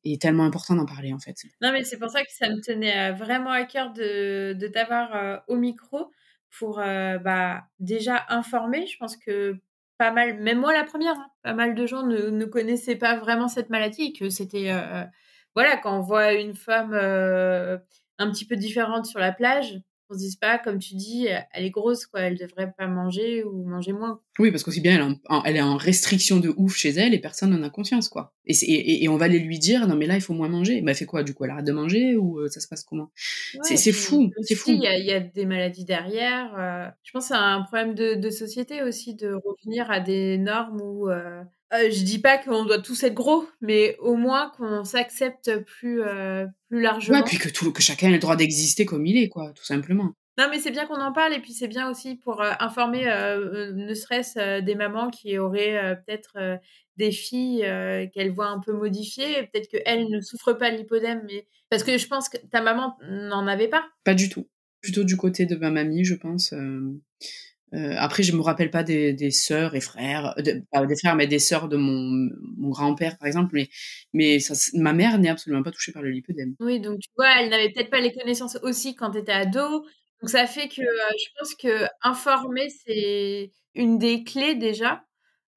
et 0.03 0.19
tellement 0.19 0.45
important 0.45 0.75
d'en 0.75 0.87
parler 0.87 1.13
en 1.13 1.21
fait. 1.21 1.37
Non 1.63 1.71
mais 1.73 1.85
c'est 1.85 1.99
pour 1.99 2.11
ça 2.11 2.23
que 2.23 2.33
ça 2.33 2.49
me 2.49 2.61
tenait 2.61 3.13
vraiment 3.13 3.51
à 3.51 3.65
cœur 3.65 3.93
de, 3.93 4.55
de 4.55 4.67
t'avoir 4.67 5.45
au 5.47 5.57
micro 5.57 6.11
pour 6.59 6.77
bah, 6.77 7.63
déjà 7.79 8.25
informer. 8.29 8.87
Je 8.87 8.97
pense 8.99 9.17
que 9.17 9.57
pas 9.99 10.11
mal, 10.11 10.39
même 10.41 10.61
moi 10.61 10.73
la 10.73 10.85
première, 10.85 11.15
hein, 11.15 11.31
pas 11.43 11.55
mal 11.55 11.75
de 11.75 11.87
gens 11.87 12.03
ne, 12.05 12.45
connaissaient 12.45 12.97
pas 12.97 13.17
vraiment 13.17 13.49
cette 13.49 13.71
maladie 13.71 14.05
et 14.05 14.13
que 14.13 14.31
c'était, 14.31 14.73
voilà, 15.55 15.77
quand 15.77 15.99
on 15.99 16.01
voit 16.01 16.33
une 16.33 16.55
femme 16.55 16.95
un 16.95 18.31
petit 18.31 18.47
peu 18.47 18.57
différente 18.57 19.07
sur 19.07 19.19
la 19.19 19.33
plage, 19.33 19.81
on 20.11 20.15
se 20.15 20.19
dise 20.19 20.37
pas, 20.37 20.59
comme 20.59 20.79
tu 20.79 20.95
dis, 20.95 21.29
elle 21.53 21.65
est 21.65 21.71
grosse, 21.71 22.07
quoi, 22.07 22.21
elle 22.21 22.37
devrait 22.37 22.73
pas 22.77 22.87
manger 22.87 23.45
ou 23.45 23.65
manger 23.65 23.93
moins. 23.93 24.21
Oui, 24.39 24.51
parce 24.51 24.63
qu'aussi 24.63 24.81
bien, 24.81 24.95
elle, 24.97 25.43
elle, 25.45 25.57
est 25.57 25.63
en 25.63 25.77
restriction 25.77 26.39
de 26.39 26.53
ouf 26.57 26.77
chez 26.77 26.91
elle 26.91 27.15
et 27.15 27.19
personne 27.19 27.51
n'en 27.51 27.63
a 27.63 27.71
conscience, 27.71 28.09
quoi. 28.09 28.35
Et, 28.47 28.55
et, 28.55 29.05
et, 29.05 29.09
on 29.09 29.17
va 29.17 29.27
aller 29.27 29.39
lui 29.39 29.59
dire, 29.59 29.87
non 29.87 29.97
mais 29.97 30.07
là, 30.07 30.17
il 30.17 30.21
faut 30.21 30.35
moins 30.35 30.49
manger. 30.49 30.81
Mais 30.83 30.93
elle 30.93 30.97
fait 30.97 31.07
quoi, 31.07 31.23
du 31.23 31.35
coup, 31.35 31.45
elle 31.45 31.51
arrête 31.51 31.67
de 31.67 31.73
manger 31.73 32.17
ou 32.17 32.41
euh, 32.41 32.49
ça 32.49 32.61
se 32.61 32.69
passe 32.69 32.85
comment? 32.85 33.11
C'est 33.63 33.93
fou, 33.93 34.31
c'est 34.43 34.55
fou. 34.55 34.71
Il 34.71 34.83
y, 34.83 34.87
a, 34.87 34.99
y 34.99 35.13
a 35.13 35.21
des 35.21 35.47
maladies 35.47 35.85
derrière. 35.85 36.55
Euh, 36.59 36.89
je 37.03 37.13
pense 37.13 37.25
que 37.25 37.29
c'est 37.29 37.41
un 37.41 37.63
problème 37.63 37.95
de, 37.95 38.15
de, 38.15 38.31
société 38.31 38.83
aussi, 38.83 39.15
de 39.15 39.33
revenir 39.33 39.91
à 39.91 40.01
des 40.01 40.39
normes 40.39 40.81
où... 40.81 41.09
Euh, 41.09 41.43
euh, 41.73 41.91
je 41.91 42.03
dis 42.03 42.18
pas 42.18 42.39
qu'on 42.39 42.64
doit 42.64 42.81
tous 42.81 43.03
être 43.05 43.14
gros, 43.14 43.47
mais 43.61 43.97
au 44.01 44.16
moins 44.16 44.51
qu'on 44.57 44.85
s'accepte 44.85 45.57
plus, 45.64 46.03
euh, 46.03 46.47
plus 46.68 46.81
largement. 46.81 47.18
Ouais, 47.18 47.25
puis 47.25 47.39
que, 47.39 47.49
tout, 47.49 47.73
que 47.73 47.83
chacun 47.83 48.09
ait 48.09 48.12
le 48.12 48.18
droit 48.18 48.37
d'exister 48.37 48.85
comme 48.85 49.07
il 49.07 49.16
est, 49.16 49.29
quoi, 49.29 49.53
tout 49.53 49.64
simplement. 49.64 50.12
Non, 50.39 50.47
mais 50.51 50.59
c'est 50.59 50.71
bien 50.71 50.87
qu'on 50.87 51.01
en 51.01 51.12
parle, 51.12 51.35
et 51.35 51.39
puis 51.39 51.53
c'est 51.53 51.68
bien 51.68 51.89
aussi 51.91 52.16
pour 52.16 52.41
euh, 52.41 52.53
informer, 52.61 53.05
ne 53.05 53.95
serait-ce 53.95 54.61
des 54.61 54.75
mamans 54.75 55.11
qui 55.11 55.39
auraient 55.39 56.01
peut-être 56.07 56.59
des 56.97 57.12
filles 57.12 57.61
qu'elles 58.12 58.33
voient 58.33 58.49
un 58.49 58.61
peu 58.61 58.73
modifiées, 58.73 59.49
peut-être 59.53 59.68
qu'elles 59.68 60.09
ne 60.09 60.21
souffrent 60.21 60.57
pas 60.57 60.71
de 60.71 60.77
l'hypodème, 60.77 61.23
mais 61.27 61.47
parce 61.68 61.85
que 61.85 61.99
je 61.99 62.07
pense 62.07 62.29
que 62.29 62.39
ta 62.39 62.62
maman 62.62 62.97
n'en 63.09 63.47
avait 63.47 63.68
pas. 63.68 63.85
Pas 64.05 64.14
du 64.14 64.29
tout. 64.29 64.49
Plutôt 64.81 65.05
du 65.05 65.16
côté 65.16 65.45
de 65.45 65.57
ma 65.57 65.71
mamie, 65.71 66.05
je 66.05 66.14
pense. 66.14 66.55
Euh, 67.73 67.95
après, 67.99 68.23
je 68.23 68.35
me 68.35 68.41
rappelle 68.41 68.71
pas 68.71 68.83
des, 68.83 69.31
sœurs 69.31 69.75
et 69.75 69.81
frères, 69.81 70.35
de, 70.39 70.62
pas 70.73 70.85
des 70.87 70.97
frères, 70.97 71.14
mais 71.14 71.27
des 71.27 71.39
sœurs 71.39 71.68
de 71.68 71.77
mon, 71.77 72.29
grand-père, 72.71 73.16
par 73.18 73.27
exemple. 73.27 73.61
Mais, 74.12 74.39
ma 74.75 74.93
mère 74.93 75.18
n'est 75.18 75.29
absolument 75.29 75.62
pas 75.62 75.71
touchée 75.71 75.93
par 75.93 76.03
le 76.03 76.11
lipodème. 76.11 76.55
Oui, 76.61 76.81
donc 76.81 77.01
tu 77.01 77.09
vois, 77.16 77.41
elle 77.41 77.51
n'avait 77.51 77.71
peut-être 77.71 77.91
pas 77.91 78.01
les 78.01 78.12
connaissances 78.12 78.59
aussi 78.62 78.95
quand 78.95 79.12
tu 79.12 79.18
étais 79.18 79.33
ado. 79.33 79.85
Donc 80.21 80.29
ça 80.29 80.47
fait 80.47 80.68
que 80.68 80.83
euh, 80.83 81.12
je 81.18 81.31
pense 81.39 81.55
que 81.55 81.87
informer, 82.03 82.68
c'est 82.68 83.53
une 83.75 83.99
des 83.99 84.25
clés 84.25 84.55
déjà. 84.55 85.05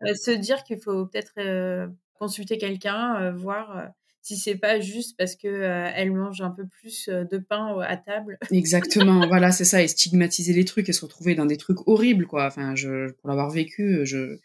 Euh, 0.03 0.13
se 0.13 0.31
dire 0.31 0.63
qu'il 0.63 0.79
faut 0.79 1.05
peut-être 1.07 1.89
consulter 2.13 2.57
quelqu'un, 2.57 3.31
voir 3.31 3.89
si 4.23 4.37
c'est 4.37 4.55
pas 4.55 4.79
juste 4.79 5.15
parce 5.17 5.35
que 5.35 5.47
euh, 5.47 5.91
elle 5.93 6.11
mange 6.11 6.39
un 6.41 6.49
peu 6.49 6.65
plus 6.65 7.09
euh, 7.09 7.25
de 7.25 7.37
pain 7.37 7.77
à 7.81 7.97
table. 7.97 8.39
Exactement, 8.51 9.27
voilà, 9.27 9.51
c'est 9.51 9.65
ça, 9.65 9.83
et 9.83 9.87
stigmatiser 9.87 10.53
les 10.53 10.63
trucs 10.63 10.87
et 10.87 10.93
se 10.93 11.01
retrouver 11.01 11.35
dans 11.35 11.45
des 11.45 11.57
trucs 11.57 11.85
horribles, 11.87 12.25
quoi. 12.25 12.47
Enfin, 12.47 12.73
je, 12.73 13.11
pour 13.11 13.29
l'avoir 13.29 13.49
vécu, 13.49 14.05
je, 14.05 14.39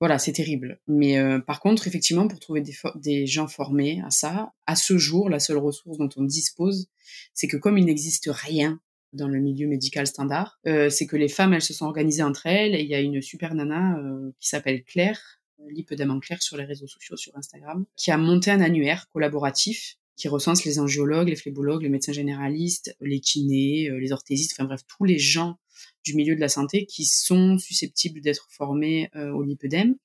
voilà, 0.00 0.18
c'est 0.18 0.32
terrible. 0.32 0.80
Mais 0.88 1.18
euh, 1.18 1.38
par 1.38 1.60
contre, 1.60 1.86
effectivement, 1.86 2.26
pour 2.26 2.40
trouver 2.40 2.62
des, 2.62 2.74
des 2.96 3.26
gens 3.26 3.48
formés 3.48 4.02
à 4.04 4.10
ça, 4.10 4.54
à 4.66 4.76
ce 4.76 4.96
jour, 4.96 5.28
la 5.28 5.40
seule 5.40 5.58
ressource 5.58 5.98
dont 5.98 6.08
on 6.16 6.24
dispose, 6.24 6.88
c'est 7.34 7.48
que 7.48 7.58
comme 7.58 7.76
il 7.76 7.84
n'existe 7.84 8.30
rien 8.32 8.80
dans 9.12 9.28
le 9.28 9.40
milieu 9.40 9.68
médical 9.68 10.06
standard, 10.06 10.58
c'est 10.64 11.06
que 11.06 11.16
les 11.16 11.28
femmes, 11.28 11.52
elles 11.52 11.60
se 11.60 11.74
sont 11.74 11.84
organisées 11.84 12.22
entre 12.22 12.46
elles, 12.46 12.74
et 12.74 12.80
il 12.80 12.88
y 12.88 12.94
a 12.94 13.00
une 13.00 13.20
super 13.20 13.54
nana 13.54 14.00
qui 14.40 14.48
s'appelle 14.48 14.82
Claire, 14.84 15.41
l'hypodème 15.70 16.20
clair 16.20 16.42
sur 16.42 16.56
les 16.56 16.64
réseaux 16.64 16.86
sociaux, 16.86 17.16
sur 17.16 17.36
Instagram, 17.36 17.84
qui 17.96 18.10
a 18.10 18.18
monté 18.18 18.50
un 18.50 18.60
annuaire 18.60 19.08
collaboratif 19.10 19.96
qui 20.16 20.28
recense 20.28 20.64
les 20.64 20.78
angiologues, 20.78 21.28
les 21.28 21.36
phlébologues, 21.36 21.82
les 21.82 21.88
médecins 21.88 22.12
généralistes, 22.12 22.94
les 23.00 23.20
kinés, 23.20 23.88
euh, 23.88 23.98
les 23.98 24.12
orthésistes, 24.12 24.52
enfin 24.52 24.66
bref, 24.66 24.82
tous 24.86 25.04
les 25.04 25.18
gens 25.18 25.58
du 26.04 26.14
milieu 26.14 26.34
de 26.34 26.40
la 26.40 26.48
santé 26.48 26.86
qui 26.86 27.04
sont 27.04 27.58
susceptibles 27.58 28.20
d'être 28.20 28.48
formés 28.50 29.10
euh, 29.16 29.30
au 29.30 29.42
lipœdème. 29.42 29.96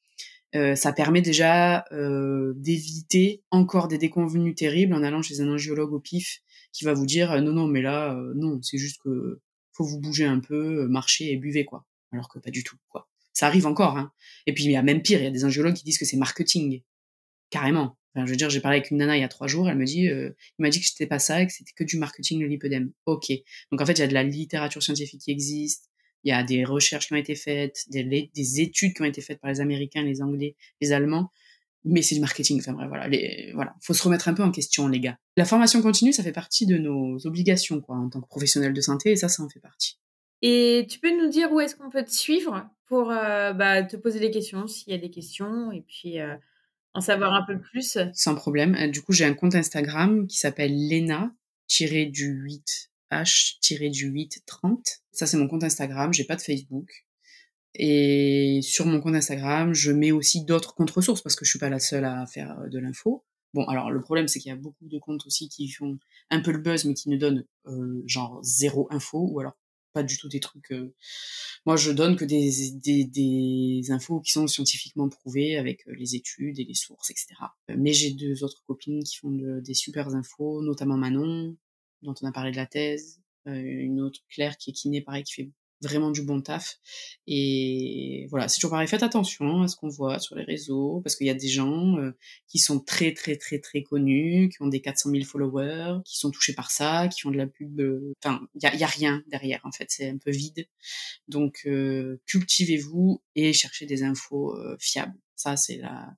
Euh, 0.55 0.75
ça 0.75 0.93
permet 0.93 1.21
déjà 1.21 1.85
d'éviter 2.55 3.43
encore 3.51 3.89
des 3.89 3.97
déconvenus 3.97 4.55
terribles 4.55 4.93
en 4.93 5.03
allant 5.03 5.21
chez 5.21 5.41
un 5.41 5.51
angiologue 5.51 5.91
au 5.91 5.99
pif 5.99 6.41
qui 6.71 6.85
va 6.85 6.93
vous 6.93 7.05
dire 7.05 7.41
non 7.41 7.51
non 7.51 7.67
mais 7.67 7.81
là 7.81 8.17
non 8.33 8.59
c'est 8.61 8.77
juste 8.77 9.01
que 9.03 9.41
faut 9.73 9.83
vous 9.83 9.99
bouger 9.99 10.25
un 10.25 10.39
peu, 10.39 10.87
marcher 10.87 11.31
et 11.31 11.37
buvez 11.37 11.65
quoi. 11.65 11.85
Alors 12.13 12.29
que 12.29 12.39
pas 12.39 12.49
du 12.49 12.63
tout 12.63 12.77
quoi. 12.87 13.09
Ça 13.37 13.45
arrive 13.45 13.67
encore. 13.67 13.95
Hein. 13.99 14.11
Et 14.47 14.53
puis 14.55 14.63
il 14.63 14.71
y 14.71 14.75
a 14.75 14.81
même 14.81 15.03
pire, 15.03 15.19
il 15.19 15.25
y 15.25 15.27
a 15.27 15.29
des 15.29 15.45
angiologues 15.45 15.75
qui 15.75 15.83
disent 15.83 15.99
que 15.99 16.05
c'est 16.05 16.17
marketing. 16.17 16.81
Carrément. 17.51 17.95
Enfin, 18.15 18.25
je 18.25 18.31
veux 18.31 18.35
dire, 18.35 18.49
j'ai 18.49 18.61
parlé 18.61 18.79
avec 18.79 18.89
une 18.89 18.97
nana 18.97 19.15
il 19.15 19.21
y 19.21 19.23
a 19.23 19.27
trois 19.27 19.45
jours, 19.45 19.69
elle 19.69 19.77
me 19.77 19.85
dit, 19.85 20.07
euh, 20.07 20.31
il 20.57 20.63
m'a 20.63 20.71
dit 20.71 20.79
que 20.79 20.87
c'était 20.87 21.05
pas 21.05 21.19
ça 21.19 21.45
que 21.45 21.53
c'était 21.53 21.71
que 21.75 21.83
du 21.83 21.97
marketing 21.97 22.41
le 22.41 22.47
lipodème. 22.47 22.91
Ok. 23.05 23.31
Donc 23.71 23.79
en 23.79 23.85
fait, 23.85 23.93
il 23.93 23.99
y 23.99 24.01
a 24.01 24.07
de 24.07 24.15
la 24.15 24.23
littérature 24.23 24.81
scientifique 24.81 25.21
qui 25.21 25.29
existe, 25.29 25.91
il 26.23 26.31
y 26.31 26.31
a 26.31 26.41
des 26.41 26.65
recherches 26.65 27.05
qui 27.05 27.13
ont 27.13 27.17
été 27.17 27.35
faites, 27.35 27.83
des, 27.89 28.31
des 28.33 28.61
études 28.61 28.95
qui 28.95 29.03
ont 29.03 29.05
été 29.05 29.21
faites 29.21 29.39
par 29.39 29.51
les 29.51 29.61
Américains, 29.61 30.01
les 30.01 30.23
Anglais, 30.23 30.55
les 30.81 30.91
Allemands, 30.91 31.29
mais 31.83 32.01
c'est 32.01 32.15
du 32.15 32.21
marketing. 32.21 32.57
Enfin 32.59 32.73
bref, 32.73 32.87
voilà, 32.87 33.07
les, 33.07 33.51
voilà, 33.53 33.75
faut 33.83 33.93
se 33.93 34.01
remettre 34.01 34.29
un 34.29 34.33
peu 34.33 34.41
en 34.41 34.49
question, 34.49 34.87
les 34.87 34.99
gars. 34.99 35.19
La 35.35 35.45
formation 35.45 35.79
continue, 35.83 36.11
ça 36.11 36.23
fait 36.23 36.31
partie 36.31 36.65
de 36.65 36.79
nos 36.79 37.19
obligations, 37.27 37.81
quoi, 37.81 37.97
en 37.97 38.09
tant 38.09 38.19
que 38.19 38.27
professionnel 38.27 38.73
de 38.73 38.81
santé, 38.81 39.11
et 39.11 39.15
ça, 39.15 39.29
ça 39.29 39.43
en 39.43 39.49
fait 39.49 39.59
partie. 39.59 39.99
Et 40.41 40.85
tu 40.89 40.99
peux 40.99 41.15
nous 41.15 41.29
dire 41.29 41.51
où 41.51 41.59
est-ce 41.59 41.75
qu'on 41.75 41.89
peut 41.89 42.03
te 42.03 42.11
suivre 42.11 42.69
pour 42.85 43.11
euh, 43.11 43.53
bah, 43.53 43.83
te 43.83 43.97
poser 43.97 44.19
des 44.19 44.31
questions, 44.31 44.67
s'il 44.67 44.93
y 44.93 44.95
a 44.95 44.99
des 44.99 45.09
questions, 45.09 45.71
et 45.71 45.81
puis 45.81 46.19
euh, 46.19 46.35
en 46.93 47.01
savoir 47.01 47.33
un 47.33 47.43
peu 47.43 47.59
plus? 47.59 47.97
Sans 48.13 48.35
problème. 48.35 48.75
Euh, 48.75 48.87
du 48.87 49.01
coup, 49.01 49.13
j'ai 49.13 49.25
un 49.25 49.33
compte 49.33 49.55
Instagram 49.55 50.27
qui 50.27 50.37
s'appelle 50.37 50.71
Lena-du-8 50.71 52.89
H-du-8 53.11 54.43
30. 54.45 54.85
Ça, 55.11 55.25
c'est 55.25 55.37
mon 55.37 55.47
compte 55.47 55.63
Instagram. 55.63 56.13
J'ai 56.13 56.25
pas 56.25 56.35
de 56.35 56.41
Facebook. 56.41 57.05
Et 57.73 58.59
sur 58.63 58.85
mon 58.85 58.99
compte 58.99 59.15
Instagram, 59.15 59.73
je 59.73 59.91
mets 59.91 60.11
aussi 60.11 60.43
d'autres 60.43 60.73
contre-ressources 60.73 61.21
parce 61.21 61.35
que 61.35 61.45
je 61.45 61.51
suis 61.51 61.59
pas 61.59 61.69
la 61.69 61.79
seule 61.79 62.05
à 62.05 62.25
faire 62.25 62.57
de 62.69 62.79
l'info. 62.79 63.23
Bon, 63.53 63.63
alors 63.65 63.91
le 63.91 64.01
problème, 64.01 64.27
c'est 64.27 64.39
qu'il 64.39 64.49
y 64.49 64.53
a 64.53 64.57
beaucoup 64.57 64.87
de 64.87 64.99
comptes 64.99 65.25
aussi 65.25 65.47
qui 65.47 65.69
font 65.69 65.97
un 66.29 66.41
peu 66.41 66.51
le 66.51 66.59
buzz, 66.59 66.85
mais 66.85 66.93
qui 66.93 67.09
ne 67.09 67.17
donnent 67.17 67.45
euh, 67.67 68.03
genre 68.05 68.39
zéro 68.43 68.87
info, 68.91 69.27
ou 69.31 69.39
alors 69.39 69.57
pas 69.93 70.03
du 70.03 70.17
tout 70.17 70.29
des 70.29 70.39
trucs. 70.39 70.71
Euh, 70.71 70.93
moi, 71.65 71.75
je 71.75 71.91
donne 71.91 72.15
que 72.15 72.25
des, 72.25 72.71
des, 72.71 73.05
des, 73.05 73.91
infos 73.91 74.19
qui 74.19 74.31
sont 74.31 74.47
scientifiquement 74.47 75.09
prouvées 75.09 75.57
avec 75.57 75.85
les 75.87 76.15
études 76.15 76.59
et 76.59 76.63
les 76.63 76.73
sources, 76.73 77.09
etc. 77.09 77.27
Mais 77.69 77.93
j'ai 77.93 78.11
deux 78.11 78.43
autres 78.43 78.63
copines 78.65 79.03
qui 79.03 79.17
font 79.17 79.31
des 79.31 79.73
super 79.73 80.09
infos, 80.09 80.61
notamment 80.61 80.97
Manon, 80.97 81.55
dont 82.01 82.15
on 82.21 82.27
a 82.27 82.31
parlé 82.31 82.51
de 82.51 82.57
la 82.57 82.65
thèse, 82.65 83.21
une 83.45 84.01
autre 84.01 84.21
Claire 84.29 84.57
qui 84.57 84.71
est 84.71 84.73
kiné, 84.73 85.01
pareil, 85.01 85.23
qui 85.23 85.33
fait 85.33 85.51
vraiment 85.81 86.11
du 86.11 86.23
bon 86.23 86.41
taf. 86.41 86.79
Et 87.27 88.27
voilà, 88.29 88.47
c'est 88.47 88.55
toujours 88.55 88.71
pareil, 88.71 88.87
faites 88.87 89.03
attention 89.03 89.61
à 89.61 89.67
ce 89.67 89.75
qu'on 89.75 89.89
voit 89.89 90.19
sur 90.19 90.35
les 90.35 90.43
réseaux, 90.43 91.01
parce 91.03 91.15
qu'il 91.15 91.27
y 91.27 91.29
a 91.29 91.35
des 91.35 91.47
gens 91.47 91.97
euh, 91.97 92.11
qui 92.47 92.59
sont 92.59 92.79
très 92.79 93.13
très 93.13 93.37
très 93.37 93.59
très 93.59 93.83
connus, 93.83 94.49
qui 94.49 94.61
ont 94.61 94.67
des 94.67 94.81
400 94.81 95.11
000 95.11 95.23
followers, 95.23 95.99
qui 96.05 96.17
sont 96.17 96.31
touchés 96.31 96.53
par 96.53 96.71
ça, 96.71 97.07
qui 97.07 97.21
font 97.21 97.31
de 97.31 97.37
la 97.37 97.47
pub. 97.47 97.79
Euh, 97.79 98.13
enfin, 98.23 98.41
il 98.55 98.79
y 98.79 98.83
a, 98.83 98.87
rien 98.87 99.23
derrière, 99.27 99.61
en 99.63 99.71
fait, 99.71 99.87
c'est 99.89 100.09
un 100.09 100.17
peu 100.17 100.31
vide. 100.31 100.67
Donc, 101.27 101.61
euh, 101.65 102.19
cultivez-vous 102.25 103.21
et 103.35 103.53
cherchez 103.53 103.85
des 103.85 104.03
infos 104.03 104.55
fiables. 104.79 105.17
Ça, 105.35 105.57
c'est 105.57 105.77
la, 105.77 106.09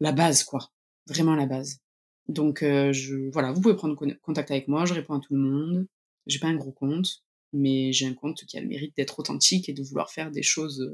la 0.00 0.12
base, 0.12 0.44
quoi. 0.44 0.70
Vraiment 1.08 1.34
la 1.34 1.46
base. 1.46 1.80
Donc, 2.28 2.60
je, 2.62 3.30
voilà, 3.32 3.52
vous 3.52 3.60
pouvez 3.60 3.76
prendre 3.76 3.96
contact 4.22 4.50
avec 4.50 4.68
moi, 4.68 4.84
je 4.86 4.94
réponds 4.94 5.14
à 5.14 5.20
tout 5.20 5.34
le 5.34 5.40
monde. 5.40 5.86
J'ai 6.26 6.40
pas 6.40 6.48
un 6.48 6.56
gros 6.56 6.72
compte, 6.72 7.22
mais 7.52 7.92
j'ai 7.92 8.06
un 8.06 8.14
compte 8.14 8.44
qui 8.44 8.58
a 8.58 8.60
le 8.60 8.68
mérite 8.68 8.96
d'être 8.96 9.18
authentique 9.18 9.68
et 9.68 9.72
de 9.72 9.82
vouloir 9.82 10.10
faire 10.10 10.30
des 10.30 10.42
choses 10.42 10.92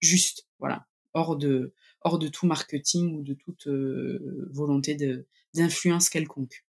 justes, 0.00 0.46
voilà, 0.58 0.86
hors 1.14 1.36
de, 1.36 1.74
hors 2.02 2.18
de 2.18 2.28
tout 2.28 2.46
marketing 2.46 3.16
ou 3.16 3.22
de 3.22 3.34
toute 3.34 3.66
euh, 3.66 4.48
volonté 4.52 4.96
d'influence 5.54 6.10
quelconque. 6.10 6.64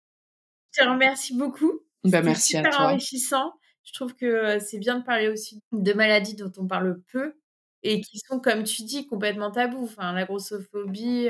Je 0.72 0.82
te 0.82 0.88
remercie 0.88 1.36
beaucoup. 1.36 1.80
Bah, 2.04 2.22
merci 2.22 2.56
à 2.56 2.62
toi. 2.62 2.90
enrichissant. 2.90 3.52
Je 3.84 3.92
trouve 3.92 4.14
que 4.14 4.58
c'est 4.60 4.78
bien 4.78 4.98
de 4.98 5.04
parler 5.04 5.28
aussi 5.28 5.60
de 5.72 5.92
maladies 5.92 6.34
dont 6.34 6.52
on 6.56 6.66
parle 6.66 7.00
peu 7.12 7.34
et 7.82 8.00
qui 8.00 8.18
sont, 8.18 8.40
comme 8.40 8.64
tu 8.64 8.82
dis, 8.82 9.06
complètement 9.06 9.50
tabous. 9.50 9.84
Enfin, 9.84 10.12
la 10.12 10.24
grossophobie, 10.24 11.28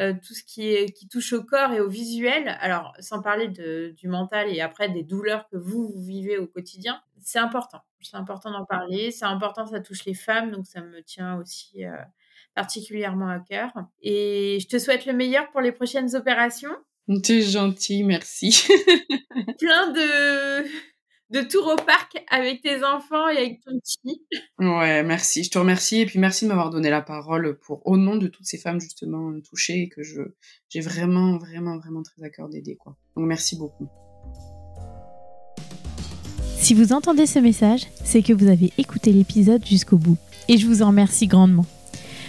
euh, 0.00 0.14
tout 0.14 0.32
ce 0.32 0.42
qui, 0.42 0.68
est, 0.68 0.90
qui 0.92 1.06
touche 1.06 1.32
au 1.32 1.42
corps 1.42 1.72
et 1.72 1.80
au 1.80 1.88
visuel, 1.88 2.56
alors 2.60 2.94
sans 2.98 3.20
parler 3.20 3.48
de, 3.48 3.94
du 3.96 4.08
mental 4.08 4.48
et 4.48 4.60
après 4.60 4.88
des 4.88 5.02
douleurs 5.02 5.48
que 5.50 5.56
vous, 5.56 5.92
vous 5.94 6.02
vivez 6.02 6.38
au 6.38 6.46
quotidien, 6.46 7.00
c'est 7.20 7.38
important. 7.38 7.80
C'est 8.00 8.16
important 8.16 8.50
d'en 8.50 8.64
parler, 8.64 9.10
c'est 9.10 9.26
important, 9.26 9.66
ça 9.66 9.80
touche 9.80 10.04
les 10.06 10.14
femmes, 10.14 10.50
donc 10.50 10.66
ça 10.66 10.80
me 10.80 11.02
tient 11.02 11.36
aussi 11.36 11.84
euh, 11.84 11.92
particulièrement 12.54 13.28
à 13.28 13.38
cœur. 13.38 13.70
Et 14.00 14.58
je 14.60 14.66
te 14.66 14.78
souhaite 14.78 15.06
le 15.06 15.12
meilleur 15.12 15.50
pour 15.50 15.60
les 15.60 15.72
prochaines 15.72 16.16
opérations. 16.16 16.74
T'es 17.22 17.42
gentil, 17.42 18.02
merci. 18.02 18.66
Plein 19.58 19.90
de 19.92 20.91
de 21.32 21.40
tour 21.40 21.66
au 21.66 21.76
parc 21.76 22.22
avec 22.30 22.62
tes 22.62 22.84
enfants 22.84 23.28
et 23.28 23.38
avec 23.38 23.60
ton 23.64 23.72
petit. 23.78 24.22
Ouais, 24.58 25.02
merci. 25.02 25.42
Je 25.44 25.50
te 25.50 25.58
remercie 25.58 26.00
et 26.00 26.06
puis 26.06 26.18
merci 26.18 26.44
de 26.44 26.50
m'avoir 26.50 26.70
donné 26.70 26.90
la 26.90 27.00
parole 27.00 27.58
pour 27.58 27.80
au 27.86 27.96
nom 27.96 28.16
de 28.16 28.28
toutes 28.28 28.44
ces 28.44 28.58
femmes 28.58 28.80
justement 28.80 29.32
touchées 29.40 29.82
et 29.82 29.88
que 29.88 30.02
je 30.02 30.20
j'ai 30.68 30.80
vraiment 30.80 31.38
vraiment 31.38 31.78
vraiment 31.78 32.02
très 32.02 32.22
à 32.22 32.28
cœur 32.28 32.48
d'aider 32.48 32.76
quoi. 32.76 32.96
Donc 33.16 33.26
merci 33.26 33.56
beaucoup. 33.56 33.88
Si 36.58 36.74
vous 36.74 36.92
entendez 36.92 37.26
ce 37.26 37.38
message, 37.38 37.86
c'est 38.04 38.22
que 38.22 38.32
vous 38.32 38.48
avez 38.48 38.72
écouté 38.78 39.12
l'épisode 39.12 39.64
jusqu'au 39.66 39.96
bout 39.96 40.18
et 40.48 40.58
je 40.58 40.66
vous 40.66 40.82
en 40.82 40.88
remercie 40.88 41.26
grandement. 41.26 41.66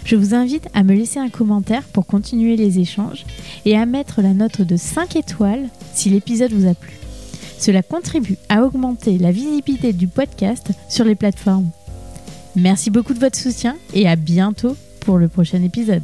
Je 0.06 0.16
vous 0.16 0.34
invite 0.34 0.68
à 0.74 0.84
me 0.84 0.94
laisser 0.94 1.20
un 1.20 1.30
commentaire 1.30 1.84
pour 1.84 2.08
continuer 2.08 2.56
les 2.56 2.80
échanges 2.80 3.26
et 3.66 3.78
à 3.78 3.86
mettre 3.86 4.22
la 4.22 4.34
note 4.34 4.62
de 4.62 4.76
5 4.76 5.16
étoiles 5.16 5.70
si 5.94 6.10
l'épisode 6.10 6.52
vous 6.52 6.68
a 6.68 6.74
plu. 6.74 7.03
Cela 7.64 7.82
contribue 7.82 8.36
à 8.50 8.66
augmenter 8.66 9.18
la 9.18 9.32
visibilité 9.32 9.94
du 9.94 10.10
podcast 10.10 10.72
sur 10.90 11.06
les 11.06 11.16
plateformes. 11.16 11.70
Merci 12.58 12.90
beaucoup 12.90 13.14
de 13.14 13.20
votre 13.20 13.38
soutien 13.38 13.78
et 13.94 14.06
à 14.06 14.18
bientôt 14.18 14.76
pour 15.00 15.18
le 15.18 15.30
prochain 15.30 15.64
épisode. 15.64 16.04